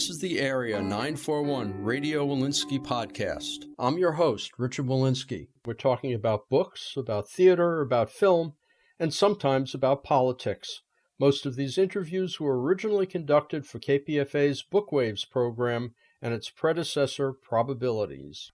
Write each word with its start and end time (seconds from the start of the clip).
This 0.00 0.08
is 0.08 0.20
the 0.20 0.40
Area 0.40 0.80
941 0.80 1.82
Radio 1.82 2.26
Wolinsky 2.26 2.82
podcast. 2.82 3.66
I'm 3.78 3.98
your 3.98 4.12
host, 4.12 4.50
Richard 4.56 4.86
Wolinsky. 4.86 5.48
We're 5.66 5.74
talking 5.74 6.14
about 6.14 6.48
books, 6.48 6.94
about 6.96 7.28
theater, 7.28 7.82
about 7.82 8.10
film, 8.10 8.54
and 8.98 9.12
sometimes 9.12 9.74
about 9.74 10.02
politics. 10.02 10.80
Most 11.18 11.44
of 11.44 11.54
these 11.54 11.76
interviews 11.76 12.40
were 12.40 12.58
originally 12.58 13.04
conducted 13.04 13.66
for 13.66 13.78
KPFA's 13.78 14.64
Bookwaves 14.72 15.28
program 15.28 15.92
and 16.22 16.32
its 16.32 16.48
predecessor, 16.48 17.34
Probabilities. 17.34 18.52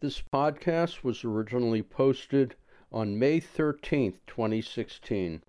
This 0.00 0.20
podcast 0.20 1.02
was 1.02 1.24
originally 1.24 1.82
posted 1.82 2.54
on 2.92 3.18
May 3.18 3.40
13th, 3.40 4.18
2016. 4.26 5.42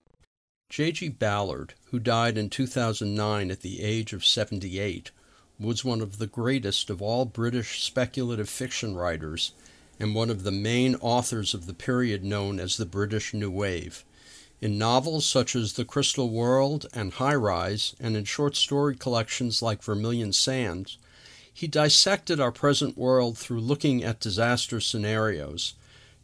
J.G. 0.69 1.09
Ballard, 1.09 1.73
who 1.87 1.99
died 1.99 2.37
in 2.37 2.49
2009 2.49 3.51
at 3.51 3.59
the 3.59 3.83
age 3.83 4.13
of 4.13 4.25
78, 4.25 5.11
was 5.59 5.85
one 5.85 6.01
of 6.01 6.17
the 6.17 6.27
greatest 6.27 6.89
of 6.89 7.01
all 7.01 7.25
British 7.25 7.83
speculative 7.83 8.49
fiction 8.49 8.95
writers 8.95 9.51
and 9.99 10.15
one 10.15 10.29
of 10.29 10.43
the 10.43 10.51
main 10.51 10.95
authors 10.95 11.53
of 11.53 11.65
the 11.65 11.73
period 11.73 12.23
known 12.23 12.59
as 12.59 12.77
the 12.77 12.85
British 12.85 13.33
New 13.33 13.51
Wave. 13.51 14.03
In 14.61 14.77
novels 14.77 15.25
such 15.25 15.55
as 15.55 15.73
The 15.73 15.85
Crystal 15.85 16.29
World 16.29 16.85
and 16.93 17.13
High 17.13 17.35
Rise, 17.35 17.95
and 17.99 18.15
in 18.15 18.23
short 18.23 18.55
story 18.55 18.95
collections 18.95 19.61
like 19.61 19.83
Vermilion 19.83 20.33
Sands, 20.33 20.97
he 21.53 21.67
dissected 21.67 22.39
our 22.39 22.51
present 22.51 22.97
world 22.97 23.37
through 23.37 23.59
looking 23.59 24.03
at 24.03 24.19
disaster 24.19 24.79
scenarios. 24.79 25.75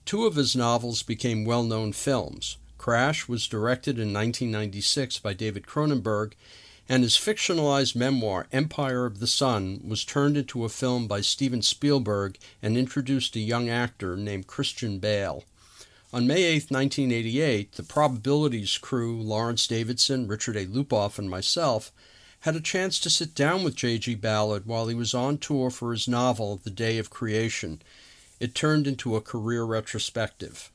Two 0.06 0.26
of 0.26 0.36
his 0.36 0.56
novels 0.56 1.04
became 1.04 1.45
well 1.45 1.64
known 1.64 1.94
films. 1.94 2.58
Crash 2.78 3.28
was 3.28 3.48
directed 3.48 4.00
in 4.00 4.14
1996 4.14 5.20
by 5.20 5.34
David 5.34 5.67
Cronenberg 5.67 6.34
and 6.90 7.04
his 7.04 7.16
fictionalized 7.16 7.95
memoir, 7.95 8.48
Empire 8.52 9.06
of 9.06 9.20
the 9.20 9.28
Sun, 9.28 9.82
was 9.88 10.04
turned 10.04 10.36
into 10.36 10.66
a 10.66 10.70
film 10.70 11.08
by 11.08 11.22
Steven 11.22 11.62
Spielberg 11.62 12.40
and 12.64 12.76
introduced 12.76 13.36
a 13.36 13.40
young 13.40 13.70
actor 13.70 14.18
named 14.18 14.48
Christian 14.48 14.98
Bale. 14.98 15.44
On 16.12 16.26
May 16.26 16.42
8, 16.45 16.72
1988, 16.72 17.73
the 17.73 17.84
Probabilities 17.84 18.80
crew, 18.80 19.22
Lawrence 19.22 19.67
Davidson, 19.67 20.28
Richard 20.28 20.58
A. 20.58 20.66
Lupoff, 20.66 21.20
and 21.20 21.30
myself, 21.30 21.92
had 22.40 22.56
a 22.56 22.62
chance 22.62 23.00
to 23.00 23.10
sit 23.12 23.36
down 23.36 23.64
with 23.64 23.76
J.G. 23.76 24.16
Ballard 24.16 24.66
while 24.66 24.88
he 24.88 24.95
was 24.95 25.14
on 25.14 25.38
tour 25.38 25.70
for 25.70 25.92
his 25.92 26.08
novel, 26.08 26.60
The 26.64 26.72
Day 26.72 26.98
of 26.98 27.12
Creation. 27.12 27.84
It 28.40 28.56
turned 28.56 28.88
into 28.88 29.16
a 29.16 29.22
career 29.22 29.64
retrospective. 29.64 30.72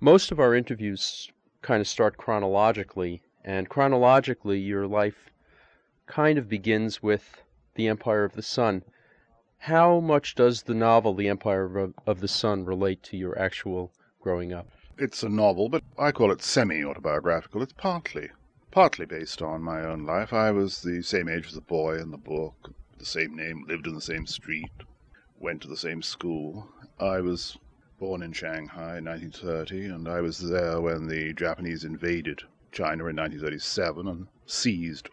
Most 0.00 0.32
of 0.32 0.40
our 0.40 0.54
interviews 0.54 1.30
kind 1.60 1.82
of 1.82 1.88
start 1.88 2.16
chronologically 2.16 3.20
and 3.44 3.68
chronologically, 3.68 4.58
your 4.58 4.86
life 4.86 5.30
kind 6.06 6.38
of 6.38 6.48
begins 6.48 7.02
with 7.02 7.42
The 7.74 7.88
Empire 7.88 8.24
of 8.24 8.32
the 8.32 8.42
Sun. 8.42 8.82
How 9.58 10.00
much 10.00 10.34
does 10.34 10.62
the 10.62 10.74
novel 10.74 11.14
The 11.14 11.28
Empire 11.28 11.92
of 12.06 12.20
the 12.20 12.28
Sun 12.28 12.64
relate 12.64 13.02
to 13.04 13.16
your 13.16 13.38
actual 13.38 13.92
growing 14.20 14.52
up? 14.52 14.68
It's 14.98 15.22
a 15.22 15.28
novel, 15.28 15.68
but 15.68 15.82
I 15.98 16.12
call 16.12 16.30
it 16.30 16.42
semi 16.42 16.84
autobiographical. 16.84 17.62
It's 17.62 17.72
partly 17.72 18.30
partly 18.74 19.06
based 19.06 19.40
on 19.40 19.62
my 19.62 19.84
own 19.84 20.04
life. 20.04 20.32
I 20.32 20.50
was 20.50 20.82
the 20.82 21.00
same 21.00 21.28
age 21.28 21.46
as 21.46 21.54
the 21.54 21.60
boy 21.60 21.98
in 21.98 22.10
the 22.10 22.16
book, 22.16 22.74
the 22.98 23.04
same 23.04 23.36
name, 23.36 23.64
lived 23.68 23.86
in 23.86 23.94
the 23.94 24.00
same 24.00 24.26
street, 24.26 24.72
went 25.38 25.62
to 25.62 25.68
the 25.68 25.76
same 25.76 26.02
school. 26.02 26.68
I 26.98 27.20
was 27.20 27.56
born 28.00 28.20
in 28.20 28.32
Shanghai 28.32 28.98
in 28.98 29.04
1930, 29.04 29.86
and 29.86 30.08
I 30.08 30.20
was 30.20 30.40
there 30.40 30.80
when 30.80 31.06
the 31.06 31.32
Japanese 31.34 31.84
invaded 31.84 32.42
China 32.74 33.06
in 33.06 33.14
1937 33.14 34.08
and 34.08 34.26
seized 34.46 35.08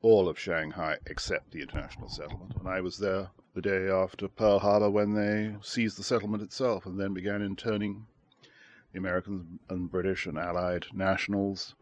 all 0.00 0.26
of 0.26 0.38
Shanghai 0.38 0.96
except 1.04 1.50
the 1.50 1.60
international 1.60 2.08
settlement. 2.08 2.54
And 2.58 2.66
I 2.66 2.80
was 2.80 2.96
there 2.96 3.28
the 3.54 3.60
day 3.60 3.90
after 3.90 4.26
Pearl 4.26 4.58
Harbor 4.58 4.88
when 4.88 5.12
they 5.12 5.54
seized 5.60 5.98
the 5.98 6.02
settlement 6.02 6.42
itself 6.42 6.86
and 6.86 6.98
then 6.98 7.12
began 7.12 7.42
interning 7.42 8.06
the 8.90 8.98
Americans 8.98 9.60
and 9.68 9.90
British 9.90 10.24
and 10.24 10.38
Allied 10.38 10.86
nationals 10.94 11.74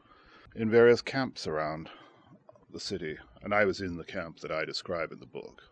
in 0.57 0.69
various 0.69 1.01
camps 1.03 1.47
around 1.47 1.89
the 2.73 2.81
city. 2.81 3.17
And 3.43 3.55
I 3.55 3.65
was 3.65 3.81
in 3.81 3.97
the 3.97 4.05
camp 4.05 4.41
that 4.41 4.51
I 4.51 4.65
describe 4.65 5.13
in 5.13 5.21
the 5.21 5.27
book. 5.27 5.63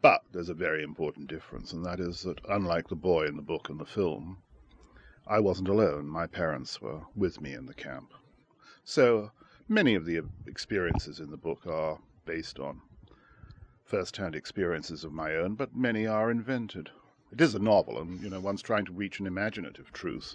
But 0.00 0.22
there's 0.30 0.48
a 0.48 0.54
very 0.54 0.84
important 0.84 1.26
difference, 1.26 1.72
and 1.72 1.84
that 1.84 1.98
is 1.98 2.22
that 2.22 2.40
unlike 2.48 2.86
the 2.86 2.94
boy 2.94 3.26
in 3.26 3.34
the 3.34 3.42
book 3.42 3.68
and 3.68 3.80
the 3.80 3.84
film, 3.84 4.38
I 5.26 5.40
wasn't 5.40 5.68
alone. 5.68 6.06
My 6.06 6.28
parents 6.28 6.80
were 6.80 7.02
with 7.16 7.40
me 7.40 7.52
in 7.52 7.66
the 7.66 7.74
camp. 7.74 8.12
So 8.90 9.30
many 9.68 9.94
of 9.94 10.04
the 10.04 10.22
experiences 10.48 11.20
in 11.20 11.30
the 11.30 11.36
book 11.36 11.64
are 11.64 12.00
based 12.26 12.58
on 12.58 12.80
first-hand 13.84 14.34
experiences 14.34 15.04
of 15.04 15.12
my 15.12 15.36
own, 15.36 15.54
but 15.54 15.76
many 15.76 16.08
are 16.08 16.28
invented. 16.28 16.90
It 17.30 17.40
is 17.40 17.54
a 17.54 17.60
novel, 17.60 18.00
and 18.00 18.20
you 18.20 18.28
know 18.28 18.40
one's 18.40 18.62
trying 18.62 18.86
to 18.86 18.92
reach 18.92 19.20
an 19.20 19.28
imaginative 19.28 19.92
truth. 19.92 20.34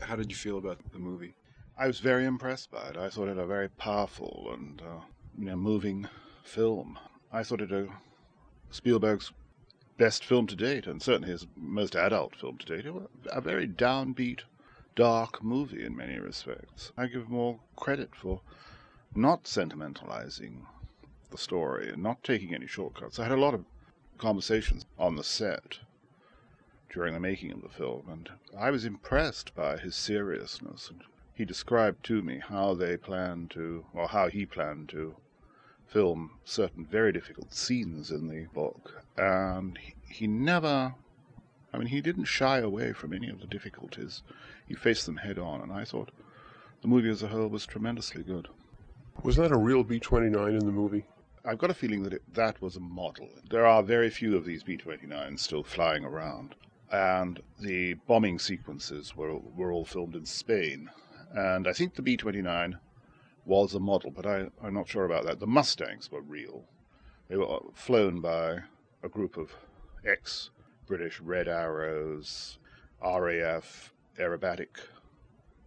How 0.00 0.16
did 0.16 0.32
you 0.32 0.36
feel 0.36 0.58
about 0.58 0.80
the 0.92 0.98
movie? 0.98 1.36
I 1.78 1.86
was 1.86 2.00
very 2.00 2.24
impressed 2.24 2.72
by 2.72 2.88
it. 2.88 2.96
I 2.96 3.08
thought 3.08 3.28
it 3.28 3.38
a 3.38 3.46
very 3.46 3.68
powerful 3.68 4.50
and 4.52 4.82
uh, 4.82 5.04
you 5.38 5.44
know 5.44 5.54
moving 5.54 6.08
film. 6.42 6.98
I 7.30 7.44
thought 7.44 7.60
it 7.60 7.70
a 7.70 7.86
Spielberg's 8.72 9.32
best 9.96 10.24
film 10.24 10.48
to 10.48 10.56
date, 10.56 10.88
and 10.88 11.00
certainly 11.00 11.30
his 11.30 11.46
most 11.54 11.94
adult 11.94 12.34
film 12.34 12.58
to 12.58 12.66
date. 12.66 12.92
A 13.30 13.40
very 13.40 13.68
downbeat 13.68 14.40
dark 14.94 15.42
movie 15.42 15.84
in 15.84 15.96
many 15.96 16.18
respects. 16.18 16.92
I 16.96 17.06
give 17.06 17.28
more 17.28 17.58
credit 17.76 18.14
for 18.14 18.40
not 19.14 19.44
sentimentalizing 19.44 20.66
the 21.30 21.38
story 21.38 21.88
and 21.88 22.02
not 22.02 22.22
taking 22.22 22.54
any 22.54 22.66
shortcuts. 22.66 23.18
I 23.18 23.24
had 23.24 23.32
a 23.32 23.40
lot 23.40 23.54
of 23.54 23.64
conversations 24.18 24.84
on 24.98 25.16
the 25.16 25.24
set 25.24 25.78
during 26.90 27.14
the 27.14 27.20
making 27.20 27.50
of 27.52 27.62
the 27.62 27.68
film, 27.68 28.08
and 28.08 28.30
I 28.56 28.70
was 28.70 28.84
impressed 28.84 29.54
by 29.54 29.78
his 29.78 29.96
seriousness. 29.96 30.90
He 31.34 31.44
described 31.44 32.04
to 32.04 32.22
me 32.22 32.38
how 32.38 32.74
they 32.74 32.96
planned 32.96 33.50
to, 33.52 33.84
or 33.92 34.08
how 34.08 34.28
he 34.28 34.46
planned 34.46 34.88
to 34.90 35.16
film 35.88 36.38
certain 36.44 36.86
very 36.86 37.12
difficult 37.12 37.52
scenes 37.52 38.10
in 38.10 38.28
the 38.28 38.46
book, 38.54 39.02
and 39.16 39.76
he, 39.78 39.94
he 40.08 40.26
never 40.28 40.94
I 41.74 41.76
mean, 41.76 41.88
he 41.88 42.00
didn't 42.00 42.26
shy 42.26 42.58
away 42.58 42.92
from 42.92 43.12
any 43.12 43.28
of 43.28 43.40
the 43.40 43.48
difficulties. 43.48 44.22
He 44.66 44.74
faced 44.74 45.06
them 45.06 45.16
head 45.16 45.38
on, 45.38 45.60
and 45.60 45.72
I 45.72 45.84
thought 45.84 46.10
the 46.80 46.88
movie 46.88 47.10
as 47.10 47.22
a 47.22 47.28
whole 47.28 47.48
was 47.48 47.66
tremendously 47.66 48.22
good. 48.22 48.48
Was 49.22 49.36
that 49.36 49.52
a 49.52 49.56
real 49.56 49.84
B 49.84 49.98
29 50.00 50.54
in 50.54 50.66
the 50.66 50.72
movie? 50.72 51.04
I've 51.44 51.58
got 51.58 51.70
a 51.70 51.74
feeling 51.74 52.02
that 52.04 52.14
it, 52.14 52.22
that 52.34 52.60
was 52.60 52.76
a 52.76 52.80
model. 52.80 53.28
There 53.50 53.66
are 53.66 53.82
very 53.82 54.10
few 54.10 54.36
of 54.36 54.44
these 54.44 54.62
B 54.62 54.76
29s 54.76 55.40
still 55.40 55.62
flying 55.62 56.04
around, 56.04 56.54
and 56.90 57.40
the 57.60 57.94
bombing 58.06 58.38
sequences 58.38 59.14
were, 59.14 59.36
were 59.38 59.72
all 59.72 59.84
filmed 59.84 60.14
in 60.14 60.26
Spain. 60.26 60.90
And 61.32 61.68
I 61.68 61.72
think 61.72 61.94
the 61.94 62.02
B 62.02 62.16
29 62.16 62.78
was 63.44 63.74
a 63.74 63.80
model, 63.80 64.10
but 64.10 64.26
I, 64.26 64.48
I'm 64.62 64.74
not 64.74 64.88
sure 64.88 65.04
about 65.04 65.24
that. 65.24 65.40
The 65.40 65.46
Mustangs 65.46 66.10
were 66.10 66.22
real. 66.22 66.64
They 67.28 67.36
were 67.36 67.50
uh, 67.50 67.60
flown 67.74 68.20
by 68.20 68.58
a 69.02 69.08
group 69.08 69.36
of 69.36 69.54
ex 70.06 70.50
British 70.86 71.20
Red 71.20 71.48
Arrows, 71.48 72.58
RAF 73.02 73.93
aerobatic 74.18 74.68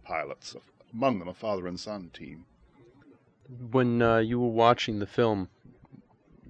pilots, 0.04 0.56
among 0.92 1.18
them 1.18 1.28
a 1.28 1.34
father 1.34 1.66
and 1.66 1.78
son 1.78 2.10
team. 2.12 2.46
When 3.70 4.02
uh, 4.02 4.18
you 4.18 4.40
were 4.40 4.48
watching 4.48 4.98
the 4.98 5.06
film, 5.06 5.48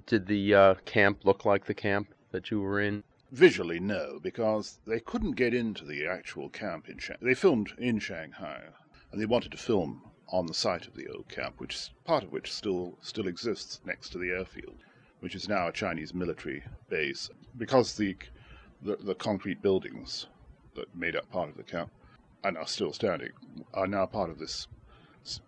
did 0.06 0.26
the 0.26 0.54
uh, 0.54 0.74
camp 0.84 1.24
look 1.24 1.44
like 1.44 1.66
the 1.66 1.74
camp 1.74 2.14
that 2.30 2.50
you 2.50 2.60
were 2.60 2.80
in? 2.80 3.04
Visually, 3.30 3.78
no, 3.78 4.18
because 4.22 4.78
they 4.86 5.00
couldn't 5.00 5.32
get 5.32 5.52
into 5.52 5.84
the 5.84 6.06
actual 6.06 6.48
camp 6.48 6.88
in 6.88 6.98
Shanghai. 6.98 7.26
They 7.26 7.34
filmed 7.34 7.72
in 7.78 7.98
Shanghai, 7.98 8.62
and 9.12 9.20
they 9.20 9.26
wanted 9.26 9.52
to 9.52 9.58
film 9.58 10.02
on 10.28 10.46
the 10.46 10.54
site 10.54 10.86
of 10.86 10.94
the 10.94 11.08
old 11.08 11.28
camp, 11.28 11.54
which 11.58 11.90
part 12.04 12.24
of 12.24 12.32
which 12.32 12.52
still 12.52 12.96
still 13.02 13.26
exists 13.26 13.80
next 13.84 14.10
to 14.10 14.18
the 14.18 14.30
airfield, 14.30 14.76
which 15.20 15.34
is 15.34 15.48
now 15.48 15.68
a 15.68 15.72
Chinese 15.72 16.14
military 16.14 16.62
base. 16.88 17.28
Because 17.56 17.96
the 17.96 18.16
the, 18.80 18.96
the 18.96 19.14
concrete 19.14 19.60
buildings 19.60 20.26
that 20.74 20.94
made 20.94 21.16
up 21.16 21.30
part 21.30 21.48
of 21.48 21.56
the 21.56 21.62
camp 21.62 21.90
and 22.44 22.56
are 22.56 22.66
still 22.66 22.92
standing 22.92 23.30
are 23.74 23.86
now 23.86 24.06
part 24.06 24.30
of 24.30 24.38
this 24.38 24.68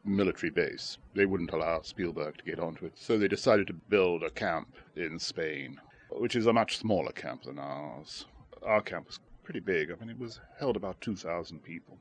military 0.05 0.51
base. 0.51 0.99
They 1.15 1.27
wouldn't 1.27 1.53
allow 1.53 1.81
Spielberg 1.83 2.37
to 2.39 2.45
get 2.45 2.59
onto 2.59 2.85
it, 2.87 2.93
so 2.97 3.17
they 3.17 3.29
decided 3.29 3.67
to 3.69 3.73
build 3.73 4.23
a 4.23 4.31
camp 4.31 4.75
in 4.97 5.19
Spain, 5.19 5.81
which 6.11 6.37
is 6.37 6.47
a 6.47 6.53
much 6.53 6.79
smaller 6.79 7.13
camp 7.13 7.45
than 7.45 7.59
ours. 7.59 8.27
Our 8.63 8.83
camp 8.83 9.07
was 9.07 9.21
pretty 9.45 9.61
big. 9.61 9.91
I 9.91 9.95
mean, 9.95 10.11
it 10.11 10.19
was 10.19 10.41
held 10.59 10.77
about 10.77 11.01
2,000 11.01 11.63
people. 11.63 11.97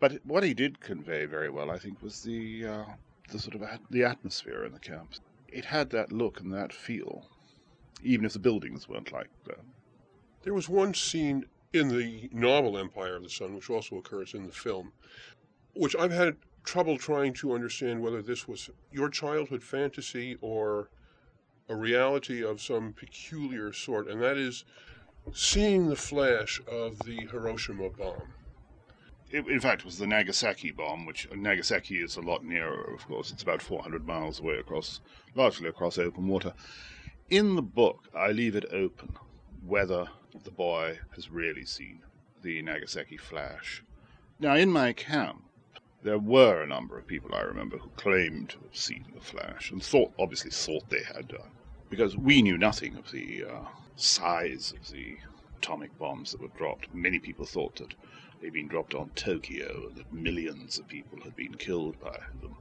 But 0.00 0.20
what 0.24 0.42
he 0.42 0.54
did 0.54 0.80
convey 0.80 1.26
very 1.26 1.50
well, 1.50 1.70
I 1.70 1.78
think, 1.78 2.02
was 2.02 2.22
the 2.22 2.66
uh, 2.66 2.84
the 3.30 3.38
sort 3.38 3.54
of 3.54 3.62
at- 3.62 3.80
the 3.90 4.04
atmosphere 4.04 4.64
in 4.64 4.72
the 4.72 4.80
camps. 4.80 5.20
It 5.48 5.64
had 5.66 5.90
that 5.90 6.10
look 6.10 6.40
and 6.40 6.52
that 6.52 6.72
feel, 6.72 7.26
even 8.02 8.24
if 8.24 8.32
the 8.32 8.38
buildings 8.40 8.88
weren't 8.88 9.12
like 9.12 9.28
that. 9.46 9.60
There 10.42 10.54
was 10.54 10.68
one 10.68 10.92
scene 10.94 11.44
in 11.72 11.88
the 11.88 12.28
novel 12.32 12.76
Empire 12.76 13.16
of 13.16 13.22
the 13.22 13.30
Sun, 13.30 13.54
which 13.54 13.70
also 13.70 13.96
occurs 13.96 14.34
in 14.34 14.46
the 14.46 14.52
film, 14.52 14.92
which 15.74 15.96
I've 15.96 16.12
had 16.12 16.36
trouble 16.64 16.98
trying 16.98 17.32
to 17.34 17.54
understand 17.54 18.02
whether 18.02 18.22
this 18.22 18.46
was 18.46 18.70
your 18.92 19.08
childhood 19.08 19.62
fantasy 19.62 20.36
or 20.40 20.90
a 21.68 21.74
reality 21.74 22.44
of 22.44 22.60
some 22.60 22.92
peculiar 22.92 23.72
sort, 23.72 24.08
and 24.08 24.20
that 24.20 24.36
is 24.36 24.64
seeing 25.32 25.88
the 25.88 25.96
flash 25.96 26.60
of 26.70 26.98
the 27.00 27.26
Hiroshima 27.30 27.90
bomb. 27.90 28.34
It, 29.30 29.46
in 29.48 29.60
fact, 29.60 29.80
it 29.80 29.86
was 29.86 29.98
the 29.98 30.06
Nagasaki 30.06 30.72
bomb, 30.72 31.06
which 31.06 31.26
Nagasaki 31.34 32.02
is 32.02 32.16
a 32.16 32.20
lot 32.20 32.44
nearer, 32.44 32.92
of 32.94 33.06
course. 33.06 33.32
It's 33.32 33.42
about 33.42 33.62
400 33.62 34.06
miles 34.06 34.40
away 34.40 34.56
across, 34.56 35.00
largely 35.34 35.68
across 35.68 35.96
open 35.96 36.28
water. 36.28 36.52
In 37.30 37.56
the 37.56 37.62
book, 37.62 38.08
I 38.14 38.30
leave 38.30 38.56
it 38.56 38.66
open 38.70 39.14
whether 39.64 40.08
the 40.40 40.50
boy 40.50 40.98
has 41.14 41.30
really 41.30 41.64
seen 41.64 42.00
the 42.42 42.62
Nagasaki 42.62 43.16
flash. 43.16 43.82
Now, 44.40 44.56
in 44.56 44.70
my 44.70 44.92
camp, 44.92 45.44
there 46.02 46.18
were 46.18 46.62
a 46.62 46.66
number 46.66 46.98
of 46.98 47.06
people 47.06 47.34
I 47.34 47.42
remember 47.42 47.78
who 47.78 47.90
claimed 47.90 48.50
to 48.50 48.58
have 48.58 48.76
seen 48.76 49.04
the 49.14 49.20
flash 49.20 49.70
and 49.70 49.82
thought, 49.82 50.12
obviously, 50.18 50.50
thought 50.50 50.88
they 50.90 51.04
had 51.04 51.28
done, 51.28 51.50
because 51.90 52.16
we 52.16 52.42
knew 52.42 52.58
nothing 52.58 52.96
of 52.96 53.10
the 53.12 53.44
uh, 53.44 53.68
size 53.94 54.72
of 54.72 54.90
the 54.90 55.16
atomic 55.58 55.96
bombs 55.98 56.32
that 56.32 56.40
were 56.40 56.48
dropped. 56.58 56.92
Many 56.92 57.20
people 57.20 57.46
thought 57.46 57.76
that 57.76 57.94
they'd 58.40 58.52
been 58.52 58.66
dropped 58.66 58.94
on 58.94 59.10
Tokyo 59.14 59.86
and 59.88 59.96
that 59.96 60.12
millions 60.12 60.78
of 60.78 60.88
people 60.88 61.20
had 61.22 61.36
been 61.36 61.54
killed 61.54 62.00
by 62.00 62.18
them. 62.40 62.56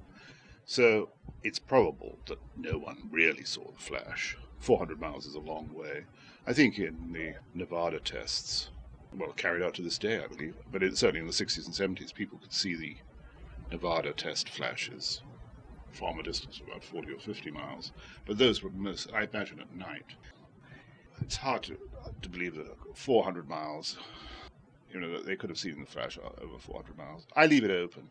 So 0.65 1.09
it's 1.43 1.57
probable 1.57 2.19
that 2.27 2.37
no 2.55 2.77
one 2.77 3.09
really 3.09 3.43
saw 3.43 3.71
the 3.71 3.79
flash. 3.79 4.37
400 4.61 5.01
miles 5.01 5.25
is 5.25 5.33
a 5.35 5.39
long 5.39 5.69
way. 5.73 6.03
I 6.45 6.53
think 6.53 6.77
in 6.77 7.11
the 7.11 7.33
Nevada 7.55 7.99
tests, 7.99 8.69
well, 9.13 9.33
carried 9.33 9.63
out 9.63 9.73
to 9.75 9.81
this 9.81 9.97
day, 9.97 10.23
I 10.23 10.27
believe, 10.27 10.55
but 10.71 10.83
it, 10.83 10.97
certainly 10.97 11.19
in 11.19 11.27
the 11.27 11.33
60s 11.33 11.65
and 11.65 11.97
70s, 11.97 12.13
people 12.13 12.37
could 12.37 12.53
see 12.53 12.75
the 12.75 12.95
Nevada 13.71 14.13
test 14.13 14.49
flashes 14.49 15.21
from 15.91 16.19
a 16.19 16.23
distance 16.23 16.59
of 16.59 16.67
about 16.67 16.83
40 16.83 17.11
or 17.11 17.19
50 17.19 17.51
miles. 17.51 17.91
But 18.25 18.37
those 18.37 18.61
were 18.61 18.69
most, 18.69 19.11
I 19.13 19.23
imagine, 19.23 19.59
at 19.59 19.75
night. 19.75 20.05
It's 21.21 21.37
hard 21.37 21.63
to, 21.63 21.77
to 22.21 22.29
believe 22.29 22.55
that 22.55 22.67
400 22.93 23.49
miles, 23.49 23.97
you 24.93 24.99
know, 24.99 25.21
they 25.21 25.35
could 25.35 25.49
have 25.49 25.59
seen 25.59 25.79
the 25.79 25.85
flash 25.85 26.19
over 26.39 26.59
400 26.59 26.97
miles. 26.97 27.25
I 27.35 27.47
leave 27.47 27.63
it 27.63 27.71
open. 27.71 28.09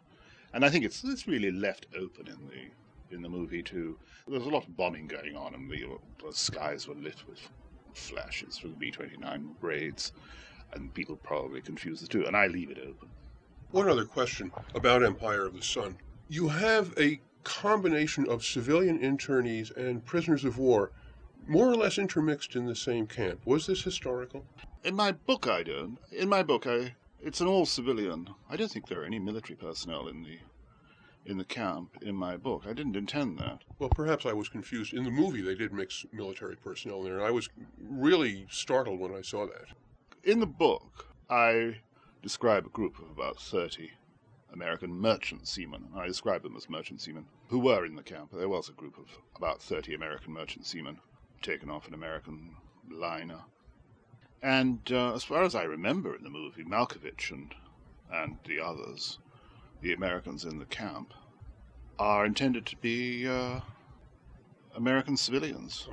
And 0.52 0.64
I 0.64 0.69
think 0.69 0.85
it's, 0.85 1.05
it's 1.05 1.29
really 1.29 1.52
left 1.52 1.87
open 1.97 2.26
in 2.26 2.49
the 2.49 2.70
in 3.12 3.23
the 3.23 3.29
movie 3.29 3.62
too. 3.62 3.99
There 4.27 4.39
was 4.39 4.47
a 4.47 4.51
lot 4.51 4.67
of 4.67 4.77
bombing 4.77 5.07
going 5.07 5.37
on, 5.37 5.55
and 5.55 5.71
the, 5.71 5.85
the 6.25 6.33
skies 6.33 6.87
were 6.87 6.95
lit 6.95 7.27
with 7.29 7.41
flashes 7.95 8.59
from 8.59 8.71
the 8.71 8.77
B 8.77 8.91
29 8.91 9.57
raids, 9.61 10.12
and 10.73 10.93
people 10.95 11.17
probably 11.17 11.61
confuse 11.61 12.01
the 12.01 12.07
two, 12.07 12.27
and 12.27 12.37
I 12.37 12.47
leave 12.47 12.71
it 12.71 12.79
open. 12.79 13.09
One 13.71 13.89
other 13.89 14.05
question 14.05 14.51
about 14.75 15.05
Empire 15.05 15.47
of 15.47 15.55
the 15.55 15.62
Sun. 15.62 15.97
You 16.29 16.49
have 16.49 16.93
a 16.99 17.21
combination 17.45 18.29
of 18.29 18.45
civilian 18.45 18.99
internees 18.99 19.75
and 19.77 20.05
prisoners 20.05 20.45
of 20.45 20.59
war 20.59 20.93
more 21.47 21.69
or 21.69 21.75
less 21.75 21.99
intermixed 21.99 22.55
in 22.55 22.67
the 22.67 22.75
same 22.75 23.07
camp. 23.07 23.41
Was 23.45 23.67
this 23.67 23.83
historical? 23.83 24.45
In 24.85 24.95
my 24.95 25.12
book, 25.12 25.47
I 25.49 25.62
don't. 25.62 25.99
In 26.12 26.29
my 26.29 26.43
book, 26.43 26.67
I 26.67 26.95
it's 27.23 27.41
an 27.41 27.47
all 27.47 27.67
civilian. 27.67 28.31
I 28.49 28.57
don't 28.57 28.71
think 28.71 28.89
there 28.89 29.03
are 29.03 29.05
any 29.05 29.19
military 29.19 29.57
personnel 29.57 30.09
in 30.09 30.23
the 30.23 30.39
in 31.27 31.39
the 31.39 31.45
camp 31.45 31.97
in 32.03 32.15
my 32.15 32.37
book. 32.37 32.65
I 32.67 32.73
didn't 32.73 32.97
intend 32.97 33.39
that. 33.39 33.63
Well, 33.79 33.91
perhaps 33.91 34.27
I 34.27 34.33
was 34.33 34.49
confused. 34.49 34.95
In 34.95 35.05
the 35.05 35.11
movie, 35.11 35.43
they 35.43 35.55
did 35.55 35.73
mix 35.73 36.07
military 36.13 36.57
personnel 36.57 36.99
in 36.99 37.05
there, 37.05 37.17
and 37.19 37.27
I 37.27 37.31
was 37.31 37.49
really 37.79 38.47
startled 38.51 39.01
when 39.01 39.15
I 39.15 39.21
saw 39.21 39.47
that. 39.47 39.67
In 40.25 40.41
the 40.41 40.47
book, 40.47 41.07
I 41.29 41.79
describe 42.23 42.67
a 42.67 42.71
group 42.71 42.99
of 42.99 43.11
about 43.11 43.41
30 43.41 43.91
American 44.53 44.93
merchant 44.93 45.47
seamen. 45.47 45.89
I 45.95 46.07
describe 46.07 46.43
them 46.43 46.57
as 46.57 46.69
merchant 46.69 47.01
seamen 47.01 47.27
who 47.49 47.61
were 47.61 47.85
in 47.85 47.95
the 47.95 48.03
camp. 48.03 48.31
There 48.33 48.49
was 48.49 48.69
a 48.69 48.73
group 48.73 48.99
of 48.99 49.07
about 49.37 49.63
30 49.63 49.95
American 49.95 50.33
merchant 50.33 50.67
seamen 50.67 50.99
taken 51.43 51.71
off 51.71 51.89
an 51.89 51.95
American 51.95 52.57
liner. 52.91 53.41
And 54.43 54.81
uh, 54.91 55.15
as 55.15 55.25
far 55.25 55.43
as 55.43 55.55
I 55.55 55.63
remember 55.65 56.15
in 56.15 56.25
the 56.25 56.31
movie, 56.31 56.65
Malkovich 56.65 57.31
and, 57.31 57.55
and 58.13 58.39
the 58.45 58.61
others, 58.61 59.19
the 59.81 59.93
Americans 59.93 60.44
in 60.44 60.59
the 60.59 60.65
camp, 60.67 61.12
are 61.99 62.25
intended 62.25 62.67
to 62.67 62.77
be 62.77 63.27
uh, 63.29 63.61
American 64.77 65.17
civilians. 65.17 65.88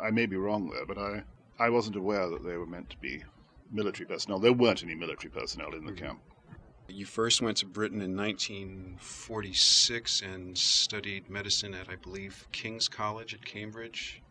I 0.00 0.10
may 0.10 0.26
be 0.26 0.36
wrong 0.36 0.70
there, 0.70 0.86
but 0.86 0.98
I, 0.98 1.22
I 1.58 1.70
wasn't 1.70 1.96
aware 1.96 2.28
that 2.28 2.44
they 2.44 2.56
were 2.56 2.66
meant 2.66 2.90
to 2.90 2.96
be 2.98 3.22
military 3.70 4.06
personnel. 4.06 4.38
There 4.38 4.52
weren't 4.52 4.82
any 4.82 4.94
military 4.94 5.30
personnel 5.30 5.74
in 5.74 5.84
the 5.84 5.92
Mhm. 5.92 5.98
camp. 5.98 6.20
You 6.90 7.04
first 7.04 7.42
went 7.42 7.58
to 7.58 7.66
Britain 7.66 8.00
in 8.00 8.16
1946 8.16 10.22
and 10.22 10.56
studied 10.56 11.28
medicine 11.28 11.74
at, 11.74 11.90
I 11.90 11.96
believe, 11.96 12.48
King's 12.50 12.88
College 12.88 13.34
at 13.34 13.44
Cambridge. 13.44 14.22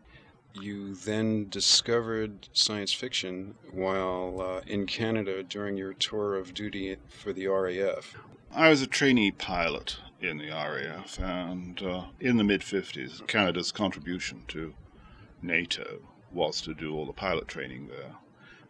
You 0.54 0.96
then 0.96 1.48
discovered 1.50 2.48
science 2.52 2.92
fiction 2.92 3.54
while 3.70 4.40
uh, 4.40 4.60
in 4.66 4.86
Canada 4.86 5.44
during 5.44 5.76
your 5.76 5.92
tour 5.92 6.34
of 6.34 6.52
duty 6.52 6.96
for 7.08 7.32
the 7.32 7.46
RAF. 7.46 8.16
I 8.54 8.70
was 8.70 8.80
a 8.80 8.86
trainee 8.86 9.30
pilot 9.30 9.98
in 10.20 10.38
the 10.38 10.48
RAF, 10.48 11.18
and 11.20 11.80
uh, 11.82 12.04
in 12.18 12.38
the 12.38 12.44
mid 12.44 12.62
50s, 12.62 13.24
Canada's 13.26 13.70
contribution 13.70 14.44
to 14.48 14.74
NATO 15.42 16.00
was 16.32 16.62
to 16.62 16.74
do 16.74 16.94
all 16.94 17.04
the 17.04 17.12
pilot 17.12 17.46
training 17.46 17.88
there. 17.88 18.16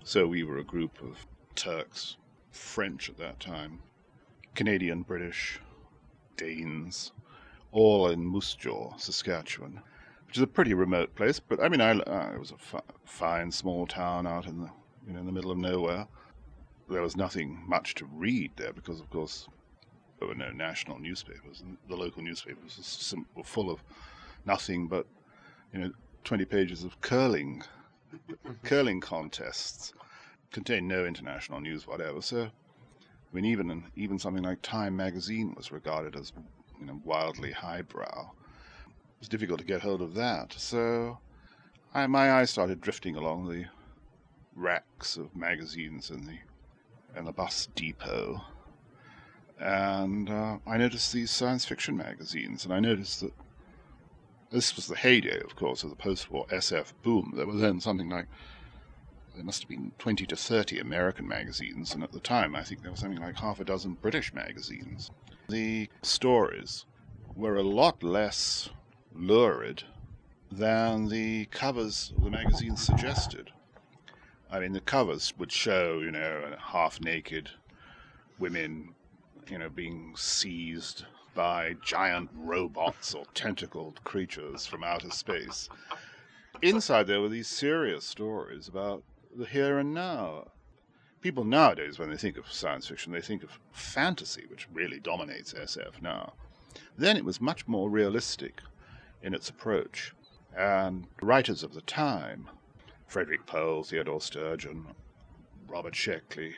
So 0.02 0.26
we 0.26 0.42
were 0.42 0.58
a 0.58 0.64
group 0.64 1.00
of 1.00 1.26
Turks, 1.54 2.16
French 2.50 3.08
at 3.08 3.18
that 3.18 3.38
time, 3.38 3.80
Canadian, 4.56 5.02
British, 5.02 5.60
Danes, 6.36 7.12
all 7.70 8.08
in 8.10 8.26
Moose 8.26 8.54
Jaw, 8.54 8.96
Saskatchewan, 8.96 9.80
which 10.26 10.36
is 10.36 10.42
a 10.42 10.48
pretty 10.48 10.74
remote 10.74 11.14
place. 11.14 11.38
But 11.38 11.62
I 11.62 11.68
mean, 11.68 11.80
I, 11.80 11.92
uh, 11.92 12.32
it 12.34 12.40
was 12.40 12.50
a 12.50 12.58
fi- 12.58 12.82
fine 13.04 13.52
small 13.52 13.86
town 13.86 14.26
out 14.26 14.46
in 14.46 14.60
the 14.60 14.70
you 15.06 15.12
know 15.12 15.20
in 15.20 15.26
the 15.26 15.32
middle 15.32 15.52
of 15.52 15.58
nowhere. 15.58 16.08
There 16.90 17.02
was 17.02 17.16
nothing 17.16 17.62
much 17.66 17.94
to 17.96 18.06
read 18.06 18.52
there 18.56 18.72
because, 18.72 18.98
of 19.00 19.08
course, 19.10 19.46
there 20.18 20.28
were 20.28 20.34
no 20.34 20.50
national 20.50 20.98
newspapers, 20.98 21.60
and 21.60 21.76
the 21.88 21.96
local 21.96 22.22
newspapers 22.22 23.14
were 23.34 23.44
full 23.44 23.70
of 23.70 23.82
nothing 24.44 24.86
but 24.86 25.06
you 25.72 25.78
know 25.78 25.92
20 26.24 26.44
pages 26.44 26.84
of 26.84 27.00
curling 27.00 27.62
mm-hmm. 28.12 28.52
curling 28.64 29.00
contests 29.00 29.92
contained 30.50 30.88
no 30.88 31.04
international 31.04 31.60
news 31.60 31.86
whatever. 31.86 32.22
So 32.22 32.44
i 32.44 33.34
mean 33.36 33.44
even 33.44 33.84
even 33.96 34.18
something 34.18 34.42
like 34.42 34.62
time 34.62 34.96
magazine 34.96 35.54
was 35.56 35.70
regarded 35.70 36.16
as 36.16 36.32
you 36.80 36.86
know 36.86 37.00
wildly 37.04 37.52
highbrow. 37.52 38.32
It 38.86 39.20
was 39.20 39.28
difficult 39.28 39.58
to 39.60 39.66
get 39.66 39.82
hold 39.82 40.00
of 40.00 40.14
that. 40.14 40.54
So 40.56 41.18
I, 41.94 42.06
my 42.06 42.32
eyes 42.32 42.50
started 42.50 42.80
drifting 42.80 43.16
along 43.16 43.48
the 43.48 43.66
racks 44.54 45.16
of 45.16 45.34
magazines 45.36 46.10
in 46.10 46.26
the 46.26 46.38
in 47.18 47.24
the 47.24 47.32
bus 47.32 47.68
depot 47.74 48.42
and 49.58 50.30
uh, 50.30 50.58
I 50.66 50.76
noticed 50.76 51.12
these 51.12 51.30
science 51.30 51.64
fiction 51.64 51.96
magazines, 51.96 52.64
and 52.64 52.72
I 52.72 52.80
noticed 52.80 53.20
that 53.20 53.32
this 54.50 54.76
was 54.76 54.86
the 54.86 54.96
heyday, 54.96 55.40
of 55.40 55.56
course, 55.56 55.82
of 55.82 55.90
the 55.90 55.96
post-war 55.96 56.46
SF 56.50 56.92
boom. 57.02 57.32
There 57.36 57.46
were 57.46 57.56
then 57.56 57.80
something 57.80 58.08
like 58.08 58.26
there 59.34 59.44
must 59.44 59.62
have 59.62 59.68
been 59.68 59.92
20 59.98 60.26
to 60.26 60.36
30 60.36 60.80
American 60.80 61.28
magazines, 61.28 61.94
and 61.94 62.02
at 62.02 62.12
the 62.12 62.20
time 62.20 62.56
I 62.56 62.62
think 62.62 62.82
there 62.82 62.90
was 62.90 63.00
something 63.00 63.20
like 63.20 63.38
half 63.38 63.60
a 63.60 63.64
dozen 63.64 63.94
British 63.94 64.32
magazines. 64.32 65.10
The 65.48 65.88
stories 66.02 66.86
were 67.36 67.56
a 67.56 67.62
lot 67.62 68.02
less 68.02 68.70
lurid 69.14 69.84
than 70.50 71.08
the 71.08 71.46
covers 71.46 72.12
of 72.16 72.24
the 72.24 72.30
magazines 72.30 72.84
suggested. 72.84 73.52
I 74.50 74.60
mean, 74.60 74.72
the 74.72 74.80
covers 74.80 75.34
would 75.36 75.52
show, 75.52 76.00
you 76.00 76.10
know, 76.10 76.56
half-naked 76.58 77.50
women 78.38 78.94
you 79.50 79.58
know, 79.58 79.68
being 79.68 80.14
seized 80.16 81.04
by 81.34 81.74
giant 81.82 82.30
robots 82.34 83.14
or 83.14 83.24
tentacled 83.34 84.02
creatures 84.04 84.66
from 84.66 84.82
outer 84.82 85.10
space. 85.10 85.68
Inside 86.62 87.06
there 87.06 87.20
were 87.20 87.28
these 87.28 87.48
serious 87.48 88.04
stories 88.04 88.66
about 88.68 89.04
the 89.36 89.46
here 89.46 89.78
and 89.78 89.94
now. 89.94 90.48
People 91.20 91.44
nowadays, 91.44 91.98
when 91.98 92.10
they 92.10 92.16
think 92.16 92.36
of 92.36 92.52
science 92.52 92.86
fiction, 92.88 93.12
they 93.12 93.20
think 93.20 93.42
of 93.42 93.58
fantasy, 93.72 94.46
which 94.48 94.68
really 94.72 94.98
dominates 94.98 95.52
SF 95.52 96.00
now. 96.02 96.32
Then 96.96 97.16
it 97.16 97.24
was 97.24 97.40
much 97.40 97.66
more 97.68 97.88
realistic 97.90 98.60
in 99.22 99.34
its 99.34 99.48
approach. 99.48 100.12
And 100.56 101.06
writers 101.22 101.62
of 101.62 101.74
the 101.74 101.82
time, 101.82 102.48
Frederik 103.06 103.46
Pohl, 103.46 103.84
Theodore 103.84 104.20
Sturgeon, 104.20 104.86
Robert 105.68 105.94
Sheckley, 105.94 106.54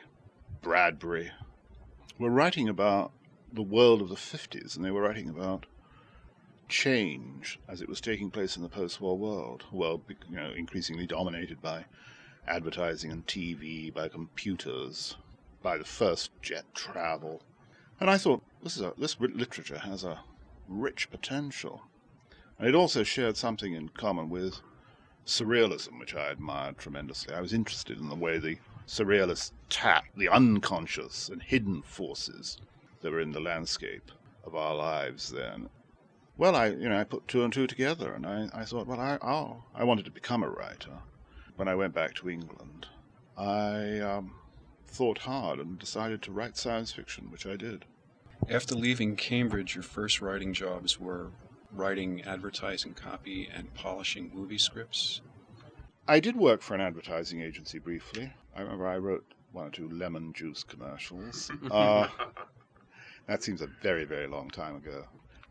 Bradbury, 0.63 1.31
were 2.21 2.31
writing 2.31 2.69
about 2.69 3.13
the 3.51 3.63
world 3.63 4.03
of 4.03 4.11
the 4.11 4.15
50s, 4.15 4.77
and 4.77 4.85
they 4.85 4.91
were 4.91 5.01
writing 5.01 5.31
about 5.31 5.65
change 6.69 7.59
as 7.67 7.81
it 7.81 7.89
was 7.89 8.01
taking 8.01 8.31
place 8.31 8.57
in 8.57 8.63
the 8.63 8.69
post-war 8.69 9.17
world, 9.17 9.65
world 9.73 10.03
you 10.29 10.37
know, 10.37 10.53
increasingly 10.53 11.07
dominated 11.07 11.63
by 11.63 11.87
advertising 12.47 13.11
and 13.11 13.27
TV, 13.27 13.93
by 13.93 14.07
computers, 14.07 15.17
by 15.63 15.79
the 15.79 15.85
first 15.85 16.31
jet 16.43 16.65
travel. 16.75 17.41
And 17.99 18.11
I 18.11 18.19
thought 18.19 18.43
this 18.63 18.77
is 18.77 18.83
a, 18.83 18.93
this 18.99 19.19
literature 19.19 19.79
has 19.79 20.05
a 20.05 20.21
rich 20.69 21.11
potential, 21.11 21.81
and 22.59 22.69
it 22.69 22.75
also 22.75 23.03
shared 23.03 23.39
something 23.39 23.73
in 23.73 23.89
common 23.89 24.29
with 24.29 24.61
surrealism, 25.25 25.99
which 25.99 26.15
I 26.15 26.31
admired 26.31 26.77
tremendously. 26.77 27.35
I 27.35 27.41
was 27.41 27.55
interested 27.55 27.99
in 27.99 28.11
the 28.11 28.15
way 28.15 28.39
the 28.39 28.59
surrealists 28.91 29.53
tap 29.69 30.05
the 30.17 30.29
unconscious 30.29 31.29
and 31.29 31.41
hidden 31.41 31.81
forces 31.81 32.59
that 33.01 33.13
were 33.13 33.21
in 33.21 33.31
the 33.31 33.39
landscape 33.39 34.11
of 34.43 34.57
our 34.57 34.75
lives 34.75 35.31
then. 35.31 35.69
Well, 36.37 36.57
I, 36.57 36.71
you 36.71 36.89
know, 36.89 36.99
I 36.99 37.05
put 37.05 37.29
two 37.29 37.45
and 37.45 37.53
two 37.53 37.69
together, 37.69 38.13
and 38.13 38.27
I, 38.27 38.49
I 38.53 38.65
thought, 38.65 38.89
well, 38.89 38.99
I, 38.99 39.17
I'll, 39.23 39.65
I 39.77 39.85
wanted 39.85 40.07
to 40.07 40.11
become 40.11 40.43
a 40.43 40.51
writer. 40.51 40.99
When 41.55 41.69
I 41.69 41.77
went 41.77 41.95
back 41.95 42.15
to 42.15 42.31
England, 42.31 42.89
I 43.39 44.01
um, 44.01 44.35
thought 44.89 45.19
hard 45.19 45.61
and 45.61 45.79
decided 45.79 46.21
to 46.23 46.33
write 46.33 46.57
science 46.57 46.91
fiction, 46.91 47.31
which 47.31 47.47
I 47.47 47.55
did. 47.55 47.85
After 48.49 48.75
leaving 48.75 49.15
Cambridge, 49.15 49.77
your 49.77 49.85
first 49.85 50.21
writing 50.21 50.53
jobs 50.53 50.99
were 50.99 51.31
writing 51.73 52.23
advertising 52.23 52.95
copy 52.95 53.49
and 53.55 53.73
polishing 53.75 54.33
movie 54.35 54.59
scripts? 54.59 55.21
I 56.11 56.19
did 56.19 56.35
work 56.35 56.61
for 56.61 56.75
an 56.75 56.81
advertising 56.81 57.41
agency 57.41 57.79
briefly. 57.79 58.33
I 58.57 58.63
remember 58.63 58.85
I 58.89 58.99
wrote 58.99 59.25
one 59.53 59.69
or 59.69 59.71
two 59.71 59.89
lemon 59.91 60.33
juice 60.33 60.65
commercials. 60.65 61.53
Uh, 61.71 62.09
that 63.29 63.45
seems 63.45 63.63
a 63.63 63.69
very, 63.81 64.05
very 64.05 64.27
long 64.27 64.51
time 64.51 64.75
ago. 64.75 65.05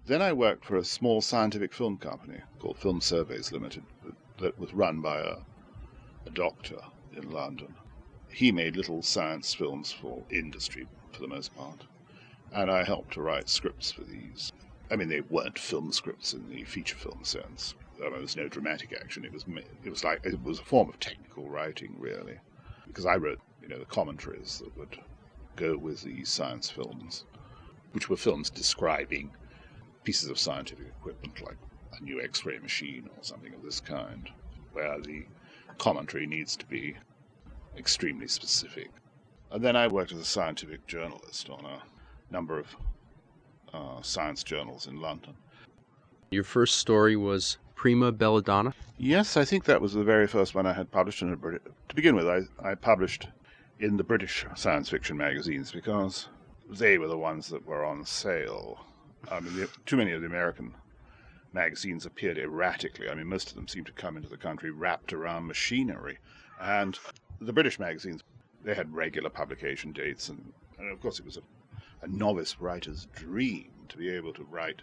Then 0.06 0.22
I 0.22 0.34
worked 0.34 0.66
for 0.66 0.76
a 0.76 0.84
small 0.84 1.22
scientific 1.22 1.74
film 1.74 1.96
company 1.96 2.42
called 2.60 2.78
Film 2.78 3.00
Surveys 3.00 3.54
Limited 3.54 3.86
that 4.40 4.60
was 4.60 4.74
run 4.74 5.00
by 5.00 5.20
a, 5.20 5.36
a 6.26 6.30
doctor 6.34 6.82
in 7.16 7.32
London. 7.32 7.74
He 8.28 8.52
made 8.52 8.76
little 8.76 9.02
science 9.02 9.54
films 9.54 9.94
for 9.94 10.26
industry 10.30 10.88
for 11.14 11.22
the 11.22 11.30
most 11.30 11.56
part, 11.56 11.86
and 12.52 12.70
I 12.70 12.84
helped 12.84 13.14
to 13.14 13.22
write 13.22 13.48
scripts 13.48 13.94
for 13.94 14.04
these. 14.04 14.52
I 14.92 14.98
mean, 14.98 15.08
they 15.08 15.22
weren't 15.22 15.58
film 15.58 15.94
scripts 15.94 16.34
in 16.34 16.50
the 16.50 16.66
feature 16.66 16.98
film 16.98 17.24
sense. 17.24 17.76
There 18.00 18.10
was 18.10 18.38
no 18.38 18.48
dramatic 18.48 18.98
action. 19.00 19.26
It 19.26 19.34
was 19.34 19.46
it 19.84 19.90
was 19.90 20.04
like 20.04 20.26
it 20.26 20.42
was 20.42 20.60
a 20.60 20.64
form 20.64 20.90
of 20.90 21.00
technical 21.00 21.50
writing, 21.50 21.96
really, 22.00 22.40
because 22.88 23.06
I 23.06 23.18
wrote 23.18 23.40
you 23.62 23.68
know 23.68 23.78
the 23.78 23.86
commentaries 23.86 24.60
that 24.60 24.78
would 24.78 24.98
go 25.58 25.78
with 25.78 26.04
the 26.04 26.24
science 26.24 26.70
films, 26.70 27.26
which 27.92 28.10
were 28.10 28.16
films 28.16 28.50
describing 28.50 29.32
pieces 30.04 30.30
of 30.30 30.40
scientific 30.40 30.88
equipment 30.88 31.42
like 31.42 31.58
a 32.00 32.04
new 32.04 32.22
X-ray 32.22 32.60
machine 32.60 33.10
or 33.16 33.22
something 33.22 33.54
of 33.54 33.62
this 33.64 33.82
kind, 33.82 34.30
where 34.72 35.00
the 35.02 35.26
commentary 35.78 36.26
needs 36.26 36.56
to 36.56 36.66
be 36.66 36.96
extremely 37.78 38.28
specific. 38.28 38.90
And 39.52 39.64
then 39.64 39.76
I 39.76 39.88
worked 39.88 40.12
as 40.14 40.20
a 40.20 40.26
scientific 40.26 40.88
journalist 40.88 41.50
on 41.50 41.66
a 41.66 41.82
number 42.32 42.60
of 42.60 42.68
uh, 43.74 44.02
science 44.02 44.44
journals 44.44 44.88
in 44.88 45.02
London. 45.02 45.36
Your 46.32 46.44
first 46.44 46.78
story 46.78 47.16
was 47.16 47.58
Prima 47.80 48.12
Belladonna? 48.12 48.74
Yes, 48.98 49.38
I 49.38 49.46
think 49.46 49.64
that 49.64 49.80
was 49.80 49.94
the 49.94 50.04
very 50.04 50.28
first 50.28 50.54
one 50.54 50.66
I 50.66 50.74
had 50.74 50.92
published 50.92 51.22
in 51.22 51.32
a 51.32 51.38
British. 51.38 51.62
To 51.88 51.96
begin 51.96 52.14
with, 52.14 52.28
I, 52.28 52.42
I 52.62 52.76
published 52.76 53.30
in 53.80 53.96
the 53.96 54.04
British 54.04 54.46
science 54.54 54.90
fiction 54.90 55.16
magazines 55.16 55.72
because 55.72 56.28
they 56.70 56.98
were 56.98 57.08
the 57.08 57.18
ones 57.18 57.48
that 57.48 57.66
were 57.66 57.86
on 57.86 58.04
sale. 58.04 58.86
I 59.32 59.40
mean, 59.40 59.56
the, 59.56 59.70
too 59.86 59.96
many 59.96 60.12
of 60.12 60.20
the 60.20 60.28
American 60.28 60.74
magazines 61.54 62.06
appeared 62.06 62.38
erratically. 62.38 63.10
I 63.10 63.16
mean, 63.16 63.28
most 63.28 63.48
of 63.48 63.56
them 63.56 63.70
seemed 63.70 63.86
to 63.86 63.94
come 63.94 64.18
into 64.18 64.28
the 64.28 64.36
country 64.36 64.72
wrapped 64.72 65.14
around 65.14 65.48
machinery. 65.48 66.20
And 66.60 67.00
the 67.40 67.54
British 67.54 67.80
magazines, 67.80 68.26
they 68.62 68.76
had 68.76 68.94
regular 68.94 69.30
publication 69.30 69.94
dates, 69.94 70.28
and, 70.28 70.52
and 70.78 70.92
of 70.92 71.00
course, 71.02 71.18
it 71.18 71.26
was 71.26 71.38
a 71.38 71.42
a 72.02 72.08
novice 72.08 72.58
writer's 72.60 73.08
dream 73.14 73.72
to 73.90 73.98
be 73.98 74.10
able 74.10 74.34
to 74.34 74.44
write 74.44 74.82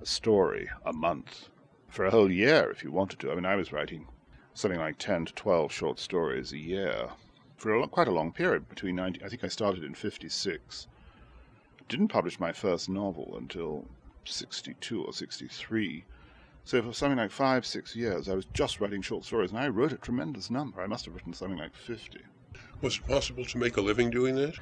a 0.00 0.06
story 0.06 0.68
a 0.84 0.92
month 0.92 1.48
for 1.88 2.04
a 2.04 2.10
whole 2.10 2.30
year 2.30 2.70
if 2.70 2.82
you 2.82 2.90
wanted 2.90 3.18
to. 3.20 3.30
I 3.30 3.34
mean, 3.34 3.46
I 3.46 3.56
was 3.56 3.72
writing 3.72 4.08
something 4.54 4.80
like 4.80 4.98
10 4.98 5.26
to 5.26 5.34
12 5.34 5.72
short 5.72 5.98
stories 5.98 6.52
a 6.52 6.58
year 6.58 7.10
for 7.56 7.74
a, 7.74 7.88
quite 7.88 8.08
a 8.08 8.12
long 8.12 8.32
period 8.32 8.68
between 8.68 8.96
90, 8.96 9.24
I 9.24 9.28
think 9.28 9.44
I 9.44 9.48
started 9.48 9.82
in 9.82 9.94
56. 9.94 10.86
Didn't 11.88 12.08
publish 12.08 12.38
my 12.38 12.52
first 12.52 12.88
novel 12.88 13.34
until 13.36 13.86
62 14.24 15.04
or 15.04 15.12
63. 15.12 16.04
So 16.64 16.82
for 16.82 16.92
something 16.92 17.18
like 17.18 17.30
five, 17.30 17.64
six 17.64 17.94
years, 17.94 18.28
I 18.28 18.34
was 18.34 18.46
just 18.52 18.80
writing 18.80 19.00
short 19.00 19.24
stories, 19.24 19.50
and 19.50 19.60
I 19.60 19.68
wrote 19.68 19.92
a 19.92 19.96
tremendous 19.96 20.50
number. 20.50 20.80
I 20.80 20.86
must 20.86 21.04
have 21.04 21.14
written 21.14 21.32
something 21.32 21.58
like 21.58 21.74
50. 21.74 22.18
Was 22.82 22.96
it 22.96 23.06
possible 23.06 23.44
to 23.44 23.58
make 23.58 23.76
a 23.76 23.80
living 23.80 24.10
doing 24.10 24.34
that? 24.34 24.58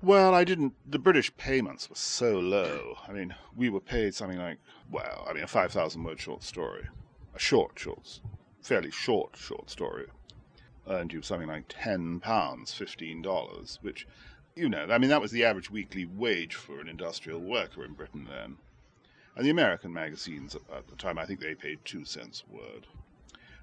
Well, 0.00 0.32
I 0.32 0.44
didn't. 0.44 0.74
The 0.88 1.00
British 1.00 1.36
payments 1.36 1.90
were 1.90 1.96
so 1.96 2.38
low. 2.38 2.98
I 3.08 3.12
mean, 3.12 3.34
we 3.56 3.68
were 3.68 3.80
paid 3.80 4.14
something 4.14 4.38
like, 4.38 4.58
well, 4.88 5.26
I 5.28 5.32
mean, 5.32 5.42
a 5.42 5.48
5,000 5.48 6.04
word 6.04 6.20
short 6.20 6.44
story. 6.44 6.86
A 7.34 7.38
short, 7.38 7.76
short, 7.76 8.20
fairly 8.62 8.92
short 8.92 9.36
short 9.36 9.68
story 9.68 10.06
earned 10.88 11.12
you 11.12 11.20
something 11.20 11.48
like 11.48 11.68
£10, 11.68 12.20
$15, 12.20 13.82
which, 13.82 14.06
you 14.54 14.68
know, 14.68 14.86
I 14.88 14.98
mean, 14.98 15.10
that 15.10 15.20
was 15.20 15.32
the 15.32 15.44
average 15.44 15.70
weekly 15.70 16.04
wage 16.04 16.54
for 16.54 16.80
an 16.80 16.88
industrial 16.88 17.40
worker 17.40 17.84
in 17.84 17.92
Britain 17.94 18.28
then. 18.30 18.56
And 19.34 19.44
the 19.44 19.50
American 19.50 19.92
magazines 19.92 20.54
at 20.54 20.86
the 20.86 20.96
time, 20.96 21.18
I 21.18 21.26
think 21.26 21.40
they 21.40 21.54
paid 21.54 21.80
two 21.84 22.04
cents 22.04 22.44
a 22.48 22.54
word. 22.54 22.86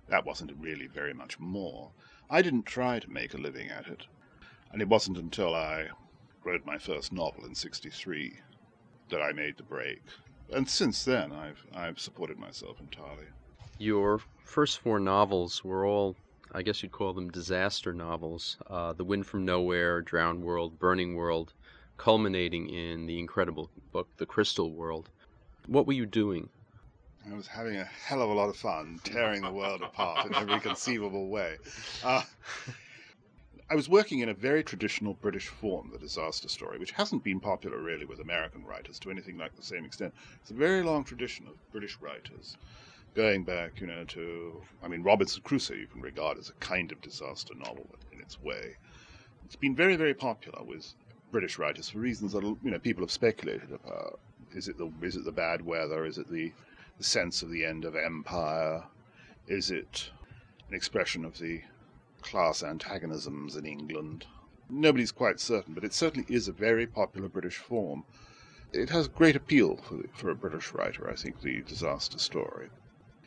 That 0.09 0.25
wasn't 0.25 0.51
really 0.59 0.87
very 0.87 1.13
much 1.13 1.39
more. 1.39 1.91
I 2.29 2.41
didn't 2.41 2.65
try 2.65 2.99
to 2.99 3.09
make 3.09 3.33
a 3.33 3.37
living 3.37 3.69
at 3.69 3.87
it. 3.87 4.05
And 4.71 4.81
it 4.81 4.89
wasn't 4.89 5.17
until 5.17 5.55
I 5.55 5.89
wrote 6.45 6.65
my 6.65 6.77
first 6.77 7.11
novel 7.11 7.45
in 7.45 7.55
63 7.55 8.37
that 9.09 9.21
I 9.21 9.31
made 9.33 9.57
the 9.57 9.63
break. 9.63 10.01
And 10.53 10.69
since 10.69 11.03
then, 11.03 11.31
I've, 11.31 11.63
I've 11.73 11.99
supported 11.99 12.37
myself 12.37 12.79
entirely. 12.79 13.25
Your 13.79 14.19
first 14.43 14.79
four 14.79 14.99
novels 14.99 15.63
were 15.63 15.85
all, 15.85 16.15
I 16.51 16.61
guess 16.61 16.83
you'd 16.83 16.91
call 16.91 17.13
them 17.13 17.31
disaster 17.31 17.93
novels 17.93 18.57
uh, 18.69 18.93
The 18.93 19.03
Wind 19.03 19.25
from 19.25 19.43
Nowhere, 19.43 20.01
Drowned 20.01 20.43
World, 20.43 20.79
Burning 20.79 21.15
World, 21.15 21.53
culminating 21.97 22.69
in 22.69 23.07
the 23.07 23.19
incredible 23.19 23.69
book, 23.91 24.07
The 24.17 24.25
Crystal 24.25 24.71
World. 24.71 25.09
What 25.67 25.87
were 25.87 25.93
you 25.93 26.05
doing? 26.05 26.49
I 27.29 27.33
was 27.33 27.47
having 27.47 27.75
a 27.75 27.85
hell 27.85 28.21
of 28.21 28.29
a 28.29 28.33
lot 28.33 28.49
of 28.49 28.55
fun 28.55 28.99
tearing 29.03 29.41
the 29.41 29.51
world 29.51 29.81
apart 29.81 30.27
in 30.27 30.35
every 30.35 30.59
conceivable 30.59 31.27
way. 31.29 31.55
Uh, 32.03 32.21
I 33.67 33.73
was 33.73 33.89
working 33.89 34.19
in 34.19 34.29
a 34.29 34.33
very 34.35 34.63
traditional 34.63 35.15
British 35.15 35.47
form, 35.47 35.89
the 35.91 35.97
disaster 35.97 36.47
story, 36.47 36.77
which 36.77 36.91
hasn't 36.91 37.23
been 37.23 37.39
popular 37.39 37.79
really 37.79 38.05
with 38.05 38.19
American 38.19 38.63
writers 38.63 38.99
to 38.99 39.09
anything 39.09 39.39
like 39.39 39.55
the 39.55 39.63
same 39.63 39.85
extent. 39.85 40.13
It's 40.39 40.51
a 40.51 40.55
very 40.55 40.83
long 40.83 41.03
tradition 41.03 41.47
of 41.47 41.55
British 41.71 41.97
writers, 41.99 42.57
going 43.15 43.43
back, 43.43 43.81
you 43.81 43.87
know, 43.87 44.03
to 44.03 44.61
I 44.83 44.87
mean, 44.87 45.01
Robinson 45.01 45.41
Crusoe 45.41 45.73
you 45.73 45.87
can 45.87 46.01
regard 46.01 46.37
as 46.37 46.49
a 46.49 46.53
kind 46.53 46.91
of 46.91 47.01
disaster 47.01 47.55
novel 47.55 47.89
in 48.13 48.21
its 48.21 48.39
way. 48.39 48.75
It's 49.45 49.55
been 49.55 49.75
very, 49.75 49.95
very 49.95 50.13
popular 50.13 50.63
with 50.63 50.93
British 51.31 51.57
writers 51.57 51.89
for 51.89 51.97
reasons 51.97 52.33
that 52.33 52.43
you 52.43 52.71
know 52.71 52.79
people 52.79 53.03
have 53.03 53.11
speculated 53.11 53.71
about. 53.71 54.19
Is 54.53 54.67
it 54.67 54.77
the 54.77 54.91
is 55.01 55.15
it 55.15 55.25
the 55.25 55.31
bad 55.31 55.65
weather? 55.65 56.05
Is 56.05 56.19
it 56.19 56.29
the 56.29 56.53
the 56.99 57.03
sense 57.03 57.41
of 57.41 57.49
the 57.49 57.65
end 57.65 57.83
of 57.83 57.95
empire? 57.95 58.83
Is 59.47 59.71
it 59.71 60.11
an 60.69 60.75
expression 60.75 61.25
of 61.25 61.39
the 61.39 61.61
class 62.25 62.63
antagonisms 62.63 63.55
in 63.55 63.67
England. 63.67 64.25
Nobody's 64.67 65.11
quite 65.11 65.39
certain, 65.39 65.75
but 65.75 65.83
it 65.83 65.93
certainly 65.93 66.25
is 66.27 66.47
a 66.47 66.51
very 66.51 66.87
popular 66.87 67.29
British 67.29 67.57
form. 67.57 68.03
It 68.73 68.89
has 68.89 69.07
great 69.07 69.35
appeal 69.35 69.77
for, 69.77 69.99
for 70.15 70.31
a 70.31 70.35
British 70.35 70.73
writer, 70.73 71.07
I 71.07 71.15
think, 71.15 71.41
the 71.41 71.61
disaster 71.61 72.17
story. 72.17 72.69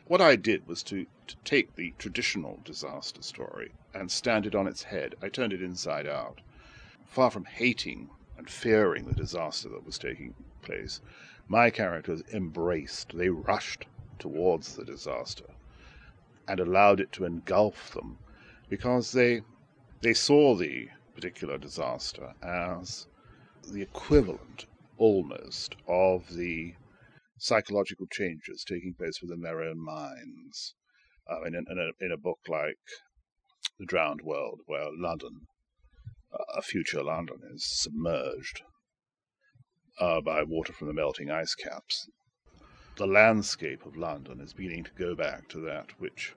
What 0.07 0.19
I 0.19 0.35
did 0.35 0.67
was 0.67 0.83
to, 0.83 1.07
to 1.27 1.35
take 1.45 1.75
the 1.75 1.93
traditional 1.97 2.59
disaster 2.65 3.21
story 3.21 3.71
and 3.93 4.11
stand 4.11 4.45
it 4.45 4.53
on 4.53 4.67
its 4.67 4.83
head. 4.83 5.15
I 5.21 5.29
turned 5.29 5.53
it 5.53 5.61
inside 5.61 6.05
out. 6.05 6.41
Far 7.07 7.31
from 7.31 7.45
hating 7.45 8.09
and 8.37 8.49
fearing 8.49 9.05
the 9.05 9.15
disaster 9.15 9.69
that 9.69 9.85
was 9.85 9.97
taking 9.97 10.35
place, 10.61 10.99
my 11.47 11.69
characters 11.69 12.21
embraced, 12.33 13.17
they 13.17 13.29
rushed 13.29 13.85
towards 14.19 14.75
the 14.75 14.83
disaster 14.83 15.45
and 16.49 16.59
allowed 16.59 16.99
it 16.99 17.13
to 17.13 17.23
engulf 17.23 17.93
them 17.93 18.19
because 18.69 19.11
they 19.11 19.41
they 20.01 20.13
saw 20.13 20.55
the 20.55 20.87
particular 21.15 21.57
disaster 21.57 22.33
as 22.41 23.07
the 23.69 23.81
equivalent 23.81 24.65
almost 24.97 25.75
of 25.87 26.35
the 26.35 26.73
psychological 27.37 28.05
changes 28.11 28.63
taking 28.63 28.93
place 28.93 29.21
within 29.21 29.41
their 29.41 29.61
own 29.61 29.83
minds. 29.83 30.75
Uh, 31.29 31.43
in, 31.43 31.53
in, 31.53 31.65
a, 31.77 32.03
in 32.03 32.11
a 32.11 32.17
book 32.17 32.39
like 32.47 32.79
The 33.77 33.85
Drowned 33.85 34.21
World, 34.23 34.61
where 34.65 34.87
London 34.97 35.41
a 36.55 36.61
future 36.61 37.03
London 37.03 37.39
is 37.51 37.65
submerged 37.65 38.61
uh, 39.99 40.21
by 40.21 40.43
water 40.43 40.71
from 40.73 40.87
the 40.87 40.93
melting 40.93 41.31
ice 41.31 41.55
caps. 41.55 42.07
The 42.97 43.07
landscape 43.07 43.85
of 43.85 43.97
London 43.97 44.39
is 44.39 44.53
beginning 44.53 44.83
to 44.83 44.91
go 44.91 45.15
back 45.15 45.47
to 45.49 45.59
that 45.61 45.99
which 45.99 46.35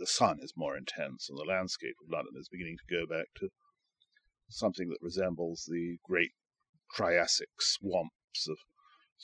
the 0.00 0.06
sun 0.06 0.38
is 0.42 0.54
more 0.56 0.76
intense, 0.76 1.28
and 1.28 1.38
the 1.38 1.44
landscape 1.44 1.94
of 2.02 2.10
London 2.10 2.34
is 2.40 2.48
beginning 2.48 2.78
to 2.78 2.94
go 2.94 3.06
back 3.06 3.26
to 3.36 3.50
something 4.48 4.88
that 4.88 4.98
resembles 5.02 5.68
the 5.68 5.98
great 6.02 6.32
Triassic 6.92 7.50
swamps 7.60 8.48
of 8.48 8.56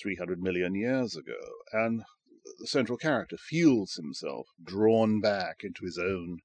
300 0.01 0.41
million 0.41 0.75
years 0.75 1.17
ago. 1.17 1.41
And 1.73 2.05
the 2.61 2.67
central 2.67 2.99
character 2.99 3.37
feels 3.37 3.95
himself 3.95 4.47
drawn 4.63 5.21
back 5.21 5.65
into 5.65 5.85
his 5.85 5.99
own 5.99 6.39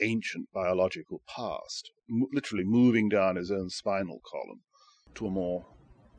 ancient 0.00 0.52
biological 0.52 1.22
past, 1.26 1.90
m- 2.08 2.26
literally 2.32 2.64
moving 2.64 3.08
down 3.08 3.36
his 3.36 3.50
own 3.50 3.70
spinal 3.70 4.20
column 4.30 4.60
to 5.16 5.26
a 5.26 5.30
more 5.30 5.66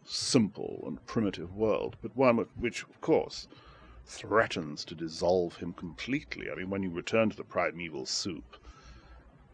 simple 0.03 0.83
and 0.87 1.05
primitive 1.05 1.55
world, 1.55 1.95
but 2.01 2.15
one 2.15 2.37
which, 2.57 2.83
of 2.83 2.99
course, 2.99 3.47
threatens 4.09 4.83
to 4.83 4.95
dissolve 4.95 5.57
him 5.57 5.71
completely. 5.71 6.49
I 6.51 6.55
mean, 6.55 6.69
when 6.69 6.81
you 6.81 6.89
return 6.89 7.29
to 7.29 7.37
the 7.37 7.43
primeval 7.43 8.07
soup, 8.07 8.57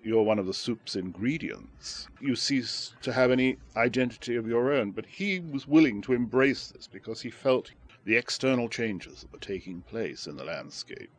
you're 0.02 0.24
one 0.24 0.40
of 0.40 0.46
the 0.46 0.54
soup's 0.54 0.96
ingredients. 0.96 2.08
You 2.22 2.36
cease 2.36 2.96
to 3.02 3.12
have 3.12 3.32
any 3.32 3.58
identity 3.76 4.36
of 4.36 4.48
your 4.48 4.72
own. 4.72 4.92
But 4.92 5.06
he 5.06 5.40
was 5.40 5.68
willing 5.68 6.02
to 6.04 6.14
embrace 6.14 6.70
this 6.70 6.88
because 6.88 7.22
he 7.22 7.30
felt 7.30 7.72
the 8.06 8.16
external 8.16 8.70
changes 8.70 9.22
that 9.22 9.34
were 9.34 9.40
taking 9.40 9.82
place 9.82 10.26
in 10.26 10.38
the 10.38 10.46
landscape 10.46 11.12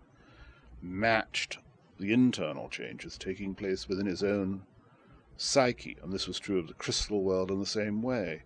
matched 0.81 1.59
the 1.99 2.13
internal 2.13 2.69
changes 2.69 3.19
taking 3.19 3.55
place 3.55 3.89
within 3.89 4.07
his 4.07 4.23
own 4.23 4.63
psyche. 5.37 5.97
And 6.03 6.13
this 6.13 6.27
was 6.27 6.39
true 6.39 6.59
of 6.59 6.69
the 6.69 6.75
crystal 6.75 7.23
world 7.23 7.51
in 7.51 7.61
the 7.61 7.67
same 7.67 8.03
way. 8.03 8.43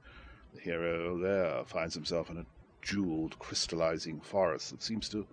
The 0.54 0.60
hero 0.60 1.16
there 1.16 1.64
finds 1.64 1.94
himself 1.94 2.28
in 2.28 2.38
a 2.38 2.46
jeweled, 2.82 3.38
crystallizing 3.38 4.20
forest 4.20 4.70
that 4.70 4.82
seems 4.82 5.08
to 5.08 5.26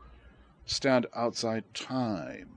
stand 0.66 1.06
outside 1.16 1.64
time. 1.74 2.50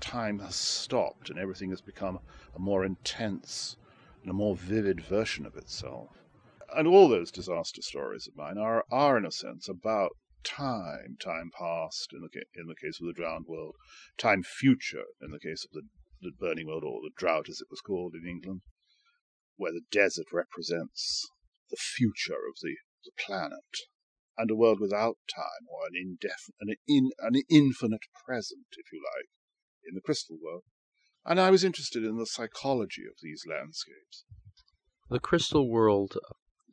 Time 0.00 0.38
has 0.40 0.54
stopped, 0.54 1.30
and 1.30 1.38
everything 1.38 1.70
has 1.70 1.80
become 1.80 2.20
a 2.54 2.58
more 2.58 2.84
intense 2.84 3.76
and 4.22 4.30
a 4.30 4.34
more 4.34 4.56
vivid 4.56 5.00
version 5.00 5.46
of 5.46 5.56
itself. 5.56 6.10
And 6.74 6.88
all 6.88 7.08
those 7.08 7.30
disaster 7.30 7.82
stories 7.82 8.26
of 8.26 8.36
mine 8.36 8.58
are, 8.58 8.84
are 8.90 9.18
in 9.18 9.26
a 9.26 9.30
sense, 9.30 9.68
about 9.68 10.16
time, 10.42 11.16
time 11.20 11.50
past 11.56 12.12
in 12.12 12.20
the, 12.20 12.28
in 12.54 12.66
the 12.66 12.74
case 12.74 13.00
of 13.00 13.06
the 13.06 13.12
drowned 13.12 13.46
world, 13.46 13.76
time 14.18 14.42
future 14.42 15.04
in 15.20 15.30
the 15.30 15.38
case 15.38 15.64
of 15.64 15.70
the, 15.72 15.82
the 16.20 16.32
burning 16.38 16.66
world, 16.66 16.84
or 16.84 17.00
the 17.02 17.10
drought 17.16 17.48
as 17.48 17.60
it 17.60 17.68
was 17.70 17.80
called 17.80 18.14
in 18.14 18.28
England, 18.28 18.62
where 19.56 19.72
the 19.72 19.84
desert 19.90 20.26
represents 20.32 21.28
the 21.70 21.76
future 21.76 22.46
of 22.48 22.56
the, 22.62 22.76
the 23.04 23.12
planet 23.18 23.88
and 24.36 24.50
a 24.50 24.56
world 24.56 24.80
without 24.80 25.16
time, 25.34 25.66
or 25.68 25.86
an, 25.86 25.94
indef- 25.94 26.50
an, 26.60 26.74
in, 26.86 27.10
an 27.20 27.42
infinite 27.48 28.02
present, 28.26 28.66
if 28.72 28.92
you 28.92 29.00
like, 29.16 29.28
in 29.88 29.94
the 29.94 30.00
crystal 30.00 30.36
world. 30.42 30.62
And 31.24 31.40
I 31.40 31.50
was 31.50 31.64
interested 31.64 32.04
in 32.04 32.18
the 32.18 32.26
psychology 32.26 33.02
of 33.06 33.16
these 33.22 33.44
landscapes. 33.48 34.24
The 35.10 35.20
crystal 35.20 35.70
world 35.70 36.16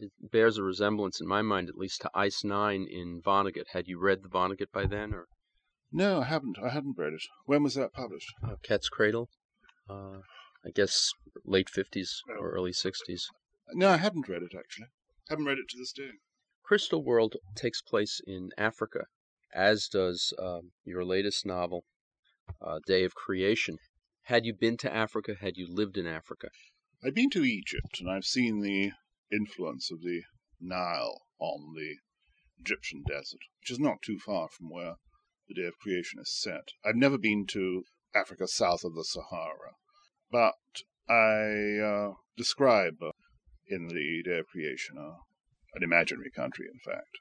it 0.01 0.11
bears 0.19 0.57
a 0.57 0.63
resemblance, 0.63 1.21
in 1.21 1.27
my 1.27 1.41
mind 1.43 1.69
at 1.69 1.77
least, 1.77 2.01
to 2.01 2.09
Ice 2.15 2.43
Nine 2.43 2.87
in 2.89 3.21
Vonnegut. 3.23 3.67
Had 3.71 3.87
you 3.87 3.99
read 3.99 4.23
the 4.23 4.29
Vonnegut 4.29 4.71
by 4.73 4.87
then, 4.87 5.13
or 5.13 5.27
no? 5.91 6.21
I 6.21 6.25
haven't. 6.25 6.57
I 6.57 6.69
hadn't 6.69 6.97
read 6.97 7.13
it. 7.13 7.21
When 7.45 7.61
was 7.61 7.75
that 7.75 7.93
published? 7.93 8.33
Uh, 8.43 8.55
Cat's 8.63 8.89
Cradle. 8.89 9.29
Uh, 9.87 10.21
I 10.65 10.71
guess 10.73 11.11
late 11.45 11.69
fifties 11.69 12.21
or 12.39 12.51
early 12.51 12.73
sixties. 12.73 13.27
No, 13.73 13.89
I 13.89 13.97
haven't 13.97 14.27
read 14.27 14.41
it 14.41 14.53
actually. 14.57 14.87
Haven't 15.29 15.45
read 15.45 15.59
it 15.59 15.69
to 15.69 15.77
this 15.77 15.91
day. 15.91 16.17
Crystal 16.71 17.03
World 17.03 17.35
takes 17.53 17.81
place 17.81 18.21
in 18.25 18.51
Africa, 18.57 19.07
as 19.53 19.89
does 19.89 20.33
um, 20.39 20.71
your 20.85 21.03
latest 21.03 21.45
novel, 21.45 21.83
uh, 22.65 22.79
Day 22.87 23.03
of 23.03 23.13
Creation. 23.13 23.75
Had 24.27 24.45
you 24.45 24.53
been 24.53 24.77
to 24.77 24.95
Africa? 24.95 25.35
Had 25.41 25.57
you 25.57 25.67
lived 25.69 25.97
in 25.97 26.07
Africa? 26.07 26.47
I've 27.03 27.13
been 27.13 27.29
to 27.31 27.43
Egypt, 27.43 27.99
and 27.99 28.09
I've 28.09 28.23
seen 28.23 28.61
the 28.61 28.91
influence 29.29 29.91
of 29.91 29.99
the 29.99 30.21
Nile 30.61 31.23
on 31.39 31.73
the 31.75 31.97
Egyptian 32.61 33.03
desert, 33.05 33.41
which 33.59 33.71
is 33.71 33.77
not 33.77 34.01
too 34.01 34.17
far 34.17 34.47
from 34.47 34.69
where 34.69 34.93
the 35.49 35.55
Day 35.55 35.67
of 35.67 35.77
Creation 35.77 36.21
is 36.21 36.33
set. 36.33 36.69
I've 36.85 36.95
never 36.95 37.17
been 37.17 37.47
to 37.47 37.83
Africa 38.15 38.47
south 38.47 38.85
of 38.85 38.95
the 38.95 39.03
Sahara, 39.03 39.73
but 40.31 40.55
I 41.09 41.83
uh, 41.83 42.13
describe 42.37 43.03
uh, 43.03 43.11
in 43.67 43.89
the 43.89 44.23
Day 44.23 44.37
of 44.37 44.47
Creation 44.47 44.95
uh, 44.97 45.17
an 45.73 45.83
imaginary 45.83 46.31
country, 46.31 46.65
in 46.71 46.79
fact, 46.79 47.19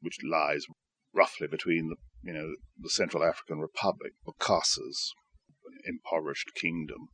which 0.00 0.18
lies 0.22 0.66
roughly 1.14 1.46
between 1.46 1.88
the 1.88 1.96
you 2.22 2.32
know 2.32 2.54
the 2.78 2.90
Central 2.90 3.24
African 3.24 3.58
Republic, 3.58 4.12
Bokassa's 4.26 5.14
impoverished 5.84 6.52
kingdom, 6.54 7.08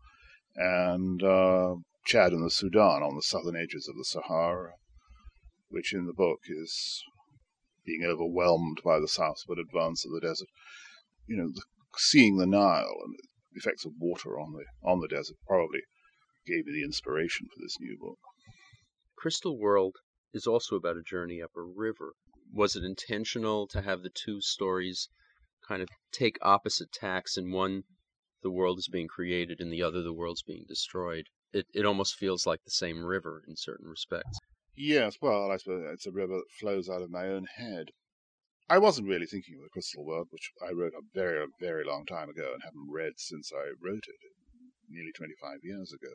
and 0.57 1.23
uh, 1.23 1.75
Chad 2.07 2.33
and 2.33 2.45
the 2.45 2.51
Sudan 2.51 3.03
on 3.03 3.15
the 3.15 3.23
southern 3.23 3.57
edges 3.57 3.89
of 3.89 3.97
the 3.97 4.05
Sahara, 4.05 4.73
which 5.69 5.93
in 5.93 6.07
the 6.07 6.13
book 6.13 6.41
is 6.49 7.03
being 7.85 8.05
overwhelmed 8.05 8.81
by 8.85 8.99
the 8.99 9.09
southward 9.09 9.59
advance 9.59 10.05
of 10.05 10.13
the 10.13 10.21
desert. 10.21 10.49
You 11.27 11.37
know, 11.37 11.49
the, 11.53 11.63
seeing 11.97 12.39
the 12.39 12.47
Nile 12.47 12.97
and 13.05 13.15
the 13.15 13.59
effects 13.59 13.85
of 13.85 13.93
water 13.99 14.39
on 14.39 14.53
the 14.53 14.65
on 14.89 15.01
the 15.01 15.09
desert 15.09 15.37
probably 15.47 15.81
gave 16.47 16.67
me 16.67 16.73
the 16.73 16.85
inspiration 16.85 17.47
for 17.47 17.61
this 17.63 17.79
new 17.79 17.97
book. 17.99 18.19
Crystal 19.17 19.59
World 19.59 19.97
is 20.33 20.47
also 20.47 20.77
about 20.77 20.97
a 20.97 21.03
journey 21.03 21.43
up 21.43 21.57
a 21.57 21.63
river. 21.63 22.15
Was 22.53 22.77
it 22.77 22.85
intentional 22.85 23.67
to 23.69 23.83
have 23.83 24.03
the 24.03 24.11
two 24.11 24.41
stories 24.41 25.09
kind 25.67 25.83
of 25.83 25.89
take 26.11 26.39
opposite 26.43 26.93
tacks 26.93 27.37
and 27.37 27.53
one 27.53 27.85
the 28.43 28.51
world 28.51 28.79
is 28.79 28.89
being 28.89 29.09
created 29.09 29.61
and 29.61 29.73
the 29.73 29.83
other 29.83 30.03
the 30.03 30.13
world's 30.13 30.43
being 30.43 30.65
destroyed? 30.67 31.29
It 31.53 31.67
it 31.75 31.85
almost 31.85 32.17
feels 32.17 32.47
like 32.47 32.65
the 32.65 32.71
same 32.71 33.05
river 33.05 33.45
in 33.47 33.57
certain 33.57 33.89
respects. 33.89 34.39
Yes, 34.75 35.19
well, 35.21 35.51
I 35.51 35.59
suppose 35.59 35.85
it's 35.93 36.07
a 36.07 36.13
river 36.13 36.37
that 36.37 36.51
flows 36.59 36.89
out 36.89 37.03
of 37.03 37.11
my 37.11 37.29
own 37.29 37.45
head. 37.45 37.93
I 38.69 38.79
wasn't 38.79 39.09
really 39.09 39.27
thinking 39.27 39.57
of 39.57 39.63
the 39.65 39.69
Crystal 39.69 40.05
World, 40.05 40.29
which 40.31 40.51
I 40.67 40.73
wrote 40.73 40.95
a 40.95 41.03
very, 41.13 41.47
very 41.61 41.85
long 41.85 42.07
time 42.07 42.31
ago 42.31 42.53
and 42.55 42.63
haven't 42.63 42.91
read 42.91 43.19
since 43.19 43.53
I 43.53 43.73
wrote 43.79 44.05
it, 44.09 44.17
nearly 44.89 45.13
25 45.13 45.59
years 45.63 45.93
ago. 45.93 46.15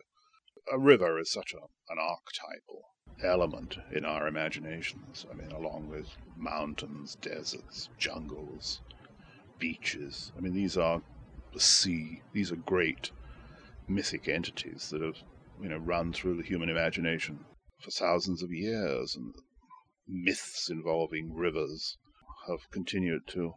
A 0.72 0.80
river 0.80 1.20
is 1.20 1.32
such 1.32 1.54
a, 1.54 1.60
an 1.92 2.00
archetypal 2.00 2.84
element 3.24 3.78
in 3.92 4.06
our 4.06 4.28
imaginations. 4.28 5.26
I 5.32 5.36
mean, 5.36 5.52
along 5.52 5.90
with 5.90 6.08
mountains, 6.36 7.16
deserts, 7.22 7.90
jungles, 7.98 8.82
beaches. 9.60 10.32
I 10.38 10.42
mean, 10.42 10.54
these 10.54 10.78
are 10.78 11.02
the 11.54 11.60
sea. 11.60 12.22
These 12.34 12.52
are 12.52 12.58
great 12.58 13.12
mythic 13.88 14.28
entities 14.28 14.90
that 14.92 15.02
have, 15.02 15.18
you 15.62 15.70
know, 15.70 15.78
run 15.78 16.14
through 16.14 16.38
the 16.38 16.48
human 16.48 16.70
imagination 16.70 17.46
for 17.82 17.92
thousands 17.92 18.44
of 18.44 18.52
years, 18.52 19.16
and 19.16 19.34
myths 20.08 20.70
involving 20.70 21.34
rivers 21.34 21.98
have 22.48 22.70
continued 22.72 23.22
to 23.28 23.54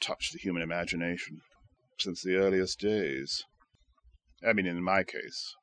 touch 0.00 0.30
the 0.32 0.38
human 0.38 0.62
imagination 0.62 1.40
since 1.98 2.22
the 2.22 2.36
earliest 2.36 2.80
days. 2.80 3.44
I 4.46 4.52
mean, 4.52 4.66
in 4.66 4.82
my 4.82 5.04
case, 5.04 5.54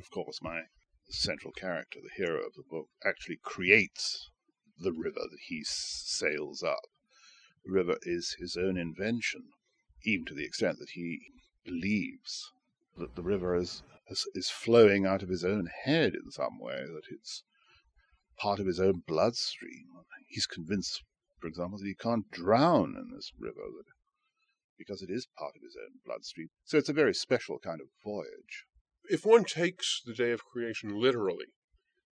of 0.00 0.10
course, 0.10 0.40
my 0.42 0.62
central 1.08 1.52
character, 1.52 2.00
the 2.02 2.24
hero 2.24 2.44
of 2.44 2.54
the 2.54 2.62
book, 2.62 2.88
actually 3.04 3.38
creates 3.42 4.30
the 4.78 4.92
river 4.92 5.20
that 5.20 5.38
he 5.48 5.62
sails 5.64 6.62
up. 6.62 6.82
The 7.64 7.72
river 7.72 7.98
is 8.02 8.36
his 8.38 8.56
own 8.56 8.76
invention, 8.76 9.50
even 10.04 10.26
to 10.26 10.34
the 10.34 10.44
extent 10.44 10.78
that 10.78 10.90
he 10.90 11.20
believes 11.64 12.52
that 12.96 13.14
the 13.14 13.22
river 13.22 13.54
is, 13.56 13.82
is, 14.08 14.26
is 14.34 14.50
flowing 14.50 15.06
out 15.06 15.22
of 15.22 15.28
his 15.28 15.44
own 15.44 15.68
head 15.84 16.14
in 16.14 16.30
some 16.30 16.58
way, 16.60 16.84
that 16.84 17.06
it's 17.10 17.42
part 18.36 18.60
of 18.60 18.66
his 18.66 18.80
own 18.80 19.02
bloodstream. 19.06 19.86
He's 20.28 20.46
convinced, 20.46 21.02
for 21.40 21.48
example, 21.48 21.78
that 21.78 21.86
he 21.86 21.94
can't 21.94 22.30
drown 22.30 22.96
in 22.96 23.10
this 23.14 23.32
river 23.38 23.62
because 24.76 25.02
it 25.02 25.10
is 25.10 25.26
part 25.38 25.56
of 25.56 25.62
his 25.62 25.76
own 25.76 26.00
bloodstream. 26.04 26.48
So 26.64 26.78
it's 26.78 26.88
a 26.88 26.92
very 26.92 27.14
special 27.14 27.58
kind 27.58 27.80
of 27.80 27.88
voyage 28.04 28.66
if 29.10 29.24
one 29.24 29.44
takes 29.44 30.02
the 30.04 30.14
day 30.14 30.30
of 30.32 30.44
creation 30.44 30.90
literally, 30.90 31.46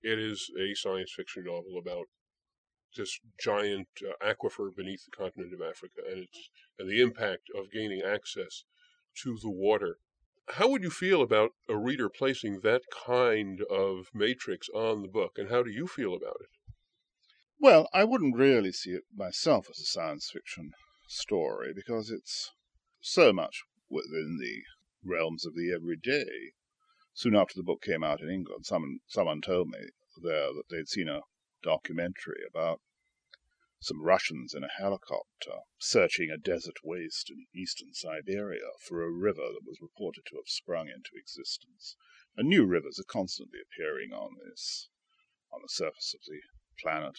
it 0.02 0.18
is 0.18 0.50
a 0.58 0.74
science 0.74 1.12
fiction 1.14 1.44
novel 1.44 1.78
about 1.78 2.06
this 2.96 3.18
giant 3.38 3.88
uh, 4.02 4.14
aquifer 4.24 4.74
beneath 4.74 5.04
the 5.04 5.16
continent 5.16 5.52
of 5.52 5.60
Africa 5.60 6.00
and 6.08 6.22
its 6.22 6.50
and 6.78 6.88
the 6.88 7.00
impact 7.00 7.48
of 7.54 7.70
gaining 7.70 8.02
access 8.02 8.64
to 9.22 9.36
the 9.42 9.50
water. 9.50 9.98
How 10.50 10.68
would 10.68 10.82
you 10.82 10.90
feel 10.90 11.22
about 11.22 11.50
a 11.68 11.76
reader 11.76 12.08
placing 12.08 12.60
that 12.60 12.82
kind 13.06 13.60
of 13.70 14.06
matrix 14.14 14.68
on 14.74 15.02
the 15.02 15.08
book, 15.08 15.32
and 15.36 15.50
how 15.50 15.62
do 15.62 15.70
you 15.70 15.86
feel 15.86 16.14
about 16.14 16.36
it? 16.40 16.72
Well, 17.58 17.88
I 17.92 18.04
wouldn't 18.04 18.36
really 18.36 18.72
see 18.72 18.90
it 18.90 19.04
myself 19.14 19.68
as 19.70 19.78
a 19.78 19.84
science 19.84 20.30
fiction 20.30 20.72
story 21.08 21.72
because 21.74 22.10
it's 22.10 22.52
so 23.00 23.32
much 23.32 23.62
within 23.88 24.38
the 24.40 24.62
realms 25.02 25.46
of 25.46 25.54
the 25.54 25.72
everyday 25.72 26.52
soon 27.16 27.34
after 27.34 27.54
the 27.56 27.62
book 27.62 27.80
came 27.80 28.04
out 28.04 28.20
in 28.20 28.28
England, 28.28 28.66
someone 28.66 28.98
someone 29.06 29.40
told 29.40 29.68
me 29.68 29.78
there 30.22 30.52
that 30.52 30.64
they'd 30.68 30.86
seen 30.86 31.08
a 31.08 31.22
documentary 31.62 32.42
about 32.46 32.82
some 33.80 34.02
Russians 34.02 34.52
in 34.52 34.62
a 34.62 34.68
helicopter 34.68 35.60
searching 35.78 36.30
a 36.30 36.36
desert 36.36 36.76
waste 36.84 37.30
in 37.30 37.46
eastern 37.54 37.94
Siberia 37.94 38.68
for 38.86 39.02
a 39.02 39.10
river 39.10 39.48
that 39.52 39.64
was 39.64 39.80
reported 39.80 40.24
to 40.26 40.36
have 40.36 40.48
sprung 40.48 40.88
into 40.88 41.10
existence. 41.16 41.96
And 42.36 42.50
new 42.50 42.66
rivers 42.66 43.00
are 43.00 43.10
constantly 43.10 43.60
appearing 43.60 44.12
on 44.12 44.36
this 44.44 44.90
on 45.50 45.62
the 45.62 45.68
surface 45.68 46.12
of 46.14 46.20
the 46.26 46.42
planet. 46.82 47.16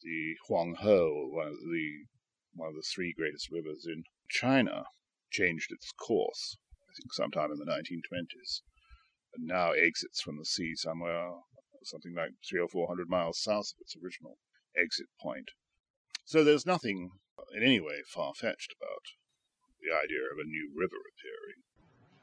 The 0.00 0.36
Huanghe, 0.48 1.32
one 1.32 1.48
of 1.48 1.58
the 1.58 2.06
one 2.54 2.70
of 2.70 2.74
the 2.74 2.88
three 2.94 3.12
greatest 3.12 3.50
rivers 3.50 3.84
in 3.86 4.04
China, 4.30 4.84
changed 5.30 5.70
its 5.70 5.92
course, 5.92 6.56
I 6.88 6.92
think 6.96 7.12
sometime 7.12 7.52
in 7.52 7.58
the 7.58 7.66
1920s, 7.66 8.62
now 9.40 9.72
exits 9.72 10.20
from 10.20 10.38
the 10.38 10.44
sea 10.44 10.74
somewhere, 10.74 11.30
something 11.82 12.14
like 12.14 12.32
three 12.48 12.60
or 12.60 12.68
four 12.68 12.88
hundred 12.88 13.08
miles 13.08 13.40
south 13.40 13.72
of 13.74 13.80
its 13.80 13.96
original 14.02 14.38
exit 14.76 15.06
point. 15.20 15.50
So 16.24 16.42
there's 16.42 16.66
nothing 16.66 17.10
in 17.54 17.62
any 17.62 17.80
way 17.80 18.02
far 18.06 18.34
fetched 18.34 18.74
about 18.80 19.02
the 19.80 19.94
idea 19.94 20.22
of 20.32 20.38
a 20.38 20.48
new 20.48 20.72
river 20.74 20.96
appearing. 20.96 21.62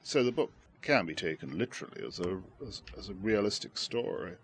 So 0.02 0.24
the 0.24 0.32
book 0.32 0.52
can 0.82 1.06
be 1.06 1.16
taken 1.16 1.58
literally 1.58 2.06
as 2.06 2.20
a 2.20 2.42
as, 2.66 2.82
as 2.98 3.10
a 3.10 3.14
realistic 3.14 3.78
story. 3.78 4.36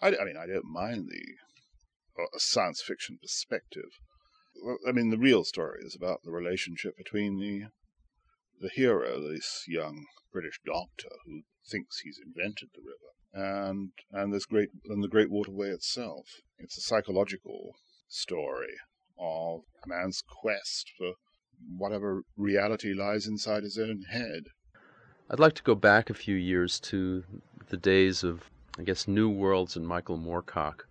I, 0.00 0.08
I, 0.08 0.24
mean, 0.24 0.36
I 0.36 0.46
don't 0.46 0.64
mind 0.64 1.08
the 1.08 2.22
uh, 2.22 2.26
a 2.34 2.40
science 2.40 2.80
fiction 2.80 3.18
perspective. 3.20 3.90
I 4.86 4.92
mean, 4.92 5.10
the 5.10 5.18
real 5.18 5.42
story 5.42 5.80
is 5.82 5.96
about 5.96 6.22
the 6.22 6.30
relationship 6.30 6.96
between 6.96 7.38
the 7.38 7.64
the 8.60 8.70
hero, 8.74 9.20
this 9.20 9.64
young 9.66 10.06
British 10.34 10.60
doctor 10.66 11.10
who 11.24 11.42
thinks 11.64 12.00
he's 12.00 12.18
invented 12.18 12.68
the 12.74 12.82
river, 12.82 13.12
and 13.32 13.92
and 14.10 14.34
this 14.34 14.46
great 14.46 14.70
and 14.86 15.02
the 15.02 15.08
great 15.08 15.30
waterway 15.30 15.68
itself. 15.70 16.26
It's 16.58 16.76
a 16.76 16.80
psychological 16.80 17.76
story 18.08 18.74
of 19.16 19.60
a 19.84 19.88
man's 19.88 20.24
quest 20.26 20.90
for 20.98 21.12
whatever 21.78 22.24
reality 22.36 22.92
lies 22.92 23.28
inside 23.28 23.62
his 23.62 23.78
own 23.78 24.02
head. 24.10 24.42
I'd 25.30 25.38
like 25.38 25.54
to 25.54 25.62
go 25.62 25.76
back 25.76 26.10
a 26.10 26.14
few 26.14 26.34
years 26.34 26.80
to 26.80 27.22
the 27.68 27.76
days 27.76 28.24
of, 28.24 28.50
I 28.76 28.82
guess, 28.82 29.06
New 29.06 29.30
Worlds 29.30 29.76
and 29.76 29.86
Michael 29.86 30.18
Moorcock. 30.18 30.86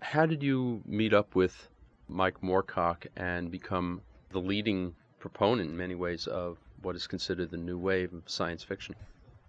How 0.00 0.26
did 0.26 0.42
you 0.42 0.82
meet 0.84 1.14
up 1.14 1.36
with 1.36 1.68
Mike 2.08 2.42
Moorcock 2.42 3.06
and 3.16 3.52
become 3.52 4.02
the 4.30 4.40
leading 4.40 4.96
proponent 5.20 5.70
in 5.70 5.76
many 5.76 5.94
ways 5.94 6.26
of 6.26 6.58
what 6.82 6.96
is 6.96 7.06
considered 7.06 7.50
the 7.50 7.56
new 7.56 7.78
wave 7.78 8.12
of 8.12 8.30
science 8.30 8.64
fiction? 8.64 8.94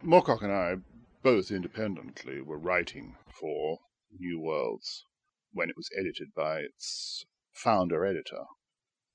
Moorcock 0.03 0.41
and 0.41 0.51
I, 0.51 0.75
both 1.23 1.51
independently, 1.51 2.41
were 2.41 2.57
writing 2.57 3.15
for 3.39 3.79
New 4.17 4.39
Worlds 4.39 5.05
when 5.53 5.69
it 5.69 5.77
was 5.77 5.89
edited 5.97 6.33
by 6.35 6.59
its 6.59 7.25
founder 7.53 8.05
editor, 8.05 8.43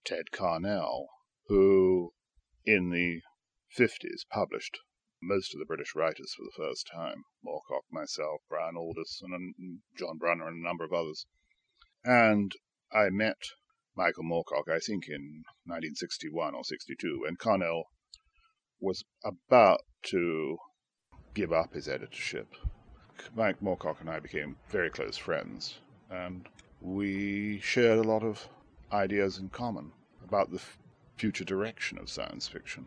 Ted 0.05 0.27
Carnell, 0.33 1.07
who 1.49 2.13
in 2.65 2.91
the 2.91 3.21
50s 3.77 4.27
published 4.31 4.79
most 5.23 5.55
of 5.55 5.59
the 5.59 5.67
British 5.67 5.95
writers 5.95 6.35
for 6.37 6.45
the 6.45 6.53
first 6.57 6.89
time 6.93 7.25
Moorcock, 7.45 7.85
myself, 7.91 8.41
Brian 8.49 8.77
Aldiss, 8.77 9.21
and 9.23 9.81
John 9.99 10.19
Brunner, 10.19 10.47
and 10.47 10.61
a 10.61 10.65
number 10.65 10.85
of 10.85 10.93
others. 10.93 11.27
And 12.05 12.53
I 12.93 13.11
met 13.11 13.39
Michael 13.97 14.25
Moorcock, 14.25 14.69
I 14.69 14.79
think, 14.79 15.09
in 15.09 15.45
1961 15.65 16.55
or 16.55 16.65
62, 16.65 17.21
when 17.23 17.37
Carnell 17.37 17.85
was 18.81 19.05
about 19.25 19.81
to 20.03 20.59
give 21.35 21.53
up 21.53 21.73
his 21.73 21.89
editorship. 21.89 22.55
Mike 23.35 23.61
Moorcock 23.61 24.01
and 24.01 24.11
I 24.11 24.21
became 24.21 24.57
very 24.69 24.91
close 24.91 25.17
friends 25.17 25.79
and 26.11 26.49
we 26.81 27.59
shared 27.61 27.99
a 27.99 28.09
lot 28.09 28.23
of 28.23 28.49
ideas 28.93 29.39
in 29.39 29.49
common 29.49 29.93
about 30.23 30.51
the 30.51 30.59
f- 30.59 30.79
future 31.17 31.45
direction 31.45 31.99
of 31.99 32.11
science 32.11 32.47
fiction. 32.47 32.87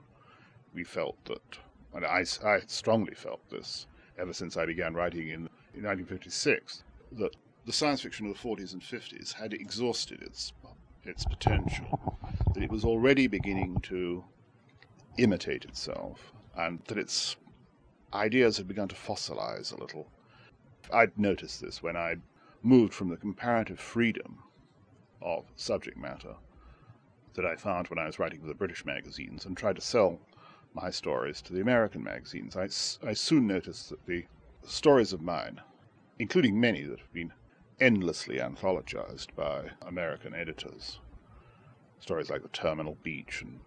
We 0.73 0.83
felt 0.83 1.17
that, 1.25 1.57
and 1.93 2.05
I, 2.05 2.25
I 2.45 2.59
strongly 2.67 3.15
felt 3.15 3.41
this 3.49 3.87
ever 4.17 4.33
since 4.33 4.57
I 4.57 4.65
began 4.65 4.93
writing 4.93 5.29
in, 5.29 5.49
in 5.73 5.83
1956, 5.83 6.83
that 7.13 7.35
the 7.65 7.73
science 7.73 8.01
fiction 8.01 8.27
of 8.27 8.33
the 8.33 8.47
40s 8.47 8.73
and 8.73 8.81
50s 8.81 9.33
had 9.33 9.53
exhausted 9.53 10.21
its 10.21 10.53
its 11.05 11.25
potential, 11.25 12.19
that 12.53 12.61
it 12.61 12.69
was 12.69 12.83
already 12.83 13.25
beginning 13.27 13.79
to 13.81 14.23
imitate 15.23 15.65
itself, 15.65 16.33
and 16.55 16.79
that 16.87 16.97
its 16.97 17.35
ideas 18.13 18.57
had 18.57 18.67
begun 18.67 18.87
to 18.87 18.95
fossilize 18.95 19.71
a 19.71 19.77
little. 19.77 20.07
I'd 20.91 21.17
noticed 21.17 21.61
this 21.61 21.83
when 21.83 21.95
I 21.95 22.15
moved 22.63 22.93
from 22.93 23.09
the 23.09 23.17
comparative 23.17 23.79
freedom 23.79 24.43
of 25.21 25.45
subject 25.55 25.97
matter 25.97 26.35
that 27.35 27.45
I 27.45 27.55
found 27.55 27.87
when 27.87 27.99
I 27.99 28.05
was 28.05 28.19
writing 28.19 28.41
for 28.41 28.47
the 28.47 28.53
British 28.53 28.85
magazines 28.85 29.45
and 29.45 29.55
tried 29.55 29.75
to 29.75 29.81
sell 29.81 30.19
my 30.73 30.89
stories 30.89 31.41
to 31.43 31.53
the 31.53 31.61
American 31.61 32.03
magazines. 32.03 32.55
I, 32.55 32.63
I 33.07 33.13
soon 33.13 33.47
noticed 33.47 33.89
that 33.89 34.05
the 34.05 34.25
stories 34.63 35.13
of 35.13 35.21
mine, 35.21 35.61
including 36.17 36.59
many 36.59 36.83
that 36.83 36.99
have 36.99 37.13
been 37.13 37.33
endlessly 37.79 38.37
anthologized 38.37 39.33
by 39.35 39.69
American 39.81 40.33
editors, 40.33 40.99
stories 41.99 42.29
like 42.29 42.41
The 42.41 42.49
Terminal 42.49 42.97
Beach 43.03 43.41
and 43.41 43.59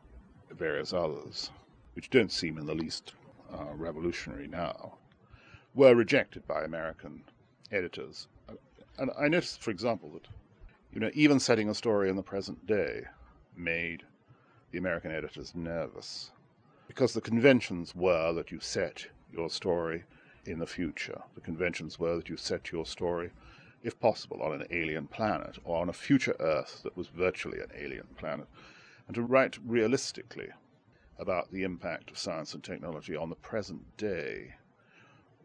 various 0.56 0.92
others, 0.92 1.50
which 1.94 2.10
don't 2.10 2.32
seem 2.32 2.58
in 2.58 2.66
the 2.66 2.74
least 2.74 3.14
uh, 3.52 3.72
revolutionary 3.74 4.48
now, 4.48 4.94
were 5.74 5.94
rejected 5.94 6.46
by 6.46 6.64
American 6.64 7.22
editors 7.70 8.28
and 8.98 9.10
I 9.18 9.28
noticed, 9.28 9.62
for 9.62 9.70
example, 9.70 10.10
that 10.10 10.28
you 10.92 11.00
know 11.00 11.10
even 11.14 11.40
setting 11.40 11.68
a 11.68 11.74
story 11.74 12.08
in 12.10 12.16
the 12.16 12.22
present 12.22 12.66
day 12.66 13.04
made 13.56 14.04
the 14.70 14.78
American 14.78 15.10
editors 15.10 15.54
nervous 15.54 16.30
because 16.88 17.12
the 17.12 17.20
conventions 17.20 17.94
were 17.94 18.32
that 18.34 18.50
you 18.50 18.60
set 18.60 19.06
your 19.32 19.48
story 19.48 20.04
in 20.44 20.58
the 20.58 20.66
future. 20.66 21.20
The 21.34 21.40
conventions 21.40 21.98
were 21.98 22.16
that 22.16 22.28
you 22.28 22.36
set 22.36 22.72
your 22.72 22.84
story, 22.84 23.30
if 23.82 23.98
possible, 23.98 24.42
on 24.42 24.52
an 24.52 24.66
alien 24.70 25.06
planet 25.06 25.58
or 25.64 25.80
on 25.80 25.88
a 25.88 25.94
future 25.94 26.36
Earth 26.40 26.82
that 26.82 26.96
was 26.96 27.08
virtually 27.08 27.60
an 27.60 27.70
alien 27.76 28.06
planet, 28.16 28.46
and 29.12 29.16
to 29.16 29.30
write 29.30 29.58
realistically 29.62 30.48
about 31.18 31.50
the 31.50 31.64
impact 31.64 32.10
of 32.10 32.16
science 32.16 32.54
and 32.54 32.64
technology 32.64 33.14
on 33.14 33.28
the 33.28 33.36
present 33.36 33.94
day 33.98 34.54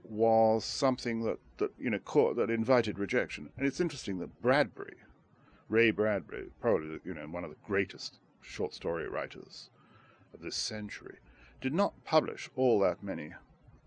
was 0.05 0.63
something 0.63 1.23
that, 1.23 1.37
that 1.57 1.73
you 1.77 1.89
know 1.89 1.99
caught, 1.99 2.37
that 2.37 2.49
invited 2.49 2.97
rejection. 2.97 3.49
And 3.57 3.67
it's 3.67 3.81
interesting 3.81 4.19
that 4.19 4.41
Bradbury, 4.41 4.95
Ray 5.67 5.91
Bradbury, 5.91 6.49
probably 6.61 7.01
you 7.03 7.13
know 7.13 7.27
one 7.27 7.43
of 7.43 7.49
the 7.49 7.57
greatest 7.61 8.19
short 8.39 8.73
story 8.73 9.05
writers 9.09 9.69
of 10.33 10.39
this 10.41 10.55
century, 10.55 11.17
did 11.59 11.73
not 11.73 12.05
publish 12.05 12.49
all 12.55 12.79
that 12.79 13.03
many 13.03 13.33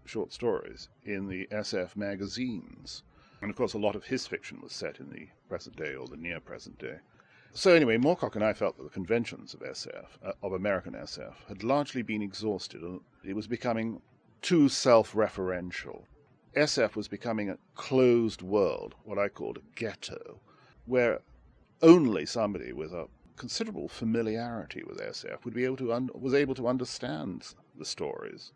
short 0.05 0.31
stories 0.31 0.91
in 1.07 1.27
the 1.27 1.47
SF 1.47 1.97
magazines. 1.97 3.03
And 3.41 3.51
of 3.51 3.57
course, 3.57 3.73
a 3.73 3.79
lot 3.79 3.97
of 3.97 4.05
his 4.05 4.27
fiction 4.27 4.61
was 4.61 4.75
set 4.75 5.01
in 5.01 5.09
the 5.09 5.29
present 5.49 5.77
day 5.77 5.95
or 5.95 6.07
the 6.07 6.19
near 6.19 6.39
present 6.39 6.79
day. 6.79 6.99
So 7.53 7.75
anyway, 7.75 7.99
Moorcock 7.99 8.37
and 8.37 8.45
I 8.45 8.53
felt 8.53 8.77
that 8.77 8.85
the 8.85 8.91
conventions 8.91 9.55
of 9.55 9.61
SF, 9.61 10.07
uh, 10.25 10.33
of 10.41 10.53
American 10.53 10.95
SF, 10.95 11.35
had 11.49 11.65
largely 11.65 12.03
been 12.03 12.23
exhausted, 12.23 12.81
and 12.81 13.01
it 13.25 13.35
was 13.35 13.49
becoming 13.49 14.01
too 14.41 14.69
self-referential. 14.69 16.05
SF 16.57 16.95
was 16.95 17.09
becoming 17.09 17.51
a 17.51 17.59
closed 17.75 18.41
world, 18.41 18.95
what 19.03 19.19
I 19.19 19.29
called 19.29 19.59
a 19.59 19.79
ghetto, 19.79 20.41
where 20.87 21.21
only 21.83 22.25
somebody 22.25 22.73
with 22.73 22.93
a 22.93 23.09
considerable 23.37 23.89
familiarity 23.89 24.85
with 24.85 24.99
SF 24.99 25.45
would 25.45 25.55
be 25.55 25.65
able 25.65 25.77
to 25.79 25.93
un- 25.93 26.11
was 26.15 26.35
able 26.35 26.55
to 26.55 26.69
understand 26.69 27.55
the 27.77 27.85
stories. 27.85 28.53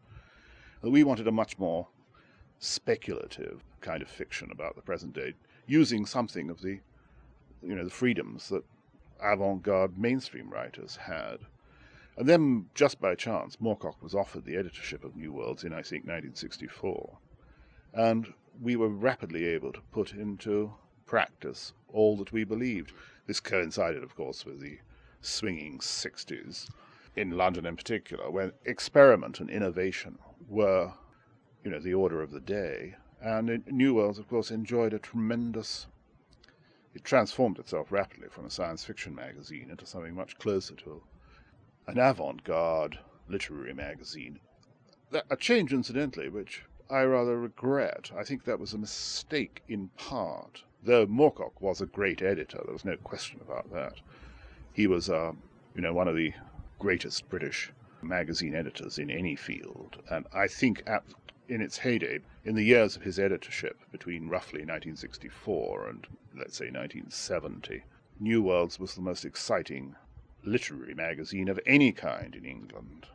We 0.83 1.03
wanted 1.03 1.27
a 1.27 1.33
much 1.33 1.59
more 1.59 1.89
speculative 2.59 3.65
kind 3.81 4.03
of 4.03 4.09
fiction 4.09 4.51
about 4.53 4.77
the 4.77 4.83
present 4.83 5.15
day, 5.15 5.35
using 5.67 6.07
something 6.07 6.49
of 6.49 6.61
the 6.61 6.81
you 7.63 7.75
know 7.75 7.85
the 7.85 7.91
freedoms 7.91 8.51
that 8.51 8.63
avant-garde 9.23 9.99
mainstream 9.99 10.51
writers 10.51 10.97
had. 10.97 11.39
And 12.17 12.29
then, 12.29 12.67
just 12.75 13.01
by 13.01 13.15
chance, 13.15 13.57
Moorcock 13.57 14.03
was 14.03 14.15
offered 14.15 14.45
the 14.45 14.57
editorship 14.57 15.05
of 15.05 15.17
New 15.17 15.33
Worlds 15.33 15.65
in, 15.65 15.73
I 15.73 15.83
think, 15.83 16.05
1964 16.05 17.19
and 17.95 18.33
we 18.61 18.77
were 18.77 18.89
rapidly 18.89 19.45
able 19.47 19.73
to 19.73 19.81
put 19.93 20.13
into 20.13 20.73
practice 21.07 21.73
all 21.93 22.17
that 22.17 22.33
we 22.33 22.45
believed. 22.45 22.93
This 23.27 23.41
coincided, 23.41 24.03
of 24.03 24.15
course, 24.17 24.45
with 24.45 24.61
the 24.61 24.79
swinging 25.21 25.79
60s 25.79 26.69
in 27.17 27.31
London 27.31 27.67
in 27.67 27.77
particular, 27.77 28.31
when 28.31 28.53
experiment 28.65 29.41
and 29.41 29.49
innovation 29.49 30.19
were, 30.49 30.93
you 31.65 31.71
know, 31.71 31.79
the 31.79 31.95
order 31.95 32.21
of 32.21 32.33
the 32.33 32.41
day. 32.41 32.97
And 33.21 33.65
New 33.69 33.95
Worlds, 33.95 34.19
of 34.19 34.29
course, 34.29 34.51
enjoyed 34.51 34.93
a 34.93 34.99
tremendous. 34.99 35.87
It 36.95 37.05
transformed 37.05 37.59
itself 37.59 37.91
rapidly 37.91 38.29
from 38.29 38.47
a 38.47 38.51
science 38.51 38.85
fiction 38.85 39.15
magazine 39.15 39.69
into 39.71 39.85
something 39.85 40.15
much 40.15 40.39
closer 40.39 40.75
to 40.77 41.03
an 41.87 41.99
avant 41.99 42.45
garde 42.45 42.99
literary 43.29 43.75
magazine. 43.75 44.41
A 45.31 45.37
change, 45.37 45.73
incidentally, 45.73 46.29
which 46.29 46.63
I 46.89 47.03
rather 47.03 47.39
regret. 47.39 48.13
I 48.17 48.25
think 48.25 48.45
that 48.45 48.61
was 48.61 48.73
a 48.73 48.79
mistake 48.79 49.63
in 49.69 49.89
part. 49.97 50.63
Though 50.83 51.07
Moorcock 51.07 51.61
was 51.61 51.81
a 51.81 51.87
great 51.87 52.23
editor, 52.23 52.61
there 52.65 52.73
was 52.73 52.85
no 52.85 52.97
question 52.97 53.41
about 53.41 53.73
that. 53.73 54.01
He 54.73 54.87
was, 54.87 55.09
uh, 55.09 55.33
you 55.75 55.81
know, 55.81 55.93
one 55.95 56.09
of 56.09 56.17
the 56.17 56.33
greatest 56.79 57.29
British 57.29 57.73
magazine 58.03 58.55
editors 58.55 58.99
in 58.99 59.11
any 59.11 59.35
field, 59.35 60.03
and 60.11 60.27
I 60.33 60.47
think 60.47 60.83
at, 60.87 61.03
in 61.49 61.61
its 61.61 61.79
heyday, 61.79 62.21
in 62.45 62.55
the 62.55 62.65
years 62.65 62.97
of 62.97 63.03
his 63.03 63.19
editorship 63.19 63.79
between 63.93 64.29
roughly 64.29 64.61
1964 64.61 65.89
and 65.89 66.07
let's 66.37 66.57
say 66.57 66.67
1970, 66.67 67.83
New 68.19 68.43
Worlds 68.43 68.79
was 68.79 68.95
the 68.95 69.01
most 69.01 69.25
exciting 69.25 69.97
literary 70.45 70.95
magazine 70.95 71.49
of 71.49 71.61
any 71.67 71.93
kind 71.93 72.35
in 72.35 72.45
England, 72.45 73.07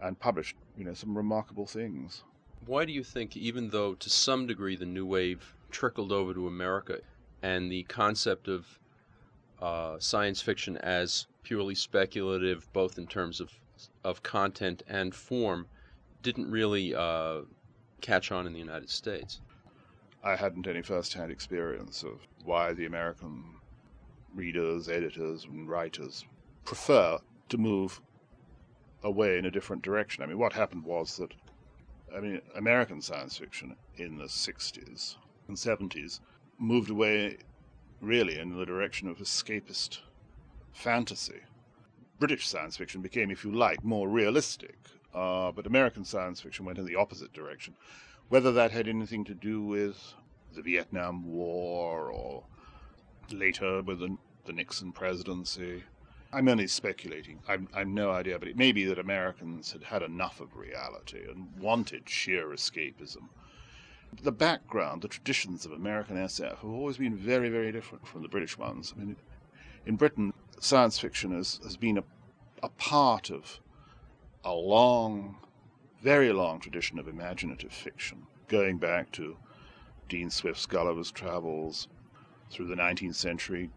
and 0.00 0.18
published, 0.18 0.56
you 0.76 0.84
know, 0.84 0.94
some 0.94 1.16
remarkable 1.16 1.66
things. 1.66 2.24
Why 2.66 2.84
do 2.84 2.92
you 2.92 3.04
think, 3.04 3.36
even 3.36 3.70
though 3.70 3.94
to 3.94 4.10
some 4.10 4.46
degree 4.46 4.76
the 4.76 4.86
new 4.86 5.06
wave 5.06 5.54
trickled 5.70 6.12
over 6.12 6.34
to 6.34 6.46
America, 6.46 7.00
and 7.42 7.70
the 7.70 7.82
concept 7.84 8.48
of 8.48 8.78
uh, 9.60 9.98
science 9.98 10.40
fiction 10.40 10.76
as 10.78 11.26
purely 11.42 11.74
speculative, 11.74 12.72
both 12.72 12.98
in 12.98 13.06
terms 13.06 13.40
of 13.40 13.50
of 14.04 14.22
content 14.22 14.82
and 14.86 15.14
form, 15.14 15.66
didn't 16.22 16.50
really 16.50 16.94
uh, 16.94 17.40
catch 18.02 18.30
on 18.30 18.46
in 18.46 18.52
the 18.52 18.58
United 18.58 18.90
States? 18.90 19.40
I 20.22 20.36
hadn't 20.36 20.66
any 20.66 20.82
first-hand 20.82 21.32
experience 21.32 22.02
of 22.02 22.20
why 22.44 22.74
the 22.74 22.84
American 22.84 23.44
readers, 24.34 24.88
editors, 24.88 25.44
and 25.44 25.68
writers 25.68 26.24
prefer 26.64 27.18
to 27.48 27.58
move 27.58 28.00
away 29.02 29.38
in 29.38 29.46
a 29.46 29.50
different 29.50 29.82
direction. 29.82 30.22
I 30.22 30.26
mean, 30.26 30.38
what 30.38 30.52
happened 30.52 30.84
was 30.84 31.16
that, 31.16 31.32
I 32.14 32.20
mean, 32.20 32.40
American 32.54 33.00
science 33.00 33.38
fiction 33.38 33.74
in 33.96 34.18
the 34.18 34.24
60s 34.24 35.16
and 35.48 35.56
70s 35.56 36.20
moved 36.58 36.90
away 36.90 37.38
really 38.00 38.38
in 38.38 38.56
the 38.56 38.66
direction 38.66 39.08
of 39.08 39.18
escapist 39.18 39.98
fantasy. 40.72 41.40
British 42.18 42.46
science 42.46 42.76
fiction 42.76 43.00
became, 43.00 43.30
if 43.30 43.44
you 43.44 43.52
like, 43.52 43.82
more 43.82 44.08
realistic, 44.08 44.76
uh, 45.14 45.52
but 45.52 45.66
American 45.66 46.04
science 46.04 46.40
fiction 46.40 46.64
went 46.64 46.78
in 46.78 46.86
the 46.86 46.96
opposite 46.96 47.32
direction. 47.32 47.74
Whether 48.28 48.52
that 48.52 48.70
had 48.70 48.88
anything 48.88 49.24
to 49.24 49.34
do 49.34 49.62
with 49.62 50.14
the 50.54 50.62
Vietnam 50.62 51.26
War 51.26 52.10
or 52.10 52.44
later 53.30 53.82
with 53.82 54.00
the, 54.00 54.16
the 54.46 54.52
Nixon 54.52 54.92
presidency, 54.92 55.84
I'm 56.32 56.48
only 56.48 56.66
speculating. 56.66 57.40
I'm, 57.46 57.68
I'm 57.74 57.92
no 57.92 58.10
idea, 58.10 58.38
but 58.38 58.48
it 58.48 58.56
may 58.56 58.72
be 58.72 58.86
that 58.86 58.98
Americans 58.98 59.72
had 59.72 59.82
had 59.82 60.02
enough 60.02 60.40
of 60.40 60.56
reality 60.56 61.20
and 61.28 61.48
wanted 61.58 62.08
sheer 62.08 62.48
escapism. 62.48 63.28
The 64.22 64.32
background, 64.32 65.02
the 65.02 65.08
traditions 65.08 65.66
of 65.66 65.72
American 65.72 66.16
SF 66.16 66.58
have 66.58 66.70
always 66.70 66.96
been 66.96 67.16
very, 67.16 67.50
very 67.50 67.70
different 67.70 68.06
from 68.06 68.22
the 68.22 68.28
British 68.28 68.56
ones. 68.56 68.94
I 68.96 69.00
mean, 69.00 69.16
in 69.84 69.96
Britain, 69.96 70.32
science 70.58 70.98
fiction 70.98 71.34
has, 71.34 71.60
has 71.64 71.76
been 71.76 71.98
a, 71.98 72.04
a 72.62 72.68
part 72.70 73.30
of 73.30 73.60
a 74.44 74.52
long, 74.52 75.36
very 76.02 76.32
long 76.32 76.58
tradition 76.58 76.98
of 76.98 77.08
imaginative 77.08 77.72
fiction, 77.72 78.26
going 78.48 78.78
back 78.78 79.12
to 79.12 79.36
Dean 80.08 80.30
Swift's 80.30 80.66
Gulliver's 80.66 81.10
Travels 81.10 81.88
through 82.50 82.66
the 82.66 82.74
19th 82.74 83.14
century, 83.14 83.70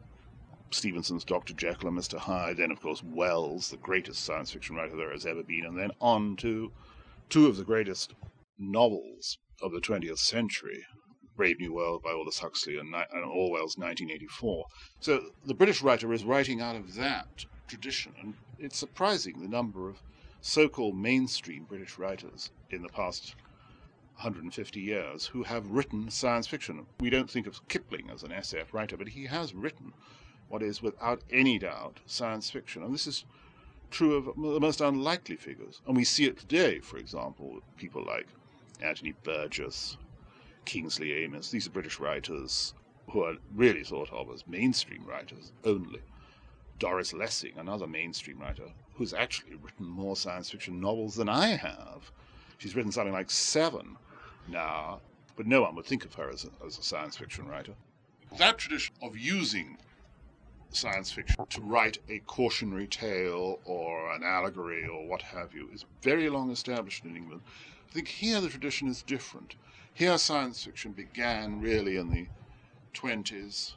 Stevenson's 0.72 1.24
Dr. 1.24 1.54
Jekyll 1.54 1.90
and 1.90 1.98
Mr. 1.98 2.18
Hyde, 2.18 2.58
then, 2.58 2.72
of 2.72 2.82
course, 2.82 3.04
Wells, 3.04 3.70
the 3.70 3.78
greatest 3.78 4.26
science 4.26 4.52
fiction 4.52 4.76
writer 4.76 4.98
there 4.98 5.12
has 5.12 5.26
ever 5.26 5.44
been, 5.44 5.66
and 5.66 5.78
then 5.78 5.92
on 6.02 6.36
to 6.38 6.72
two 7.30 7.48
of 7.48 7.58
the 7.58 7.64
greatest 7.64 8.14
novels 8.58 9.38
of 9.62 9.72
the 9.72 9.80
20th 9.80 10.20
century 10.20 10.84
Brave 11.36 11.60
New 11.60 11.74
World 11.74 12.02
by 12.02 12.12
Aldous 12.12 12.40
Huxley 12.40 12.78
and, 12.78 12.94
and 12.96 13.26
Orwell's 13.26 13.78
1984. 13.78 14.66
So 15.00 15.22
the 15.46 15.54
British 15.54 15.82
writer 15.82 16.14
is 16.14 16.24
writing 16.24 16.62
out 16.62 16.76
of 16.76 16.96
that 16.96 17.46
tradition, 17.68 18.14
and 18.22 18.34
it's 18.58 18.78
surprising 18.78 19.42
the 19.42 19.48
number 19.48 19.90
of 19.90 20.02
so 20.46 20.70
called 20.70 20.96
mainstream 20.96 21.64
British 21.64 21.98
writers 21.98 22.52
in 22.70 22.84
the 22.84 22.90
past 22.90 23.36
150 24.18 24.80
years 24.80 25.26
who 25.26 25.42
have 25.42 25.72
written 25.72 26.08
science 26.12 26.46
fiction. 26.46 26.86
We 27.00 27.10
don't 27.10 27.30
think 27.30 27.48
of 27.48 27.68
Kipling 27.68 28.12
as 28.12 28.22
an 28.22 28.30
SF 28.30 28.72
writer, 28.72 28.96
but 28.96 29.08
he 29.08 29.26
has 29.26 29.56
written 29.56 29.92
what 30.48 30.62
is 30.62 30.84
without 30.84 31.24
any 31.32 31.58
doubt 31.58 32.00
science 32.06 32.52
fiction. 32.52 32.84
And 32.84 32.94
this 32.94 33.08
is 33.08 33.26
true 33.90 34.14
of 34.14 34.26
the 34.26 34.60
most 34.60 34.82
unlikely 34.82 35.38
figures. 35.38 35.82
And 35.88 35.98
we 35.98 36.04
see 36.04 36.26
it 36.26 36.38
today, 36.38 36.78
for 36.78 36.98
example, 36.98 37.56
with 37.56 37.64
people 37.76 38.06
like 38.06 38.28
Anthony 38.80 39.16
Burgess, 39.24 39.98
Kingsley 40.64 41.24
Amis. 41.24 41.50
These 41.50 41.66
are 41.66 41.72
British 41.72 42.00
writers 42.00 42.76
who 43.10 43.24
are 43.24 43.38
really 43.56 43.84
thought 43.84 44.14
of 44.14 44.30
as 44.30 44.46
mainstream 44.46 45.06
writers 45.06 45.52
only. 45.64 46.02
Doris 46.78 47.14
Lessing, 47.14 47.58
another 47.58 47.88
mainstream 47.88 48.40
writer, 48.40 48.72
who's 48.96 49.14
actually 49.14 49.56
written 49.56 49.86
more 49.86 50.16
science 50.16 50.50
fiction 50.50 50.80
novels 50.80 51.16
than 51.16 51.30
I 51.30 51.56
have. 51.56 52.12
She's 52.58 52.76
written 52.76 52.92
something 52.92 53.14
like 53.14 53.32
seven 53.32 53.98
now, 54.48 55.02
but 55.36 55.48
no 55.48 55.62
one 55.62 55.76
would 55.76 55.86
think 55.86 56.06
of 56.06 56.14
her 56.16 56.30
as 56.30 56.46
a, 56.46 56.66
as 56.66 56.78
a 56.78 56.84
science 56.84 57.18
fiction 57.18 57.48
writer. 57.48 57.74
That 58.38 58.58
tradition 58.58 58.96
of 59.02 59.18
using 59.18 59.78
science 60.70 61.12
fiction 61.12 61.46
to 61.50 61.62
write 61.62 62.00
a 62.10 62.20
cautionary 62.20 62.88
tale 62.88 63.60
or 63.66 64.12
an 64.14 64.24
allegory 64.24 64.86
or 64.86 65.08
what 65.08 65.22
have 65.22 65.54
you 65.54 65.70
is 65.74 65.86
very 66.02 66.30
long 66.30 66.52
established 66.52 67.06
in 67.06 67.16
England. 67.16 67.42
I 67.90 67.94
think 67.94 68.08
here 68.08 68.42
the 68.42 68.50
tradition 68.50 68.88
is 68.90 69.02
different. 69.02 69.56
Here 69.94 70.18
science 70.18 70.66
fiction 70.66 70.92
began 70.92 71.62
really 71.62 71.96
in 71.96 72.10
the 72.10 72.28
20s 72.94 73.76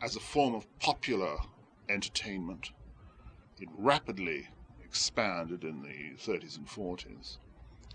as 0.00 0.14
a 0.14 0.20
form 0.20 0.54
of 0.54 0.66
popular 0.78 1.38
entertainment. 1.90 2.70
It 3.58 3.68
rapidly 3.76 4.48
expanded 4.84 5.64
in 5.64 5.82
the 5.82 6.16
30s 6.16 6.56
and 6.56 6.66
40s. 6.66 7.36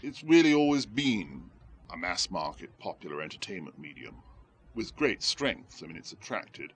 It's 0.01 0.23
really 0.23 0.53
always 0.53 0.85
been 0.85 1.49
a 1.91 1.97
mass 1.97 2.29
market 2.29 2.77
popular 2.79 3.21
entertainment 3.21 3.79
medium 3.79 4.21
with 4.75 4.95
great 4.95 5.23
strength. 5.23 5.81
I 5.83 5.87
mean, 5.87 5.97
it's 5.97 6.11
attracted, 6.11 6.73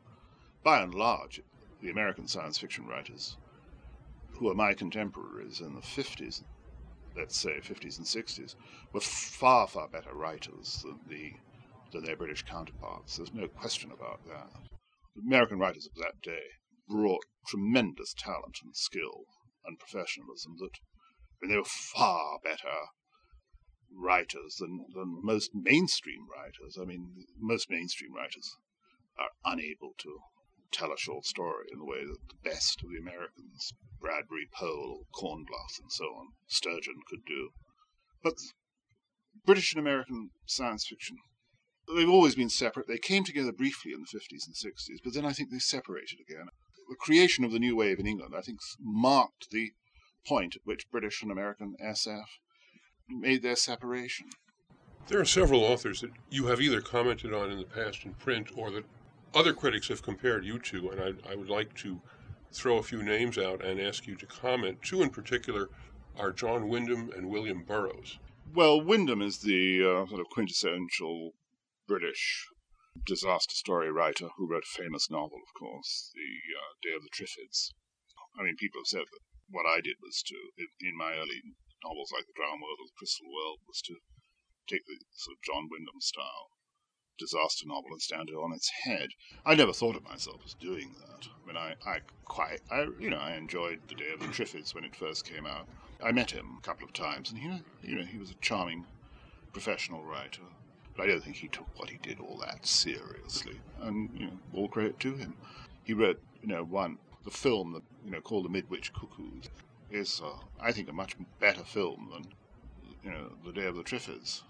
by 0.63 0.81
and 0.81 0.93
large, 0.93 1.41
the 1.81 1.89
American 1.89 2.27
science 2.27 2.57
fiction 2.57 2.87
writers 2.87 3.37
who 4.37 4.49
are 4.49 4.55
my 4.55 4.73
contemporaries 4.73 5.59
in 5.59 5.75
the 5.75 5.81
50s, 5.81 6.43
let's 7.15 7.37
say 7.37 7.59
50s 7.59 7.97
and 7.97 8.07
60s, 8.07 8.55
were 8.93 9.01
far, 9.01 9.67
far 9.67 9.87
better 9.87 10.13
writers 10.13 10.81
than, 10.83 10.99
the, 11.07 11.33
than 11.91 12.05
their 12.05 12.15
British 12.15 12.43
counterparts. 12.43 13.17
There's 13.17 13.33
no 13.33 13.47
question 13.47 13.91
about 13.91 14.25
that. 14.27 14.49
The 15.15 15.21
American 15.27 15.59
writers 15.59 15.87
of 15.87 15.95
that 15.95 16.21
day 16.21 16.43
brought 16.89 17.25
tremendous 17.47 18.13
talent 18.13 18.57
and 18.63 18.75
skill 18.75 19.25
and 19.65 19.79
professionalism 19.79 20.55
that 20.59 20.79
I 21.41 21.45
mean, 21.45 21.51
they 21.51 21.57
were 21.57 21.63
far 21.63 22.39
better 22.43 22.89
writers 23.91 24.55
than, 24.59 24.85
than 24.93 25.21
most 25.23 25.51
mainstream 25.53 26.27
writers. 26.29 26.77
I 26.81 26.85
mean, 26.85 27.25
most 27.37 27.69
mainstream 27.69 28.13
writers 28.13 28.57
are 29.17 29.29
unable 29.45 29.93
to 29.99 30.19
tell 30.71 30.91
a 30.91 30.97
short 30.97 31.25
story 31.25 31.65
in 31.71 31.79
the 31.79 31.85
way 31.85 32.05
that 32.05 32.19
the 32.27 32.49
best 32.49 32.81
of 32.83 32.89
the 32.89 32.99
Americans, 32.99 33.73
Bradbury, 33.99 34.47
Pohl, 34.51 35.07
Cornbluth, 35.13 35.79
and 35.81 35.91
so 35.91 36.05
on, 36.05 36.27
Sturgeon 36.47 37.01
could 37.07 37.25
do. 37.25 37.49
But 38.23 38.35
British 39.45 39.73
and 39.73 39.79
American 39.79 40.29
science 40.45 40.85
fiction, 40.87 41.17
they've 41.95 42.09
always 42.09 42.35
been 42.35 42.49
separate. 42.49 42.87
They 42.87 42.97
came 42.97 43.23
together 43.23 43.51
briefly 43.51 43.91
in 43.93 44.01
the 44.01 44.19
50s 44.19 44.45
and 44.45 44.55
60s, 44.55 44.99
but 45.03 45.13
then 45.13 45.25
I 45.25 45.33
think 45.33 45.49
they 45.49 45.59
separated 45.59 46.19
again. 46.21 46.47
The 46.89 46.95
creation 46.95 47.43
of 47.43 47.51
the 47.51 47.59
new 47.59 47.75
wave 47.75 47.99
in 47.99 48.07
England, 48.07 48.33
I 48.35 48.41
think, 48.41 48.59
marked 48.79 49.51
the 49.51 49.73
point 50.25 50.55
at 50.55 50.65
which 50.65 50.89
British 50.89 51.21
and 51.21 51.31
American 51.31 51.75
SF 51.79 52.25
made 53.07 53.43
their 53.43 53.55
separation. 53.55 54.31
There 55.07 55.19
are 55.19 55.25
several 55.25 55.63
authors 55.63 56.01
that 56.01 56.11
you 56.31 56.47
have 56.47 56.59
either 56.59 56.81
commented 56.81 57.31
on 57.31 57.51
in 57.51 57.59
the 57.59 57.63
past 57.63 58.05
in 58.05 58.15
print 58.15 58.49
or 58.55 58.71
that 58.71 58.85
other 59.35 59.53
critics 59.53 59.87
have 59.89 60.01
compared 60.01 60.43
you 60.43 60.57
to, 60.57 60.89
and 60.89 60.99
I, 60.99 61.31
I 61.31 61.35
would 61.35 61.49
like 61.49 61.75
to 61.75 62.01
throw 62.51 62.77
a 62.77 62.83
few 62.83 63.03
names 63.03 63.37
out 63.37 63.63
and 63.63 63.79
ask 63.79 64.07
you 64.07 64.15
to 64.15 64.25
comment. 64.25 64.81
Two 64.81 65.03
in 65.03 65.11
particular 65.11 65.69
are 66.17 66.31
John 66.31 66.67
Wyndham 66.67 67.11
and 67.15 67.29
William 67.29 67.63
Burroughs. 67.63 68.17
Well, 68.51 68.81
Wyndham 68.81 69.21
is 69.21 69.39
the 69.39 69.83
uh, 69.83 70.07
sort 70.07 70.21
of 70.21 70.29
quintessential 70.29 71.33
British 71.87 72.47
disaster 73.05 73.55
story 73.55 73.91
writer 73.91 74.29
who 74.37 74.49
wrote 74.49 74.63
a 74.63 74.77
famous 74.81 75.09
novel, 75.09 75.39
of 75.41 75.53
course, 75.57 76.11
The 76.15 76.31
uh, 76.55 76.73
Day 76.81 76.95
of 76.95 77.03
the 77.03 77.09
Triffids. 77.09 77.71
I 78.37 78.43
mean, 78.43 78.55
people 78.57 78.81
have 78.81 78.87
said 78.87 79.05
that 79.05 79.23
what 79.49 79.65
I 79.65 79.81
did 79.81 79.97
was 80.01 80.21
to, 80.27 80.35
in, 80.57 80.67
in 80.81 80.97
my 80.97 81.13
early 81.13 81.41
novels 81.83 82.11
like 82.13 82.25
The 82.25 82.33
Drowned 82.35 82.61
World 82.61 82.79
or 82.81 82.87
The 82.87 82.97
Crystal 82.97 83.27
World, 83.27 83.59
was 83.67 83.81
to 83.85 83.95
take 84.67 84.85
the 84.85 84.97
sort 85.13 85.37
of 85.37 85.43
John 85.43 85.67
Wyndham 85.69 86.01
style 86.01 86.53
disaster 87.17 87.65
novel 87.67 87.91
and 87.91 88.01
stand 88.01 88.29
it 88.29 88.33
on 88.33 88.53
its 88.53 88.71
head. 88.83 89.09
I 89.45 89.53
never 89.53 89.73
thought 89.73 89.97
of 89.97 90.03
myself 90.03 90.41
as 90.45 90.53
doing 90.53 90.95
that. 90.99 91.27
I 91.27 91.47
mean, 91.47 91.57
I, 91.57 91.75
I 91.85 91.99
quite, 92.25 92.61
I, 92.71 92.87
you 92.97 93.09
know, 93.09 93.17
I 93.17 93.35
enjoyed 93.35 93.81
The 93.87 93.95
Day 93.95 94.13
of 94.13 94.21
the 94.21 94.27
Triffids 94.27 94.73
when 94.73 94.85
it 94.85 94.95
first 94.95 95.25
came 95.25 95.45
out. 95.45 95.67
I 96.01 96.11
met 96.13 96.31
him 96.31 96.57
a 96.57 96.61
couple 96.61 96.85
of 96.85 96.93
times, 96.93 97.29
and 97.29 97.39
he, 97.39 97.61
you 97.83 97.95
know, 97.97 98.05
he 98.05 98.17
was 98.17 98.31
a 98.31 98.35
charming 98.35 98.85
professional 99.51 100.03
writer. 100.03 100.43
But 100.99 101.07
I 101.07 101.11
don't 101.13 101.23
think 101.23 101.37
he 101.37 101.47
took 101.47 101.79
what 101.79 101.89
he 101.89 101.95
did 101.95 102.19
all 102.19 102.35
that 102.45 102.67
seriously. 102.67 103.57
And, 103.81 104.09
you 104.13 104.25
know, 104.25 104.33
all 104.53 104.67
credit 104.67 104.99
to 104.99 105.15
him. 105.15 105.33
He 105.85 105.93
wrote, 105.93 106.21
you 106.41 106.49
know, 106.49 106.65
one, 106.65 106.97
the 107.23 107.31
film 107.31 107.71
that, 107.71 107.83
you 108.03 108.11
know, 108.11 108.19
called 108.19 108.43
The 108.43 108.49
Midwich 108.49 108.91
Cuckoos 108.91 109.45
is, 109.89 110.21
uh, 110.21 110.37
I 110.59 110.73
think, 110.73 110.89
a 110.89 110.93
much 110.93 111.15
better 111.39 111.63
film 111.63 112.09
than, 112.11 112.25
you 113.01 113.11
know, 113.11 113.31
The 113.45 113.53
Day 113.53 113.65
of 113.67 113.77
the 113.77 113.81
Triffids. 113.81 114.41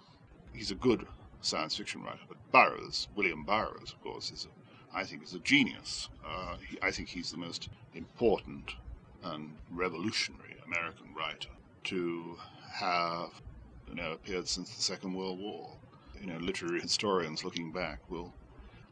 He's 0.52 0.72
a 0.72 0.76
good 0.76 1.06
science 1.42 1.78
fiction 1.78 2.02
writer. 2.02 2.26
But 2.28 2.38
Burroughs, 2.52 3.10
William 3.16 3.44
Burroughs, 3.44 3.94
of 3.94 4.02
course, 4.02 4.32
is, 4.32 4.48
a, 4.48 4.98
I 4.98 5.04
think, 5.04 5.22
is 5.22 5.36
a 5.36 5.40
genius. 5.40 6.10
Uh, 6.28 6.58
he, 6.68 6.80
I 6.82 6.90
think 6.90 7.10
he's 7.10 7.30
the 7.30 7.38
most 7.38 7.70
important 7.94 8.72
and 9.24 9.56
revolutionary 9.70 10.58
American 10.66 11.14
writer 11.16 11.50
to 11.84 12.40
have, 12.72 13.40
you 13.88 13.94
know, 13.94 14.14
appeared 14.14 14.48
since 14.48 14.76
the 14.76 14.82
Second 14.82 15.14
World 15.14 15.38
War. 15.38 15.76
You 16.20 16.28
know, 16.28 16.38
literary 16.38 16.82
historians 16.82 17.44
looking 17.44 17.72
back 17.72 18.00
will 18.10 18.34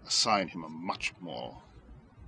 assign 0.05 0.47
him 0.47 0.63
a 0.63 0.69
much 0.69 1.13
more 1.19 1.57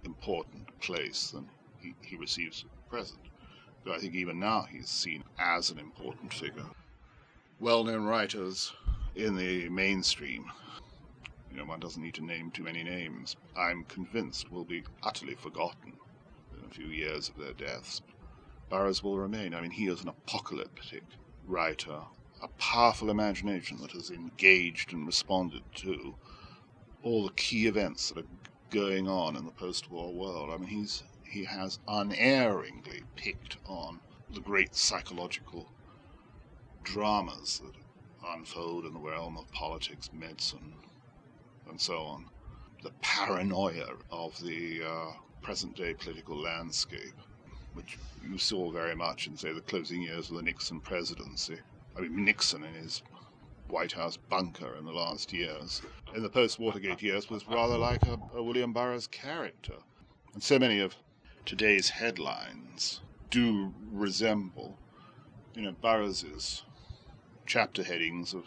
important 0.03 0.67
place 0.81 1.31
than 1.31 1.49
he, 1.79 1.93
he 2.01 2.15
receives 2.15 2.65
at 2.65 2.89
present. 2.89 3.21
But 3.85 3.95
I 3.95 3.99
think 3.99 4.13
even 4.15 4.39
now 4.39 4.67
he's 4.69 4.89
seen 4.89 5.23
as 5.39 5.69
an 5.69 5.79
important 5.79 6.33
figure. 6.33 6.65
Well 7.59 7.83
known 7.83 8.05
writers 8.05 8.73
in 9.15 9.35
the 9.35 9.69
mainstream, 9.69 10.45
you 11.51 11.57
know, 11.57 11.65
one 11.65 11.79
doesn't 11.79 12.01
need 12.01 12.13
to 12.15 12.25
name 12.25 12.51
too 12.51 12.63
many 12.63 12.83
names, 12.83 13.35
I'm 13.55 13.85
convinced 13.85 14.51
will 14.51 14.65
be 14.65 14.83
utterly 15.03 15.35
forgotten 15.35 15.93
in 16.57 16.65
a 16.65 16.73
few 16.73 16.87
years 16.87 17.29
of 17.29 17.37
their 17.37 17.53
deaths. 17.53 18.01
Burroughs 18.69 19.03
will 19.03 19.17
remain. 19.17 19.53
I 19.53 19.61
mean, 19.61 19.71
he 19.71 19.87
is 19.87 20.01
an 20.01 20.09
apocalyptic 20.09 21.03
writer, 21.45 22.01
a 22.41 22.47
powerful 22.59 23.09
imagination 23.09 23.77
that 23.81 23.91
has 23.91 24.09
engaged 24.09 24.93
and 24.93 25.05
responded 25.05 25.63
to 25.75 26.15
all 27.03 27.25
the 27.25 27.33
key 27.33 27.67
events 27.67 28.09
that 28.09 28.19
are 28.19 28.27
going 28.69 29.07
on 29.07 29.35
in 29.35 29.45
the 29.45 29.51
post-war 29.51 30.13
world. 30.13 30.49
I 30.51 30.57
mean, 30.57 30.69
he's 30.69 31.03
he 31.23 31.43
has 31.45 31.79
unerringly 31.87 33.03
picked 33.15 33.57
on 33.67 34.01
the 34.33 34.39
great 34.39 34.75
psychological 34.75 35.71
dramas 36.83 37.61
that 37.63 37.73
unfold 38.35 38.85
in 38.85 38.93
the 38.93 38.99
realm 38.99 39.37
of 39.37 39.51
politics, 39.51 40.09
medicine, 40.11 40.73
and 41.69 41.79
so 41.79 41.99
on. 41.99 42.25
The 42.83 42.91
paranoia 43.01 43.89
of 44.09 44.39
the 44.39 44.81
uh, 44.83 45.11
present 45.43 45.75
day 45.75 45.93
political 45.93 46.41
landscape, 46.41 47.19
which 47.73 47.97
you 48.23 48.37
saw 48.37 48.71
very 48.71 48.95
much 48.95 49.27
in, 49.27 49.37
say, 49.37 49.53
the 49.53 49.61
closing 49.61 50.01
years 50.01 50.29
of 50.29 50.37
the 50.37 50.43
Nixon 50.43 50.79
presidency. 50.79 51.59
I 51.99 52.03
mean, 52.03 52.23
Nixon 52.23 52.63
in 52.63 52.75
his 52.75 53.01
White 53.67 53.91
House 53.91 54.15
bunker 54.15 54.73
in 54.77 54.85
the 54.85 54.93
last 54.93 55.33
years, 55.33 55.81
in 56.15 56.23
the 56.23 56.29
post 56.29 56.57
Watergate 56.57 57.01
years, 57.01 57.29
was 57.29 57.45
rather 57.45 57.77
like 57.77 58.03
a, 58.05 58.17
a 58.33 58.41
William 58.41 58.71
Burroughs 58.71 59.05
character. 59.05 59.75
And 60.33 60.41
so 60.41 60.57
many 60.57 60.79
of 60.79 60.95
today's 61.45 61.89
headlines 61.89 63.01
do 63.29 63.73
resemble, 63.91 64.77
you 65.53 65.61
know, 65.61 65.73
Burroughs's 65.73 66.63
chapter 67.45 67.83
headings 67.83 68.33
of 68.33 68.45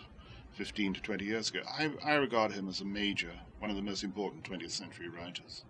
15 0.55 0.95
to 0.95 1.03
20 1.03 1.25
years 1.25 1.51
ago. 1.51 1.61
I, 1.79 1.91
I 2.03 2.15
regard 2.15 2.53
him 2.53 2.69
as 2.71 2.81
a 2.81 2.87
major, 2.87 3.33
one 3.59 3.69
of 3.69 3.77
the 3.77 3.83
most 3.83 4.03
important 4.03 4.45
20th 4.45 4.71
century 4.71 5.11
writers. 5.11 5.65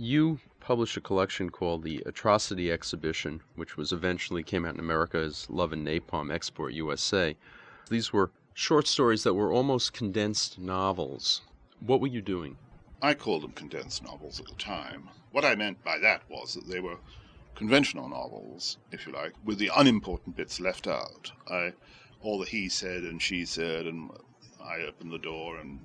You 0.00 0.38
published 0.60 0.96
a 0.96 1.00
collection 1.00 1.50
called 1.50 1.82
the 1.82 2.04
Atrocity 2.06 2.70
Exhibition, 2.70 3.40
which 3.56 3.76
was 3.76 3.90
eventually 3.90 4.44
came 4.44 4.64
out 4.64 4.74
in 4.74 4.78
America 4.78 5.18
as 5.18 5.50
Love 5.50 5.72
and 5.72 5.84
Napalm 5.84 6.32
Export 6.32 6.72
USA. 6.72 7.34
These 7.90 8.12
were 8.12 8.30
short 8.54 8.86
stories 8.86 9.24
that 9.24 9.34
were 9.34 9.52
almost 9.52 9.92
condensed 9.92 10.56
novels. 10.56 11.40
What 11.80 12.00
were 12.00 12.06
you 12.06 12.22
doing? 12.22 12.58
I 13.02 13.14
called 13.14 13.42
them 13.42 13.50
condensed 13.50 14.04
novels 14.04 14.38
at 14.38 14.46
the 14.46 14.54
time. 14.54 15.08
What 15.32 15.44
I 15.44 15.56
meant 15.56 15.82
by 15.82 15.98
that 15.98 16.22
was 16.30 16.54
that 16.54 16.68
they 16.68 16.78
were 16.78 16.98
conventional 17.56 18.08
novels, 18.08 18.78
if 18.92 19.04
you 19.04 19.12
like, 19.12 19.32
with 19.44 19.58
the 19.58 19.72
unimportant 19.74 20.36
bits 20.36 20.60
left 20.60 20.86
out. 20.86 21.32
I, 21.50 21.72
all 22.22 22.38
the 22.38 22.46
he 22.46 22.68
said 22.68 23.02
and 23.02 23.20
she 23.20 23.44
said, 23.44 23.86
and 23.86 24.12
I 24.62 24.82
opened 24.82 25.10
the 25.10 25.18
door 25.18 25.58
and 25.58 25.80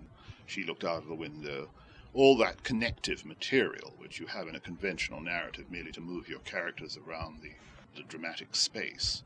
she 0.45 0.63
looked 0.63 0.84
out 0.84 1.02
of 1.02 1.08
the 1.08 1.15
window. 1.15 1.69
All 2.13 2.38
that 2.38 2.63
connective 2.63 3.26
material 3.26 3.93
which 3.97 4.19
you 4.19 4.28
have 4.28 4.47
in 4.47 4.56
a 4.56 4.60
conventional 4.60 5.19
narrative 5.19 5.71
merely 5.71 5.91
to 5.93 6.02
move 6.02 6.30
your 6.30 6.39
characters 6.39 6.95
around 6.95 7.41
the, 7.41 7.54
the 7.95 8.04
dramatic 8.04 8.56
space, 8.56 9.23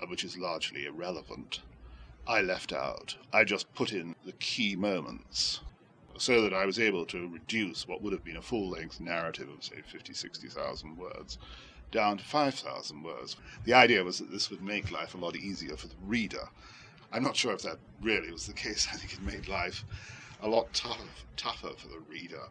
uh, 0.00 0.06
which 0.06 0.24
is 0.24 0.38
largely 0.38 0.86
irrelevant, 0.86 1.60
I 2.26 2.40
left 2.40 2.72
out. 2.72 3.16
I 3.32 3.44
just 3.44 3.74
put 3.74 3.92
in 3.92 4.16
the 4.24 4.32
key 4.32 4.76
moments 4.76 5.60
so 6.16 6.40
that 6.40 6.54
I 6.54 6.64
was 6.64 6.78
able 6.78 7.04
to 7.06 7.28
reduce 7.28 7.86
what 7.86 8.00
would 8.00 8.12
have 8.12 8.24
been 8.24 8.36
a 8.36 8.42
full 8.42 8.70
length 8.70 9.00
narrative 9.00 9.48
of, 9.48 9.62
say, 9.62 9.82
50, 9.84 10.14
60,000 10.14 10.96
words 10.96 11.36
down 11.90 12.16
to 12.16 12.24
5,000 12.24 13.02
words. 13.02 13.36
The 13.64 13.74
idea 13.74 14.04
was 14.04 14.18
that 14.18 14.30
this 14.32 14.50
would 14.50 14.62
make 14.62 14.90
life 14.90 15.14
a 15.14 15.18
lot 15.18 15.36
easier 15.36 15.76
for 15.76 15.88
the 15.88 15.96
reader. 16.02 16.48
I'm 17.12 17.22
not 17.22 17.36
sure 17.36 17.52
if 17.52 17.62
that 17.62 17.78
really 18.00 18.32
was 18.32 18.46
the 18.46 18.54
case. 18.54 18.88
I 18.92 18.96
think 18.96 19.12
it 19.12 19.22
made 19.22 19.48
life 19.48 19.84
a 20.42 20.48
lot 20.48 20.72
tough, 20.74 21.24
tougher 21.36 21.70
for 21.76 21.88
the 21.88 22.00
reader. 22.08 22.48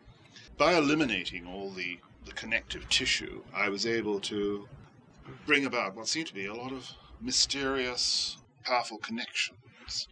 By 0.58 0.75
eliminating 0.75 1.45
all 1.45 1.71
the, 1.71 1.99
the 2.25 2.32
connective 2.32 2.88
tissue, 2.89 3.43
I 3.54 3.69
was 3.69 3.86
able 3.86 4.19
to 4.21 4.67
bring 5.45 5.65
about 5.65 5.95
what 5.95 6.08
seemed 6.08 6.27
to 6.27 6.34
be 6.34 6.45
a 6.45 6.54
lot 6.54 6.71
of 6.71 6.89
mysterious, 7.19 8.38
powerful 8.63 8.97
connections. 8.97 10.08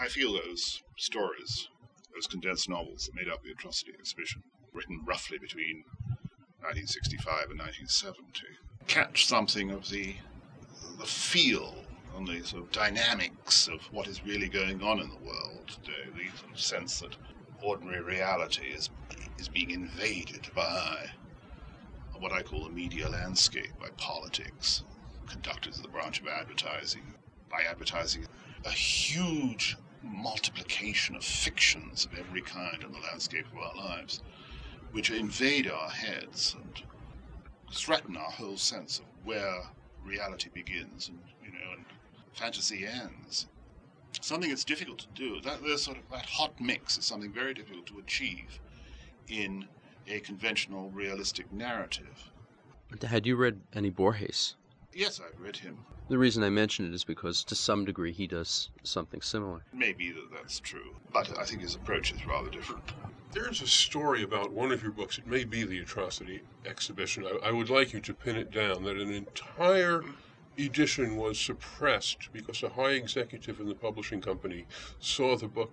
I 0.00 0.08
feel 0.08 0.32
those 0.32 0.82
stories, 0.96 1.68
those 2.14 2.26
condensed 2.26 2.68
novels 2.68 3.06
that 3.06 3.14
made 3.14 3.32
up 3.32 3.42
the 3.42 3.52
Atrocity 3.52 3.92
Exhibition, 3.98 4.42
written 4.72 5.02
roughly 5.06 5.38
between 5.38 5.84
1965 6.60 7.50
and 7.50 7.58
1970, 7.58 8.42
catch 8.86 9.26
something 9.26 9.70
of 9.70 9.88
the 9.90 10.16
the 10.98 11.06
feel 11.06 11.74
and 12.16 12.26
the 12.26 12.46
sort 12.46 12.62
of 12.64 12.72
dynamics 12.72 13.68
of 13.68 13.80
what 13.92 14.06
is 14.06 14.24
really 14.24 14.48
going 14.48 14.82
on 14.82 15.00
in 15.00 15.08
the 15.08 15.26
world 15.26 15.68
today. 15.68 16.30
The 16.52 16.58
sense 16.58 17.00
that 17.00 17.16
ordinary 17.62 18.02
reality 18.02 18.66
is 18.66 18.90
is 19.38 19.48
being 19.48 19.70
invaded 19.70 20.48
by 20.54 21.10
what 22.18 22.32
I 22.32 22.42
call 22.42 22.64
the 22.64 22.70
media 22.70 23.08
landscape, 23.08 23.72
by 23.80 23.88
politics, 23.96 24.84
conducted 25.26 25.72
as 25.72 25.80
the 25.80 25.88
branch 25.88 26.20
of 26.20 26.28
advertising, 26.28 27.14
by 27.50 27.62
advertising, 27.68 28.26
a 28.64 28.70
huge 28.70 29.76
multiplication 30.02 31.16
of 31.16 31.24
fictions 31.24 32.06
of 32.06 32.18
every 32.18 32.42
kind 32.42 32.82
in 32.82 32.92
the 32.92 32.98
landscape 33.00 33.46
of 33.52 33.58
our 33.58 33.76
lives 33.76 34.20
which 34.92 35.10
invade 35.10 35.70
our 35.70 35.88
heads 35.90 36.54
and 36.60 36.82
threaten 37.72 38.16
our 38.16 38.30
whole 38.30 38.56
sense 38.56 38.98
of 38.98 39.04
where 39.24 39.62
reality 40.04 40.50
begins 40.52 41.08
and 41.08 41.18
you 41.42 41.50
know 41.52 41.72
and 41.76 41.84
fantasy 42.32 42.86
ends. 42.86 43.46
Something 44.20 44.50
that's 44.50 44.64
difficult 44.64 44.98
to 45.00 45.06
do. 45.14 45.40
That 45.40 45.62
there's 45.62 45.82
sort 45.82 45.96
of 45.96 46.04
that 46.10 46.26
hot 46.26 46.60
mix 46.60 46.98
is 46.98 47.04
something 47.04 47.32
very 47.32 47.54
difficult 47.54 47.86
to 47.86 47.98
achieve 47.98 48.60
in 49.28 49.66
a 50.06 50.20
conventional 50.20 50.90
realistic 50.90 51.52
narrative. 51.52 52.30
Had 53.02 53.26
you 53.26 53.36
read 53.36 53.60
any 53.72 53.90
Borges? 53.90 54.54
Yes, 54.92 55.20
I've 55.20 55.40
read 55.40 55.56
him. 55.56 55.78
The 56.08 56.18
reason 56.18 56.42
I 56.42 56.50
mention 56.50 56.86
it 56.86 56.94
is 56.94 57.04
because 57.04 57.42
to 57.44 57.54
some 57.54 57.86
degree 57.86 58.12
he 58.12 58.26
does 58.26 58.68
something 58.82 59.22
similar. 59.22 59.64
Maybe 59.72 60.10
that 60.10 60.30
that's 60.30 60.60
true, 60.60 60.96
but 61.12 61.38
I 61.38 61.44
think 61.44 61.62
his 61.62 61.74
approach 61.74 62.12
is 62.12 62.26
rather 62.26 62.50
different. 62.50 62.92
There's 63.32 63.62
a 63.62 63.66
story 63.66 64.22
about 64.22 64.52
one 64.52 64.72
of 64.72 64.82
your 64.82 64.92
books. 64.92 65.16
It 65.16 65.26
may 65.26 65.44
be 65.44 65.64
the 65.64 65.78
Atrocity 65.78 66.42
Exhibition. 66.66 67.24
I, 67.24 67.48
I 67.48 67.52
would 67.52 67.70
like 67.70 67.94
you 67.94 68.00
to 68.00 68.12
pin 68.12 68.36
it 68.36 68.50
down 68.50 68.84
that 68.84 68.98
an 68.98 69.10
entire 69.10 70.02
edition 70.58 71.16
was 71.16 71.38
suppressed 71.38 72.28
because 72.32 72.62
a 72.62 72.68
high 72.68 72.92
executive 72.92 73.60
in 73.60 73.68
the 73.68 73.74
publishing 73.74 74.20
company 74.20 74.66
saw 75.00 75.36
the 75.36 75.48
book 75.48 75.72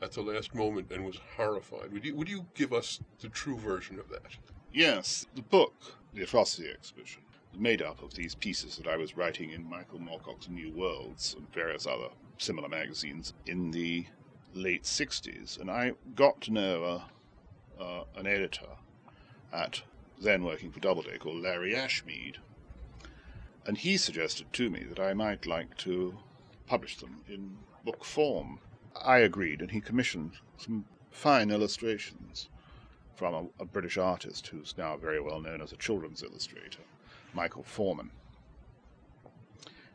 at 0.00 0.12
the 0.12 0.22
last 0.22 0.54
moment 0.54 0.90
and 0.90 1.04
was 1.04 1.18
horrified. 1.36 1.92
Would 1.92 2.04
you, 2.04 2.14
would 2.14 2.28
you 2.28 2.46
give 2.54 2.72
us 2.72 3.00
the 3.20 3.28
true 3.28 3.56
version 3.56 3.98
of 3.98 4.08
that? 4.10 4.36
Yes, 4.72 5.26
the 5.34 5.42
book, 5.42 5.74
The 6.14 6.22
Atrocity 6.22 6.68
Exhibition, 6.68 7.22
is 7.52 7.58
made 7.58 7.82
up 7.82 8.02
of 8.02 8.14
these 8.14 8.34
pieces 8.34 8.76
that 8.76 8.86
I 8.86 8.96
was 8.96 9.16
writing 9.16 9.50
in 9.50 9.68
Michael 9.68 9.98
Moorcock's 9.98 10.48
New 10.48 10.70
Worlds 10.70 11.34
and 11.36 11.52
various 11.52 11.86
other 11.86 12.08
similar 12.38 12.68
magazines 12.68 13.32
in 13.46 13.70
the 13.70 14.06
late 14.54 14.84
60s. 14.84 15.60
And 15.60 15.70
I 15.70 15.92
got 16.14 16.40
to 16.42 16.52
know 16.52 16.84
a, 17.78 17.82
uh, 17.82 18.04
an 18.16 18.26
editor 18.26 18.68
at 19.52 19.82
then 20.20 20.44
working 20.44 20.70
for 20.70 20.80
Doubleday 20.80 21.18
called 21.18 21.42
Larry 21.42 21.72
Ashmead. 21.72 22.36
And 23.66 23.78
he 23.78 23.96
suggested 23.96 24.52
to 24.54 24.70
me 24.70 24.84
that 24.84 25.00
I 25.00 25.14
might 25.14 25.46
like 25.46 25.76
to 25.78 26.18
publish 26.66 26.96
them 26.96 27.22
in 27.28 27.58
book 27.84 28.04
form. 28.04 28.60
I 28.94 29.18
agreed, 29.18 29.60
and 29.60 29.70
he 29.70 29.80
commissioned 29.80 30.32
some 30.56 30.84
fine 31.10 31.50
illustrations 31.50 32.48
from 33.14 33.34
a, 33.34 33.62
a 33.62 33.64
British 33.64 33.96
artist 33.96 34.46
who's 34.48 34.76
now 34.78 34.96
very 34.96 35.20
well 35.20 35.40
known 35.40 35.60
as 35.60 35.72
a 35.72 35.76
children's 35.76 36.22
illustrator, 36.22 36.82
Michael 37.34 37.62
Foreman. 37.62 38.10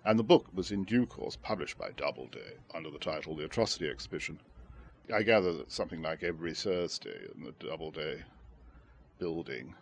And 0.05 0.19
the 0.19 0.23
book 0.23 0.47
was 0.53 0.71
in 0.71 0.83
due 0.83 1.05
course 1.05 1.37
published 1.37 1.77
by 1.77 1.91
Doubleday 1.91 2.57
under 2.73 2.89
the 2.89 2.99
title 2.99 3.35
The 3.35 3.45
Atrocity 3.45 3.87
Exhibition. 3.89 4.39
I 5.13 5.23
gather 5.23 5.53
that 5.53 5.71
something 5.71 6.01
like 6.01 6.23
every 6.23 6.53
Thursday 6.53 7.27
in 7.33 7.43
the 7.43 7.53
Doubleday 7.53 8.23
building, 9.19 9.75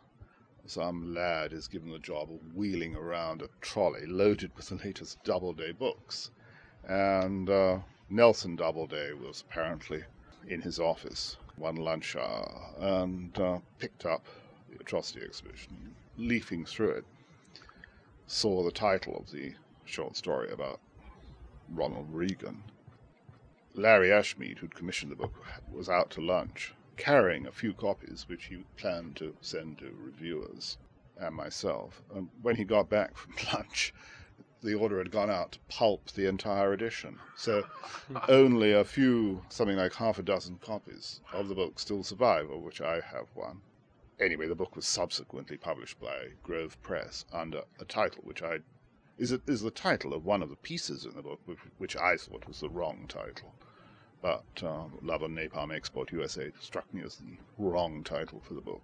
some 0.66 1.14
lad 1.14 1.53
is 1.53 1.68
given 1.68 1.91
the 1.91 1.99
job 1.99 2.30
of 2.32 2.55
wheeling 2.55 2.95
around 2.95 3.41
a 3.41 3.49
trolley 3.62 4.05
loaded 4.05 4.55
with 4.55 4.70
the 4.70 4.76
latest 4.76 5.24
Doubleday 5.24 5.72
books. 5.72 6.32
And 6.84 7.49
uh, 7.49 7.80
Nelson 8.09 8.55
Doubleday 8.55 9.14
was 9.14 9.41
apparently 9.41 10.03
in 10.47 10.62
his 10.62 10.80
office 10.80 11.38
one 11.57 11.76
lunch 11.76 12.16
hour 12.16 12.74
and 12.80 13.38
uh, 13.39 13.59
picked 13.80 14.05
up 14.05 14.26
the 14.70 14.80
Atrocity 14.80 15.22
Exhibition, 15.24 15.95
leafing 16.18 16.66
through 16.66 16.91
it, 16.91 17.05
saw 18.28 18.64
the 18.64 18.72
title 18.72 19.18
of 19.18 19.32
the 19.32 19.53
short 19.86 20.16
story 20.16 20.51
about 20.51 20.80
Ronald 21.70 22.07
Reagan. 22.12 22.64
Larry 23.74 24.09
Ashmead, 24.09 24.57
who'd 24.57 24.76
commissioned 24.76 25.12
the 25.12 25.16
book, 25.16 25.34
was 25.72 25.89
out 25.89 26.09
to 26.12 26.22
lunch, 26.22 26.74
carrying 26.98 27.46
a 27.48 27.52
few 27.52 27.74
copies 27.74 28.26
which 28.28 28.46
he 28.46 28.64
planned 28.78 29.16
to 29.18 29.36
send 29.42 29.80
to 29.80 29.92
reviewers 29.98 30.78
and 31.18 31.36
myself. 31.36 32.02
And 32.14 32.30
when 32.42 32.56
he 32.56 32.64
got 32.64 32.89
back 32.89 33.16
from 33.16 33.34
lunch, 33.54 33.94
the 34.62 34.76
order 34.76 35.00
had 35.00 35.12
gone 35.12 35.30
out 35.30 35.54
to 35.54 35.60
pulp 35.70 36.12
the 36.12 36.28
entire 36.28 36.74
edition. 36.74 37.20
So 37.36 37.66
only 38.30 38.72
a 38.72 38.84
few, 38.84 39.44
something 39.50 39.78
like 39.78 39.94
half 39.94 40.20
a 40.20 40.24
dozen 40.24 40.58
copies 40.60 41.22
of 41.34 41.48
the 41.48 41.56
book 41.56 41.80
still 41.80 42.04
survive, 42.04 42.50
of 42.50 42.62
which 42.62 42.82
I 42.82 43.02
have 43.02 43.28
one. 43.34 43.62
Anyway, 44.20 44.48
the 44.48 44.56
book 44.56 44.76
was 44.76 44.88
subsequently 44.88 45.58
published 45.58 46.00
by 46.00 46.28
Grove 46.44 46.80
Press 46.84 47.26
under 47.34 47.64
a 47.80 47.86
title 47.86 48.22
which 48.24 48.44
I 48.44 48.60
is 49.18 49.32
it 49.32 49.42
is 49.48 49.62
the 49.62 49.72
title 49.72 50.14
of 50.14 50.26
one 50.26 50.42
of 50.42 50.50
the 50.50 50.56
pieces 50.56 51.06
in 51.06 51.14
the 51.16 51.22
book, 51.22 51.39
which, 51.46 51.60
which 51.78 51.96
I 51.96 52.18
thought 52.18 52.48
was 52.48 52.60
the 52.60 52.70
wrong 52.70 53.06
title. 53.08 53.54
But 54.22 54.43
uh, 54.63 54.84
Love 55.01 55.24
and 55.24 55.36
Napalm 55.36 55.76
Export 55.76 56.11
USA 56.11 56.51
struck 56.59 56.91
me 56.93 57.01
as 57.03 57.15
the 57.15 57.38
wrong 57.57 58.03
title 58.03 58.39
for 58.39 58.53
the 58.53 58.61
book. 58.61 58.82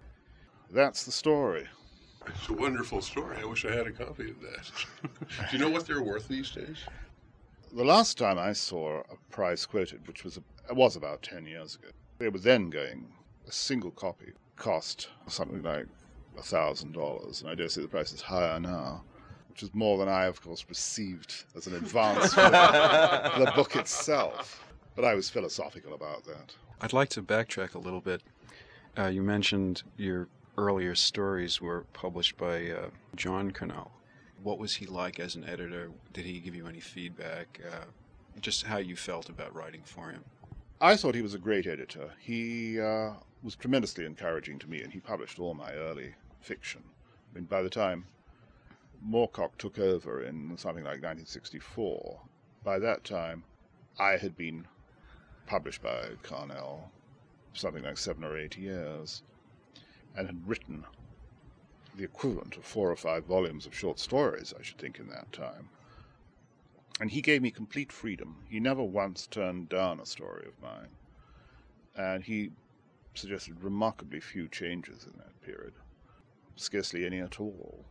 That's 0.71 1.03
the 1.03 1.11
story. 1.11 1.67
It's 2.25 2.49
a 2.49 2.53
wonderful 2.53 3.01
story. 3.01 3.37
I 3.39 3.45
wish 3.45 3.63
I 3.63 3.71
had 3.71 3.87
a 3.87 3.91
copy 3.91 4.31
of 4.31 4.41
that. 4.41 5.49
Do 5.51 5.57
you 5.57 5.63
know 5.63 5.69
what 5.69 5.85
they're 5.85 6.01
worth 6.01 6.27
these 6.27 6.51
days? 6.51 6.77
The 7.71 7.85
last 7.85 8.17
time 8.17 8.39
I 8.39 8.53
saw 8.53 9.01
a 9.01 9.31
price 9.31 9.65
quoted, 9.65 10.07
which 10.07 10.23
was 10.23 10.39
a, 10.69 10.73
was 10.73 10.95
about 10.95 11.21
ten 11.21 11.45
years 11.45 11.75
ago, 11.75 11.89
they 12.17 12.29
were 12.29 12.39
then 12.39 12.69
going 12.69 13.13
a 13.47 13.51
single 13.51 13.91
copy 13.91 14.33
cost 14.55 15.09
something 15.27 15.61
like 15.61 15.85
a 16.37 16.41
thousand 16.41 16.93
dollars, 16.93 17.41
and 17.41 17.49
I 17.49 17.55
dare 17.55 17.69
say 17.69 17.81
the 17.81 17.87
price 17.87 18.11
is 18.11 18.21
higher 18.21 18.59
now 18.59 19.03
which 19.57 19.63
is 19.63 19.73
more 19.73 19.97
than 19.97 20.07
I, 20.07 20.25
of 20.25 20.39
course, 20.39 20.63
received 20.69 21.45
as 21.55 21.65
an 21.65 21.73
advance 21.73 22.31
for 22.35 22.41
the 22.41 23.51
book 23.55 23.75
itself. 23.75 24.66
But 24.97 25.05
I 25.05 25.13
was 25.13 25.29
philosophical 25.29 25.93
about 25.93 26.25
that. 26.25 26.55
I'd 26.81 26.91
like 26.91 27.09
to 27.09 27.21
backtrack 27.21 27.75
a 27.75 27.77
little 27.77 28.01
bit. 28.01 28.23
Uh, 28.97 29.05
you 29.05 29.21
mentioned 29.21 29.83
your 29.95 30.27
earlier 30.57 30.95
stories 30.95 31.61
were 31.61 31.85
published 31.93 32.35
by 32.35 32.71
uh, 32.71 32.87
John 33.15 33.51
Carnell. 33.51 33.91
What 34.41 34.57
was 34.57 34.73
he 34.73 34.87
like 34.87 35.19
as 35.19 35.35
an 35.35 35.47
editor? 35.47 35.91
Did 36.13 36.25
he 36.25 36.39
give 36.39 36.55
you 36.55 36.65
any 36.65 36.79
feedback? 36.79 37.61
Uh, 37.71 37.85
just 38.41 38.65
how 38.65 38.77
you 38.77 38.95
felt 38.95 39.29
about 39.29 39.53
writing 39.53 39.81
for 39.85 40.09
him? 40.09 40.23
I 40.81 40.95
thought 40.95 41.13
he 41.13 41.21
was 41.21 41.35
a 41.35 41.39
great 41.39 41.67
editor. 41.67 42.09
He 42.19 42.81
uh, 42.81 43.11
was 43.43 43.55
tremendously 43.55 44.03
encouraging 44.03 44.57
to 44.59 44.67
me, 44.67 44.81
and 44.81 44.91
he 44.91 44.99
published 44.99 45.37
all 45.37 45.53
my 45.53 45.73
early 45.73 46.15
fiction. 46.41 46.81
I 47.31 47.35
mean, 47.35 47.45
by 47.45 47.61
the 47.61 47.69
time 47.69 48.05
Moorcock 49.07 49.51
took 49.59 49.77
over 49.77 50.23
in 50.23 50.57
something 50.57 50.83
like 50.83 51.03
1964. 51.03 52.19
By 52.63 52.79
that 52.79 53.03
time, 53.03 53.43
I 53.99 54.17
had 54.17 54.35
been 54.35 54.65
published 55.47 55.81
by 55.81 56.09
Carnell 56.23 56.91
something 57.53 57.83
like 57.83 57.97
seven 57.97 58.23
or 58.23 58.37
eight 58.37 58.55
years, 58.55 59.23
and 60.15 60.27
had 60.27 60.47
written 60.47 60.85
the 61.95 62.03
equivalent 62.03 62.55
of 62.55 62.63
four 62.63 62.91
or 62.91 62.95
five 62.95 63.25
volumes 63.25 63.65
of 63.65 63.73
short 63.73 63.97
stories, 63.97 64.53
I 64.57 64.61
should 64.61 64.77
think, 64.77 64.99
in 64.99 65.07
that 65.09 65.31
time. 65.33 65.69
And 67.01 67.09
he 67.09 67.21
gave 67.21 67.41
me 67.41 67.49
complete 67.49 67.91
freedom. 67.91 68.43
He 68.47 68.59
never 68.59 68.83
once 68.83 69.25
turned 69.25 69.69
down 69.69 69.99
a 69.99 70.05
story 70.05 70.45
of 70.47 70.61
mine. 70.61 70.89
And 71.95 72.23
he 72.23 72.51
suggested 73.15 73.63
remarkably 73.63 74.19
few 74.19 74.47
changes 74.47 75.05
in 75.05 75.17
that 75.17 75.41
period, 75.41 75.73
scarcely 76.55 77.03
any 77.03 77.19
at 77.19 77.39
all 77.39 77.85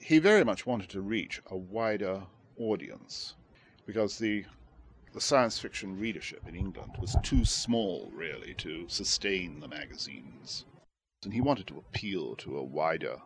he 0.00 0.18
very 0.18 0.44
much 0.44 0.66
wanted 0.66 0.88
to 0.90 1.00
reach 1.00 1.42
a 1.46 1.56
wider 1.56 2.22
audience 2.58 3.34
because 3.86 4.18
the 4.18 4.44
the 5.12 5.20
science 5.20 5.58
fiction 5.58 5.98
readership 5.98 6.46
in 6.46 6.54
England 6.54 6.96
was 7.00 7.16
too 7.22 7.44
small, 7.44 8.10
really, 8.14 8.54
to 8.54 8.88
sustain 8.88 9.60
the 9.60 9.68
magazines. 9.68 10.64
And 11.24 11.32
he 11.32 11.40
wanted 11.40 11.66
to 11.68 11.78
appeal 11.78 12.36
to 12.36 12.56
a 12.56 12.62
wider 12.62 13.18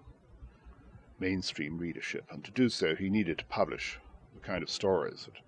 mainstream 1.18 1.78
readership, 1.78 2.24
and 2.30 2.44
to 2.44 2.50
do 2.50 2.68
so, 2.68 2.94
he 2.96 3.08
needed 3.08 3.38
to 3.38 3.44
publish 3.46 3.98
the 4.34 4.40
kind 4.40 4.62
of 4.62 4.70
stories 4.70 5.26
that 5.26 5.40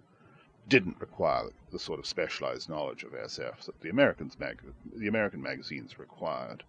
didn't 0.69 1.01
require 1.01 1.49
the 1.71 1.79
sort 1.79 1.99
of 1.99 2.07
specialized 2.07 2.69
knowledge 2.69 3.03
of 3.03 3.13
SF 3.13 3.65
that 3.67 3.81
the 3.81 3.89
Americans 3.89 4.39
mag- 4.39 4.63
the 4.95 5.09
American 5.09 5.43
magazines 5.43 5.99
required. 5.99 6.65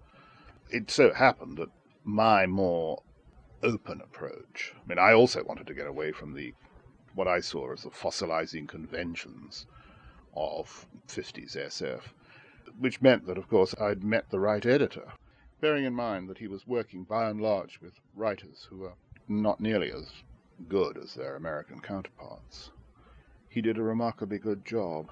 It 0.70 0.89
so 0.91 1.13
happened 1.13 1.57
that 1.57 1.70
my 2.03 2.45
more 2.45 3.01
open 3.63 4.01
approach. 4.01 4.74
I 4.76 4.88
mean, 4.88 4.99
I 4.99 5.13
also 5.13 5.43
wanted 5.43 5.68
to 5.68 5.74
get 5.74 5.88
away 5.88 6.11
from 6.11 6.34
the 6.34 6.53
what 7.18 7.28
I 7.28 7.39
saw 7.39 7.74
as 7.74 7.82
the 7.82 7.89
fossilizing 7.89 8.68
conventions 8.68 9.65
of 10.36 10.86
50s 11.07 11.57
SF, 11.57 12.01
which 12.78 13.01
meant 13.01 13.26
that, 13.26 13.39
of 13.39 13.49
course, 13.49 13.74
I'd 13.82 14.03
met 14.03 14.30
the 14.30 14.39
right 14.39 14.63
editor, 14.63 15.13
bearing 15.59 15.86
in 15.86 15.95
mind 15.95 16.30
that 16.30 16.38
he 16.38 16.47
was 16.47 16.68
working 16.68 17.05
by 17.05 17.28
and 17.28 17.41
large 17.41 17.82
with 17.82 17.93
writers 18.15 18.68
who 18.70 18.78
were 18.78 18.93
not 19.28 19.59
nearly 19.59 19.91
as 19.91 20.11
good 20.70 20.95
as 20.95 21.15
their 21.15 21.36
American 21.36 21.82
counterparts. 21.82 22.70
He 23.49 23.61
did 23.61 23.80
a 23.80 23.84
remarkably 23.84 24.38
good 24.38 24.63
job. 24.63 25.09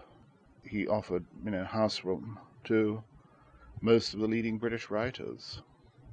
He 0.64 0.88
offered, 0.88 1.26
you 1.44 1.50
know, 1.50 1.64
house 1.64 2.04
room 2.04 2.38
to 2.66 3.04
most 3.82 4.14
of 4.14 4.20
the 4.20 4.28
leading 4.28 4.60
British 4.60 4.92
writers 4.92 5.64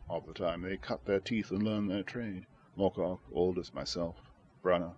of 0.09 0.25
the 0.25 0.33
time. 0.33 0.63
They 0.63 0.79
cut 0.79 1.05
their 1.05 1.21
teeth 1.21 1.51
and 1.51 1.63
learned 1.63 1.91
their 1.91 2.03
trade. 2.03 2.47
Moorcock, 2.79 3.19
Aldiss, 3.35 3.75
myself, 3.75 4.17
Brunner, 4.63 4.93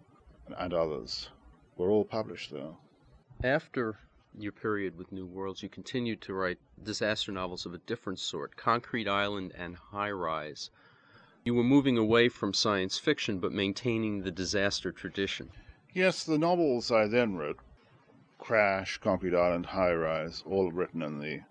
and 0.59 0.75
others 0.75 1.31
were 1.77 1.91
all 1.91 2.05
published 2.05 2.51
there. 2.51 2.75
After 3.43 3.99
your 4.37 4.53
period 4.53 4.97
with 4.97 5.13
New 5.13 5.27
Worlds, 5.27 5.63
you 5.63 5.69
continued 5.69 6.21
to 6.23 6.35
write 6.35 6.59
disaster 6.83 7.33
novels 7.33 7.67
of 7.67 7.75
a 7.75 7.79
different 7.79 8.19
sort 8.19 8.57
Concrete 8.57 9.09
Island 9.09 9.53
and 9.57 9.77
High 9.77 10.11
Rise. 10.11 10.71
You 11.45 11.55
were 11.55 11.63
moving 11.63 11.97
away 11.97 12.29
from 12.29 12.53
science 12.53 12.99
fiction 12.99 13.39
but 13.39 13.53
maintaining 13.53 14.23
the 14.23 14.31
disaster 14.31 14.93
tradition. 14.93 15.51
Yes, 15.93 16.25
the 16.25 16.39
novels 16.39 16.91
I 16.91 17.07
then 17.07 17.37
wrote 17.37 17.59
Crash, 18.39 18.99
Concrete 18.99 19.35
Island, 19.35 19.67
High 19.67 19.95
Rise, 19.95 20.43
all 20.47 20.73
written 20.73 21.03
in 21.03 21.21
the 21.21 21.43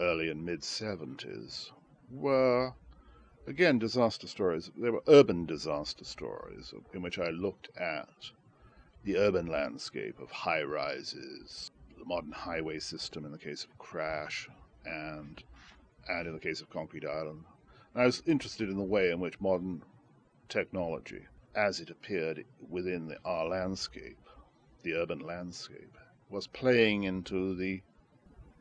early 0.00 0.28
and 0.28 0.44
mid 0.44 0.60
70s, 0.60 1.70
were 2.10 2.74
again, 3.46 3.78
disaster 3.78 4.26
stories. 4.26 4.70
They 4.76 4.90
were 4.90 5.02
urban 5.06 5.46
disaster 5.46 6.04
stories 6.04 6.72
in 6.92 7.02
which 7.02 7.18
I 7.18 7.30
looked 7.30 7.68
at 7.76 8.08
the 9.04 9.16
urban 9.16 9.46
landscape 9.46 10.18
of 10.20 10.30
high 10.30 10.62
rises, 10.62 11.70
the 11.98 12.04
modern 12.04 12.32
highway 12.32 12.78
system 12.78 13.24
in 13.24 13.32
the 13.32 13.38
case 13.38 13.64
of 13.64 13.78
Crash, 13.78 14.48
and 14.84 15.42
and 16.08 16.26
in 16.26 16.32
the 16.32 16.40
case 16.40 16.60
of 16.60 16.70
Concrete 16.70 17.04
Island. 17.04 17.44
And 17.94 18.02
I 18.02 18.06
was 18.06 18.22
interested 18.26 18.68
in 18.68 18.76
the 18.76 18.82
way 18.82 19.10
in 19.10 19.20
which 19.20 19.40
modern 19.40 19.82
technology, 20.48 21.26
as 21.54 21.80
it 21.80 21.90
appeared 21.90 22.44
within 22.68 23.06
the, 23.06 23.18
our 23.24 23.46
landscape, 23.46 24.18
the 24.82 24.94
urban 24.94 25.20
landscape, 25.20 25.96
was 26.28 26.46
playing 26.46 27.04
into 27.04 27.54
the 27.54 27.82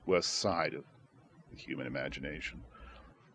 worst 0.06 0.34
side 0.34 0.74
of 0.74 0.84
the 1.50 1.58
human 1.58 1.88
imagination 1.88 2.62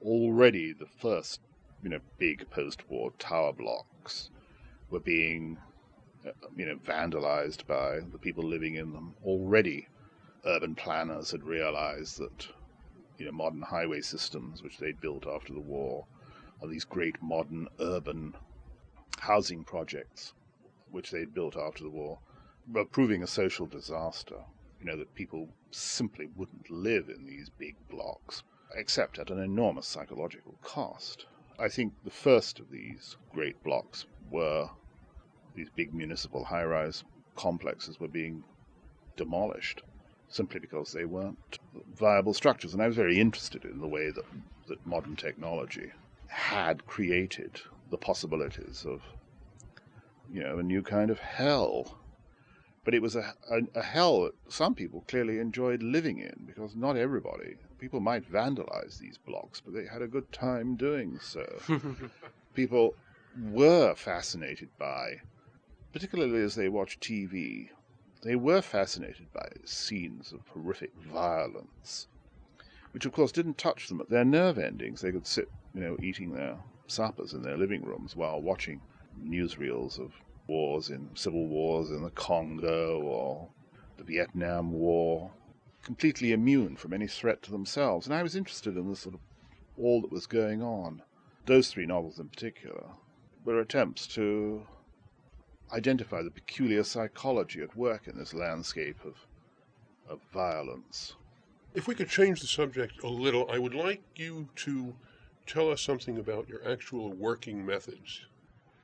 already 0.02 0.72
the 0.72 0.86
first, 0.86 1.40
you 1.82 1.88
know, 1.88 2.00
big 2.18 2.48
post-war 2.50 3.12
tower 3.18 3.52
blocks 3.52 4.30
were 4.90 5.00
being, 5.00 5.58
Uh, 6.26 6.30
you 6.56 6.66
know, 6.66 6.76
vandalized 6.76 7.66
by 7.66 8.00
the 8.00 8.18
people 8.18 8.42
living 8.42 8.74
in 8.74 8.92
them. 8.92 9.14
Already, 9.24 9.86
urban 10.44 10.74
planners 10.74 11.30
had 11.30 11.44
realized 11.44 12.18
that, 12.18 12.48
you 13.16 13.26
know, 13.26 13.32
modern 13.32 13.62
highway 13.62 14.00
systems, 14.00 14.60
which 14.62 14.78
they'd 14.78 15.00
built 15.00 15.24
after 15.26 15.52
the 15.52 15.60
war, 15.60 16.04
are 16.60 16.68
these 16.68 16.84
great 16.84 17.22
modern 17.22 17.68
urban 17.78 18.34
housing 19.20 19.62
projects, 19.62 20.32
which 20.90 21.12
they'd 21.12 21.32
built 21.32 21.56
after 21.56 21.84
the 21.84 21.90
war, 21.90 22.18
were 22.72 22.84
proving 22.84 23.22
a 23.22 23.26
social 23.26 23.66
disaster. 23.66 24.40
You 24.80 24.86
know, 24.86 24.96
that 24.96 25.14
people 25.14 25.48
simply 25.70 26.28
wouldn't 26.34 26.70
live 26.70 27.08
in 27.08 27.24
these 27.24 27.50
big 27.50 27.76
blocks 27.88 28.42
except 28.74 29.18
at 29.20 29.30
an 29.30 29.38
enormous 29.38 29.86
psychological 29.86 30.58
cost. 30.62 31.26
I 31.58 31.68
think 31.68 31.92
the 32.02 32.10
first 32.10 32.58
of 32.58 32.70
these 32.70 33.16
great 33.32 33.62
blocks 33.62 34.06
were 34.28 34.70
these 35.56 35.70
big 35.74 35.92
municipal 35.94 36.44
high 36.44 36.64
rise 36.64 37.02
complexes 37.34 37.98
were 37.98 38.08
being 38.08 38.44
demolished 39.16 39.82
simply 40.28 40.60
because 40.60 40.92
they 40.92 41.04
weren't 41.04 41.58
viable 41.94 42.34
structures. 42.34 42.72
And 42.74 42.82
I 42.82 42.86
was 42.86 42.96
very 42.96 43.18
interested 43.18 43.64
in 43.64 43.80
the 43.80 43.88
way 43.88 44.10
that, 44.10 44.24
that 44.68 44.86
modern 44.86 45.16
technology 45.16 45.90
had 46.26 46.86
created 46.86 47.60
the 47.90 47.96
possibilities 47.96 48.84
of, 48.86 49.02
you 50.32 50.42
know, 50.42 50.58
a 50.58 50.62
new 50.62 50.82
kind 50.82 51.10
of 51.10 51.18
hell. 51.18 51.98
But 52.84 52.94
it 52.94 53.02
was 53.02 53.16
a, 53.16 53.34
a, 53.50 53.60
a 53.78 53.82
hell 53.82 54.22
that 54.22 54.34
some 54.48 54.74
people 54.74 55.04
clearly 55.08 55.38
enjoyed 55.38 55.82
living 55.82 56.18
in 56.18 56.44
because 56.46 56.76
not 56.76 56.96
everybody, 56.96 57.56
people 57.78 58.00
might 58.00 58.30
vandalize 58.30 58.98
these 58.98 59.18
blocks, 59.18 59.60
but 59.60 59.74
they 59.74 59.86
had 59.86 60.02
a 60.02 60.08
good 60.08 60.30
time 60.32 60.76
doing 60.76 61.18
so. 61.20 61.46
people 62.54 62.94
were 63.50 63.94
fascinated 63.94 64.68
by, 64.78 65.20
particularly 65.96 66.42
as 66.42 66.56
they 66.56 66.68
watched 66.68 67.00
TV, 67.00 67.70
they 68.22 68.36
were 68.36 68.60
fascinated 68.60 69.32
by 69.32 69.48
scenes 69.64 70.30
of 70.30 70.46
horrific 70.48 70.92
violence, 70.94 72.06
which 72.92 73.06
of 73.06 73.12
course 73.12 73.32
didn't 73.32 73.56
touch 73.56 73.88
them 73.88 73.98
at 74.02 74.10
their 74.10 74.22
nerve 74.22 74.58
endings. 74.58 75.00
They 75.00 75.10
could 75.10 75.26
sit, 75.26 75.48
you 75.72 75.80
know, 75.80 75.96
eating 76.02 76.34
their 76.34 76.58
suppers 76.86 77.32
in 77.32 77.40
their 77.40 77.56
living 77.56 77.82
rooms 77.82 78.14
while 78.14 78.42
watching 78.42 78.82
newsreels 79.18 79.98
of 79.98 80.12
wars 80.46 80.90
in 80.90 81.08
civil 81.14 81.46
wars 81.46 81.90
in 81.90 82.02
the 82.02 82.10
Congo 82.10 83.00
or 83.00 83.48
the 83.96 84.04
Vietnam 84.04 84.72
War, 84.72 85.30
completely 85.82 86.30
immune 86.32 86.76
from 86.76 86.92
any 86.92 87.06
threat 87.06 87.42
to 87.44 87.50
themselves. 87.50 88.04
And 88.04 88.14
I 88.14 88.22
was 88.22 88.36
interested 88.36 88.76
in 88.76 88.90
the 88.90 88.96
sort 88.96 89.14
of 89.14 89.22
all 89.78 90.02
that 90.02 90.12
was 90.12 90.26
going 90.26 90.62
on. 90.62 91.00
Those 91.46 91.68
three 91.68 91.86
novels 91.86 92.18
in 92.18 92.28
particular 92.28 92.84
were 93.46 93.60
attempts 93.60 94.06
to 94.08 94.66
identify 95.72 96.22
the 96.22 96.30
peculiar 96.30 96.84
psychology 96.84 97.60
at 97.60 97.76
work 97.76 98.06
in 98.06 98.18
this 98.18 98.34
landscape 98.34 98.98
of, 99.04 99.14
of 100.08 100.20
violence. 100.32 101.14
If 101.74 101.86
we 101.86 101.94
could 101.94 102.08
change 102.08 102.40
the 102.40 102.46
subject 102.46 103.02
a 103.02 103.08
little, 103.08 103.50
I 103.50 103.58
would 103.58 103.74
like 103.74 104.02
you 104.14 104.48
to 104.56 104.94
tell 105.46 105.70
us 105.70 105.82
something 105.82 106.18
about 106.18 106.48
your 106.48 106.66
actual 106.66 107.12
working 107.12 107.64
methods. 107.64 108.26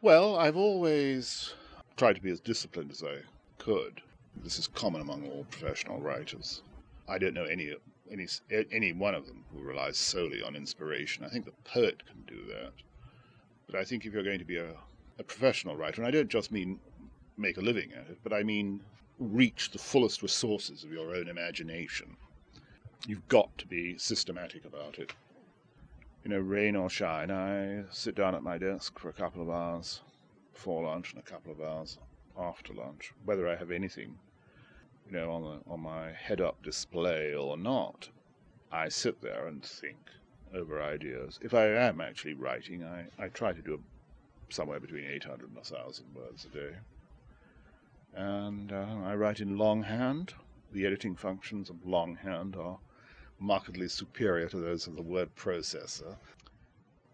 Well, 0.00 0.36
I've 0.36 0.56
always 0.56 1.54
tried 1.96 2.14
to 2.14 2.22
be 2.22 2.30
as 2.30 2.40
disciplined 2.40 2.90
as 2.90 3.02
I 3.02 3.18
could. 3.58 4.02
This 4.42 4.58
is 4.58 4.66
common 4.66 5.00
among 5.00 5.28
all 5.28 5.44
professional 5.50 6.00
writers. 6.00 6.62
I 7.08 7.18
don't 7.18 7.34
know 7.34 7.44
any 7.44 7.74
any 8.10 8.26
any 8.70 8.92
one 8.92 9.14
of 9.14 9.26
them 9.26 9.44
who 9.52 9.62
relies 9.62 9.96
solely 9.96 10.42
on 10.42 10.56
inspiration. 10.56 11.24
I 11.24 11.28
think 11.28 11.44
the 11.44 11.52
poet 11.64 12.02
can 12.06 12.22
do 12.26 12.44
that, 12.46 12.72
but 13.66 13.76
I 13.76 13.84
think 13.84 14.04
if 14.04 14.12
you're 14.12 14.22
going 14.22 14.38
to 14.38 14.44
be 14.44 14.58
a 14.58 14.74
a 15.22 15.24
professional 15.24 15.76
writer, 15.76 16.02
and 16.02 16.08
I 16.08 16.10
don't 16.10 16.28
just 16.28 16.50
mean 16.50 16.80
make 17.36 17.56
a 17.56 17.60
living 17.60 17.92
at 17.92 18.10
it, 18.10 18.18
but 18.24 18.32
I 18.32 18.42
mean 18.42 18.80
reach 19.18 19.70
the 19.70 19.78
fullest 19.78 20.20
resources 20.20 20.82
of 20.82 20.92
your 20.92 21.14
own 21.14 21.28
imagination. 21.28 22.16
You've 23.06 23.26
got 23.28 23.56
to 23.58 23.66
be 23.66 23.96
systematic 23.98 24.64
about 24.64 24.98
it. 24.98 25.12
You 26.24 26.30
know, 26.30 26.40
rain 26.40 26.74
or 26.76 26.90
shine, 26.90 27.30
I 27.30 27.84
sit 27.90 28.16
down 28.16 28.34
at 28.34 28.42
my 28.42 28.58
desk 28.58 28.98
for 28.98 29.08
a 29.08 29.12
couple 29.12 29.42
of 29.42 29.48
hours 29.48 30.02
before 30.52 30.84
lunch 30.84 31.12
and 31.12 31.22
a 31.22 31.30
couple 31.30 31.52
of 31.52 31.60
hours 31.60 31.98
after 32.36 32.74
lunch, 32.74 33.12
whether 33.24 33.48
I 33.48 33.54
have 33.56 33.70
anything, 33.70 34.18
you 35.06 35.12
know, 35.12 35.30
on 35.30 35.42
the, 35.42 35.70
on 35.72 35.80
my 35.80 36.12
head-up 36.12 36.62
display 36.62 37.32
or 37.34 37.56
not. 37.56 38.08
I 38.72 38.88
sit 38.88 39.20
there 39.20 39.46
and 39.46 39.64
think 39.64 39.98
over 40.54 40.82
ideas. 40.82 41.38
If 41.42 41.54
I 41.54 41.66
am 41.66 42.00
actually 42.00 42.34
writing, 42.34 42.84
I, 42.84 43.04
I 43.22 43.28
try 43.28 43.52
to 43.52 43.62
do 43.62 43.74
a 43.74 43.91
somewhere 44.52 44.80
between 44.80 45.04
800 45.04 45.46
and 45.46 45.56
1,000 45.56 46.06
words 46.14 46.44
a 46.44 46.48
day. 46.48 46.74
And 48.14 48.72
uh, 48.72 48.86
I 49.04 49.14
write 49.14 49.40
in 49.40 49.56
longhand. 49.56 50.34
The 50.72 50.86
editing 50.86 51.16
functions 51.16 51.70
of 51.70 51.86
longhand 51.86 52.56
are 52.56 52.78
markedly 53.38 53.88
superior 53.88 54.48
to 54.48 54.58
those 54.58 54.86
of 54.86 54.96
the 54.96 55.02
word 55.02 55.34
processor. 55.34 56.16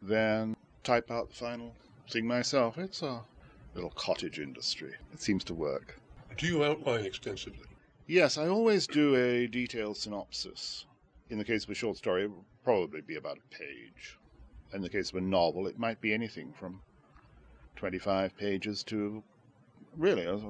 Then 0.03 0.57
type 0.85 1.11
out 1.11 1.31
the 1.31 1.35
final 1.35 1.75
thing 2.11 2.27
myself. 2.27 2.79
It's 2.79 3.03
a 3.03 3.23
little 3.75 3.91
cottage 3.91 4.39
industry. 4.39 4.95
It 5.13 5.21
seems 5.21 5.45
to 5.45 5.55
work. 5.55 5.99
Do 6.37 6.47
you 6.47 6.65
outline 6.65 7.05
extensively? 7.05 7.67
Yes, 8.07 8.39
I 8.39 8.49
always 8.49 8.87
do 8.87 9.17
a 9.17 9.47
detailed 9.47 9.97
synopsis. 9.97 10.87
In 11.31 11.39
the 11.39 11.45
case 11.45 11.65
of 11.65 11.71
a 11.71 11.75
short 11.75 11.97
story, 11.97 12.25
it 12.25 12.31
will 12.31 12.45
probably 12.65 13.01
be 13.01 13.17
about 13.17 13.39
a 13.39 13.55
page. 13.55 14.19
In 14.73 14.83
the 14.83 14.89
case 14.89 15.11
of 15.11 15.17
a 15.17 15.21
novel, 15.21 15.67
it 15.67 15.79
might 15.79 16.01
be 16.01 16.15
anything 16.15 16.53
from 16.53 16.81
25 17.79 18.37
pages 18.37 18.83
to 18.83 19.23
really 19.97 20.25
a, 20.25 20.41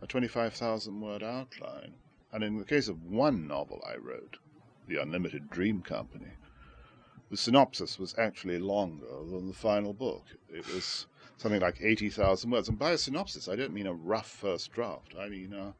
a 0.00 0.06
25,000 0.06 1.00
word 1.00 1.20
outline. 1.20 1.92
And 2.32 2.44
in 2.44 2.56
the 2.56 2.64
case 2.64 2.86
of 2.86 3.02
one 3.02 3.48
novel 3.48 3.82
I 3.84 3.96
wrote, 3.96 4.36
The 4.86 5.02
Unlimited 5.02 5.50
Dream 5.50 5.82
Company, 5.82 6.30
the 7.30 7.36
synopsis 7.36 7.98
was 7.98 8.14
actually 8.16 8.60
longer 8.60 9.24
than 9.28 9.48
the 9.48 9.54
final 9.54 9.92
book. 9.92 10.22
It 10.48 10.64
was 10.72 11.08
something 11.36 11.60
like 11.60 11.80
80,000 11.80 12.48
words. 12.48 12.68
And 12.68 12.78
by 12.78 12.92
a 12.92 12.98
synopsis, 12.98 13.48
I 13.48 13.56
don't 13.56 13.74
mean 13.74 13.88
a 13.88 13.92
rough 13.92 14.30
first 14.30 14.70
draft. 14.70 15.16
I 15.18 15.28
mean 15.28 15.52
a, 15.52 15.74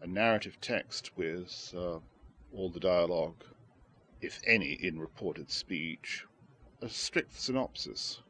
a 0.00 0.06
narrative 0.06 0.58
text 0.62 1.10
with 1.18 1.74
uh, 1.76 1.98
all 2.54 2.70
the 2.70 2.80
dialogue, 2.80 3.44
if 4.22 4.40
any, 4.46 4.72
in 4.72 4.98
reported 4.98 5.50
speech, 5.50 6.24
a 6.80 6.88
strict 6.88 7.38
synopsis 7.38 8.22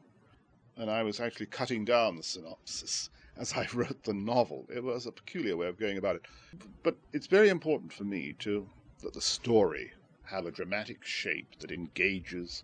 and 0.79 0.89
I 0.89 1.03
was 1.03 1.19
actually 1.19 1.47
cutting 1.47 1.83
down 1.83 2.15
the 2.15 2.23
synopsis 2.23 3.09
as 3.37 3.53
I 3.53 3.67
wrote 3.73 4.03
the 4.03 4.13
novel. 4.13 4.65
It 4.73 4.83
was 4.83 5.05
a 5.05 5.11
peculiar 5.11 5.57
way 5.57 5.67
of 5.67 5.77
going 5.77 5.97
about 5.97 6.15
it. 6.15 6.21
But 6.83 6.95
it's 7.13 7.27
very 7.27 7.49
important 7.49 7.93
for 7.93 8.05
me 8.05 8.33
to 8.39 8.67
that 9.01 9.13
the 9.13 9.21
story 9.21 9.91
have 10.25 10.45
a 10.45 10.51
dramatic 10.51 11.03
shape 11.03 11.59
that 11.59 11.71
engages 11.71 12.63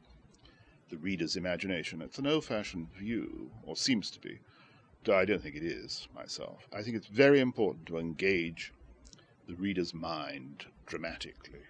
the 0.89 0.97
reader's 0.97 1.36
imagination. 1.36 2.01
It's 2.01 2.20
an 2.20 2.28
old-fashioned 2.28 2.93
view, 2.93 3.51
or 3.63 3.76
seems 3.76 4.11
to 4.11 4.20
be. 4.20 4.39
Though 5.03 5.18
I 5.18 5.26
don't 5.26 5.41
think 5.41 5.55
it 5.55 5.63
is 5.63 6.07
myself. 6.13 6.68
I 6.74 6.82
think 6.82 6.95
it's 6.95 7.07
very 7.07 7.39
important 7.39 7.86
to 7.88 7.97
engage 7.97 8.74
the 9.47 9.55
reader's 9.55 9.93
mind 9.93 10.66
dramatically 10.86 11.61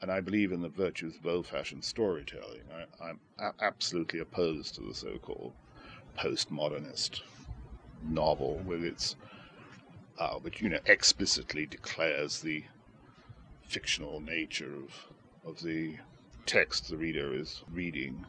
and 0.00 0.10
I 0.10 0.20
believe 0.20 0.52
in 0.52 0.62
the 0.62 0.68
virtues 0.68 1.16
of 1.16 1.26
old-fashioned 1.26 1.84
storytelling. 1.84 2.62
I, 3.00 3.10
am 3.10 3.20
a- 3.38 3.64
absolutely 3.64 4.20
opposed 4.20 4.74
to 4.74 4.82
the 4.82 4.94
so-called 4.94 5.52
postmodernist 6.18 7.20
novel 8.02 8.56
with 8.66 8.84
its, 8.84 9.16
uh, 10.18 10.34
which 10.34 10.60
you 10.60 10.68
know 10.68 10.80
explicitly 10.86 11.66
declares 11.66 12.40
the 12.40 12.64
fictional 13.62 14.20
nature 14.20 14.74
of 14.74 15.06
of 15.44 15.62
the 15.62 15.96
text 16.46 16.88
the 16.88 16.96
reader 16.96 17.34
is 17.34 17.62
reading, 17.72 18.24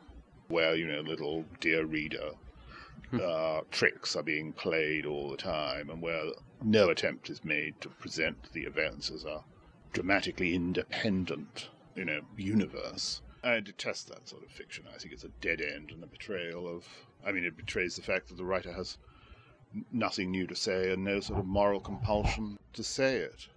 where 0.48 0.76
you 0.76 0.88
know 0.88 1.02
little 1.02 1.46
dear 1.60 1.86
reader 1.86 2.32
hmm. 3.12 3.20
uh, 3.22 3.62
tricks 3.72 4.16
are 4.16 4.24
being 4.24 4.54
played 4.54 5.06
all 5.06 5.30
the 5.30 5.38
time, 5.38 5.90
and 5.90 6.02
where 6.02 6.24
no 6.64 6.90
attempt 6.90 7.30
is 7.30 7.44
made 7.44 7.80
to 7.82 7.90
present 7.90 8.52
the 8.54 8.64
events 8.64 9.12
as 9.12 9.26
a 9.26 9.44
dramatically 9.96 10.54
independent, 10.54 11.70
you 11.96 12.04
know, 12.04 12.20
universe. 12.36 13.22
I 13.44 13.62
detest 13.62 14.10
that 14.10 14.28
sort 14.28 14.44
of 14.44 14.52
fiction. 14.52 14.84
I 14.94 14.98
think 14.98 15.14
it's 15.14 15.24
a 15.24 15.30
dead 15.40 15.62
end 15.62 15.92
and 15.92 16.04
a 16.04 16.08
betrayal 16.08 16.68
of. 16.68 16.86
I 17.26 17.32
mean, 17.32 17.46
it 17.46 17.56
betrays 17.56 17.96
the 17.96 18.02
fact 18.02 18.28
that 18.28 18.36
the 18.36 18.44
writer 18.44 18.74
has 18.74 18.98
nothing 19.94 20.32
new 20.32 20.48
to 20.48 20.56
say 20.56 20.92
and 20.92 21.04
no 21.04 21.22
sort 21.22 21.40
of 21.40 21.46
moral 21.46 21.80
compulsion 21.80 22.60
to 22.74 22.84
say 22.84 23.16
it. 23.16 23.48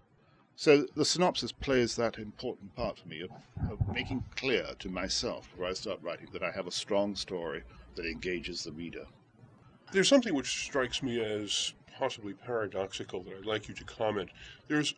So 0.55 0.87
the 0.95 1.05
synopsis 1.05 1.51
plays 1.51 1.97
that 1.97 2.19
important 2.19 2.75
part 2.77 3.01
for 3.01 3.09
me 3.09 3.21
of, 3.21 3.31
of 3.71 3.93
making 3.93 4.25
clear 4.37 4.75
to 4.79 4.89
myself 4.89 5.51
before 5.51 5.67
I 5.67 5.73
start 5.73 5.99
writing 6.03 6.29
that 6.33 6.43
I 6.43 6.53
have 6.53 6.69
a 6.69 6.73
strong 6.73 7.17
story 7.17 7.63
that 7.97 8.07
engages 8.07 8.63
the 8.63 8.73
reader. 8.73 9.07
There's 9.93 10.09
something 10.09 10.35
which 10.35 10.65
strikes 10.67 11.03
me 11.03 11.21
as 11.21 11.73
possibly 11.97 12.35
paradoxical 12.35 13.23
that 13.25 13.35
I'd 13.35 13.47
like 13.47 13.69
you 13.69 13.75
to 13.75 13.85
comment. 13.85 14.31
There's 14.69 14.95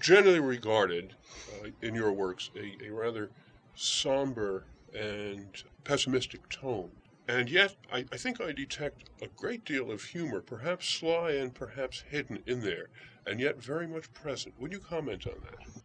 generally 0.00 0.40
regarded 0.40 1.14
uh, 1.62 1.68
in 1.82 1.94
your 1.94 2.12
works 2.12 2.50
a, 2.56 2.86
a, 2.86 2.90
rather 2.90 3.30
somber 3.74 4.64
and 4.94 5.62
pessimistic 5.84 6.48
tone. 6.48 6.90
And 7.28 7.50
yet, 7.50 7.74
I, 7.92 8.04
I, 8.12 8.16
think 8.16 8.40
I 8.40 8.52
detect 8.52 9.10
a 9.20 9.26
great 9.26 9.64
deal 9.64 9.90
of 9.90 10.02
humor, 10.02 10.40
perhaps 10.40 10.88
sly 10.88 11.32
and 11.32 11.52
perhaps 11.52 12.04
hidden 12.08 12.42
in 12.46 12.60
there, 12.60 12.88
and 13.26 13.40
yet 13.40 13.62
very 13.62 13.86
much 13.86 14.12
present. 14.12 14.54
Would 14.60 14.72
you 14.72 14.78
comment 14.78 15.26
on 15.26 15.34
that? 15.42 15.82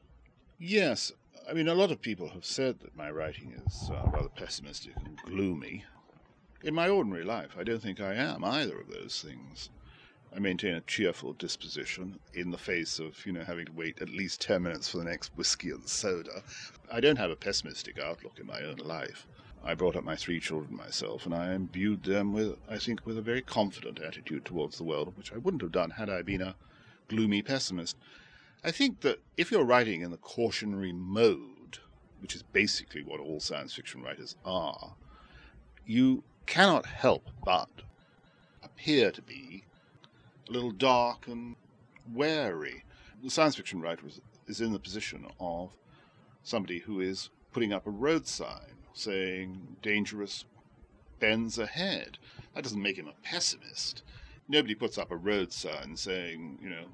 Yes. 0.59 1.12
I 1.49 1.53
mean, 1.53 1.68
a 1.68 1.74
lot 1.74 1.91
of 1.91 2.01
people 2.01 2.30
have 2.30 2.45
said 2.45 2.80
that 2.82 2.95
my 2.95 3.09
writing 3.09 3.59
is 3.66 3.89
uh, 3.89 4.07
rather 4.12 4.30
pessimistic 4.30 4.93
and 5.03 5.18
gloomy. 5.26 5.84
In 6.64 6.76
my 6.76 6.88
ordinary 6.88 7.24
life, 7.24 7.55
I 7.57 7.64
don't 7.64 7.82
think 7.82 7.99
I 7.99 8.14
am 8.14 8.43
either 8.43 8.80
of 8.80 8.91
those 8.91 9.20
things. 9.26 9.72
I 10.34 10.40
maintain 10.40 10.76
a 10.76 10.82
cheerful 10.82 11.34
disposition 11.34 12.18
in 12.34 12.52
the 12.52 12.58
face 12.58 13.00
of, 13.00 13.26
you 13.26 13.34
know, 13.34 13.44
having 13.44 13.66
to 13.66 13.72
wait 13.74 14.02
at 14.02 14.08
least 14.08 14.40
10 14.40 14.64
minutes 14.64 14.88
for 14.88 14.98
the 14.98 15.04
next 15.04 15.32
whiskey 15.36 15.72
and 15.72 15.88
soda. 15.88 16.42
I 16.90 17.02
don't 17.02 17.18
have 17.18 17.32
a 17.32 17.36
pessimistic 17.36 18.00
outlook 18.00 18.40
in 18.40 18.48
my 18.48 18.62
own 18.62 18.78
life. 18.78 19.28
I 19.64 19.74
brought 19.76 19.98
up 19.98 20.06
my 20.06 20.16
three 20.16 20.40
children 20.40 20.76
myself, 20.76 21.26
and 21.26 21.36
I 21.36 21.54
imbued 21.54 22.04
them 22.04 22.32
with, 22.32 22.58
I 22.70 22.78
think, 22.78 23.06
with 23.06 23.18
a 23.18 23.22
very 23.22 23.42
confident 23.42 24.00
attitude 24.00 24.46
towards 24.46 24.78
the 24.78 24.86
world, 24.86 25.14
which 25.18 25.34
I 25.34 25.38
wouldn't 25.38 25.62
have 25.62 25.72
done 25.72 25.92
had 25.92 26.10
I 26.10 26.22
been 26.22 26.42
a 26.42 26.56
gloomy 27.10 27.42
pessimist. 27.42 27.98
I 28.64 28.72
think 28.72 29.02
that 29.02 29.20
if 29.36 29.52
you're 29.52 29.66
writing 29.66 30.02
in 30.02 30.12
the 30.12 30.18
cautionary 30.18 30.94
mode, 30.94 31.80
which 32.22 32.36
is 32.36 32.44
basically 32.44 33.04
what 33.04 33.20
all 33.20 33.42
science 33.42 33.74
fiction 33.74 34.02
writers 34.02 34.38
are, 34.46 34.96
you 35.86 36.24
cannot 36.46 36.86
help 36.86 37.30
but 37.44 37.70
appear 38.64 39.12
to 39.12 39.22
be 39.22 39.66
a 40.52 40.54
little 40.54 40.72
dark 40.72 41.28
and 41.28 41.56
wary. 42.14 42.84
The 43.24 43.30
science 43.30 43.56
fiction 43.56 43.82
writer 43.82 44.06
is, 44.08 44.20
is 44.47 44.60
in 44.60 44.74
the 44.74 44.80
position 44.80 45.26
of 45.39 45.72
somebody 46.43 46.80
who 46.80 46.99
is 46.99 47.30
putting 47.54 47.72
up 47.72 47.88
a 47.88 47.91
road 47.91 48.28
sign 48.28 48.76
saying 48.93 49.78
dangerous 49.82 50.43
bends 51.20 51.58
ahead. 51.58 52.18
That 52.54 52.64
doesn't 52.64 52.82
make 52.82 52.97
him 52.97 53.08
a 53.08 53.26
pessimist. 53.26 54.04
Nobody 54.49 54.76
puts 54.76 54.97
up 54.97 55.12
a 55.12 55.16
road 55.16 55.54
sign 55.54 55.95
saying, 55.95 56.60
you 56.62 56.70
know, 56.70 56.86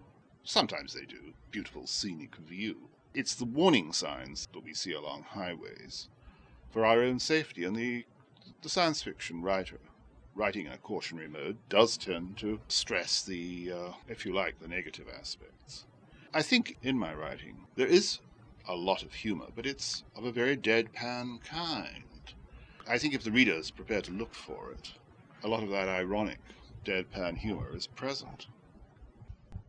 sometimes 0.44 0.94
they 0.94 1.06
do, 1.06 1.34
beautiful 1.50 1.88
scenic 1.88 2.36
view. 2.36 2.90
It's 3.16 3.34
the 3.34 3.46
warning 3.46 3.92
signs 3.92 4.48
that 4.54 4.64
we 4.64 4.76
see 4.76 4.94
along 4.94 5.24
highways 5.24 6.10
for 6.70 6.86
our 6.86 7.02
own 7.02 7.18
safety, 7.18 7.64
and 7.64 7.76
the, 7.76 8.06
the 8.62 8.70
science 8.70 9.02
fiction 9.02 9.42
writer 9.42 9.80
writing 10.38 10.68
in 10.68 10.72
a 10.72 10.78
cautionary 10.78 11.28
mode 11.28 11.58
does 11.68 11.98
tend 11.98 12.38
to 12.38 12.60
stress 12.68 13.24
the, 13.24 13.72
uh, 13.72 13.92
if 14.08 14.26
you 14.26 14.34
like, 14.34 14.60
the 14.62 14.68
negative 14.68 15.08
aspects. 15.20 15.86
I 16.34 16.44
think 16.44 16.78
in 16.84 16.98
my 16.98 17.14
writing 17.14 17.66
there 17.76 17.88
is 17.88 18.20
a 18.68 18.76
lot 18.76 19.02
of 19.02 19.14
humor, 19.14 19.48
but 19.56 19.66
it's 19.66 20.04
of 20.16 20.26
a 20.26 20.32
very 20.32 20.56
deadpan 20.56 21.44
kind. 21.44 22.04
I 22.88 22.98
think 22.98 23.14
if 23.14 23.24
the 23.24 23.32
reader 23.32 23.54
is 23.54 23.72
prepared 23.72 24.04
to 24.06 24.12
look 24.12 24.34
for 24.34 24.72
it, 24.72 24.94
a 25.44 25.48
lot 25.48 25.64
of 25.64 25.70
that 25.70 25.90
ironic, 25.90 26.40
deadpan 26.86 27.38
humor 27.38 27.76
is 27.76 27.88
present. 27.88 28.48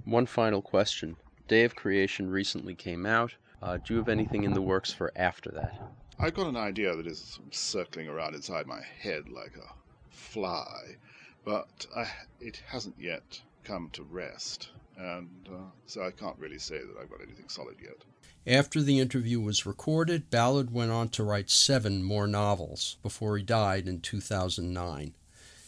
One 0.04 0.26
final 0.26 0.62
question. 0.62 1.16
Day 1.48 1.64
of 1.64 1.74
Creation 1.74 2.30
recently 2.30 2.74
came 2.74 3.06
out. 3.06 3.34
Uh, 3.62 3.78
do 3.78 3.94
you 3.94 3.98
have 3.98 4.08
anything 4.08 4.44
in 4.44 4.52
the 4.52 4.62
works 4.62 4.92
for 4.92 5.12
after 5.16 5.50
that? 5.52 5.74
I've 6.18 6.34
got 6.34 6.48
an 6.48 6.56
idea 6.56 6.94
that 6.94 7.06
is 7.06 7.38
circling 7.50 8.08
around 8.08 8.34
inside 8.34 8.66
my 8.66 8.80
head 9.00 9.28
like 9.28 9.54
a 9.56 9.77
fly, 10.18 10.96
but 11.44 11.86
I, 11.96 12.06
it 12.40 12.62
hasn't 12.66 12.96
yet 12.98 13.40
come 13.64 13.90
to 13.92 14.02
rest, 14.02 14.70
and 14.96 15.48
uh, 15.50 15.70
so 15.86 16.02
I 16.02 16.10
can't 16.10 16.38
really 16.38 16.58
say 16.58 16.78
that 16.78 16.96
I've 17.00 17.10
got 17.10 17.22
anything 17.22 17.48
solid 17.48 17.76
yet. 17.82 18.04
After 18.46 18.82
the 18.82 18.98
interview 18.98 19.40
was 19.40 19.66
recorded, 19.66 20.30
Ballard 20.30 20.70
went 20.70 20.90
on 20.90 21.10
to 21.10 21.22
write 21.22 21.50
seven 21.50 22.02
more 22.02 22.26
novels 22.26 22.96
before 23.02 23.36
he 23.36 23.44
died 23.44 23.86
in 23.86 24.00
2009. 24.00 25.14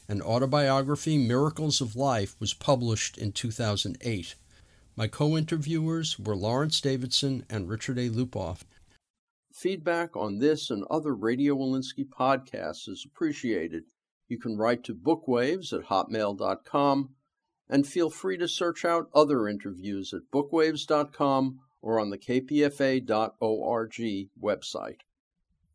An 0.09 0.23
autobiography, 0.23 1.19
Miracles 1.19 1.81
of 1.81 1.95
Life, 1.95 2.35
was 2.41 2.55
published 2.55 3.19
in 3.19 3.33
2008. 3.33 4.35
My 4.97 5.07
co 5.09 5.37
interviewers 5.37 6.19
were 6.19 6.35
Lawrence 6.35 6.81
Davidson 6.81 7.45
and 7.49 7.69
Richard 7.69 7.99
A. 7.99 8.09
Lupoff. 8.09 8.63
Feedback 9.53 10.17
on 10.17 10.39
this 10.39 10.71
and 10.71 10.85
other 10.91 11.15
Radio 11.15 11.55
Wolinsky 11.57 12.09
podcasts 12.09 12.89
is 12.89 13.05
appreciated. 13.05 13.85
You 14.31 14.39
can 14.39 14.57
write 14.57 14.85
to 14.85 14.95
bookwaves 14.95 15.73
at 15.73 15.87
hotmail.com 15.87 17.11
and 17.69 17.87
feel 17.87 18.11
free 18.11 18.39
to 18.39 18.47
search 18.47 18.85
out 18.85 19.11
other 19.13 19.49
interviews 19.49 20.15
at 20.15 20.31
bookwaves.com 20.33 21.59
or 21.83 21.99
on 21.99 22.11
the 22.11 22.19
kpfa.org 22.19 23.09
website. 24.41 25.01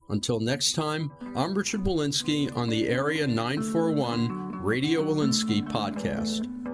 Until 0.08 0.40
next 0.40 0.74
time, 0.74 1.12
I'm 1.36 1.54
Richard 1.54 1.84
Wolinsky 1.84 2.56
on 2.56 2.70
the 2.70 2.88
Area 2.88 3.28
941 3.28 4.62
Radio 4.62 5.04
Wolinsky 5.04 5.68
podcast. 5.68 6.65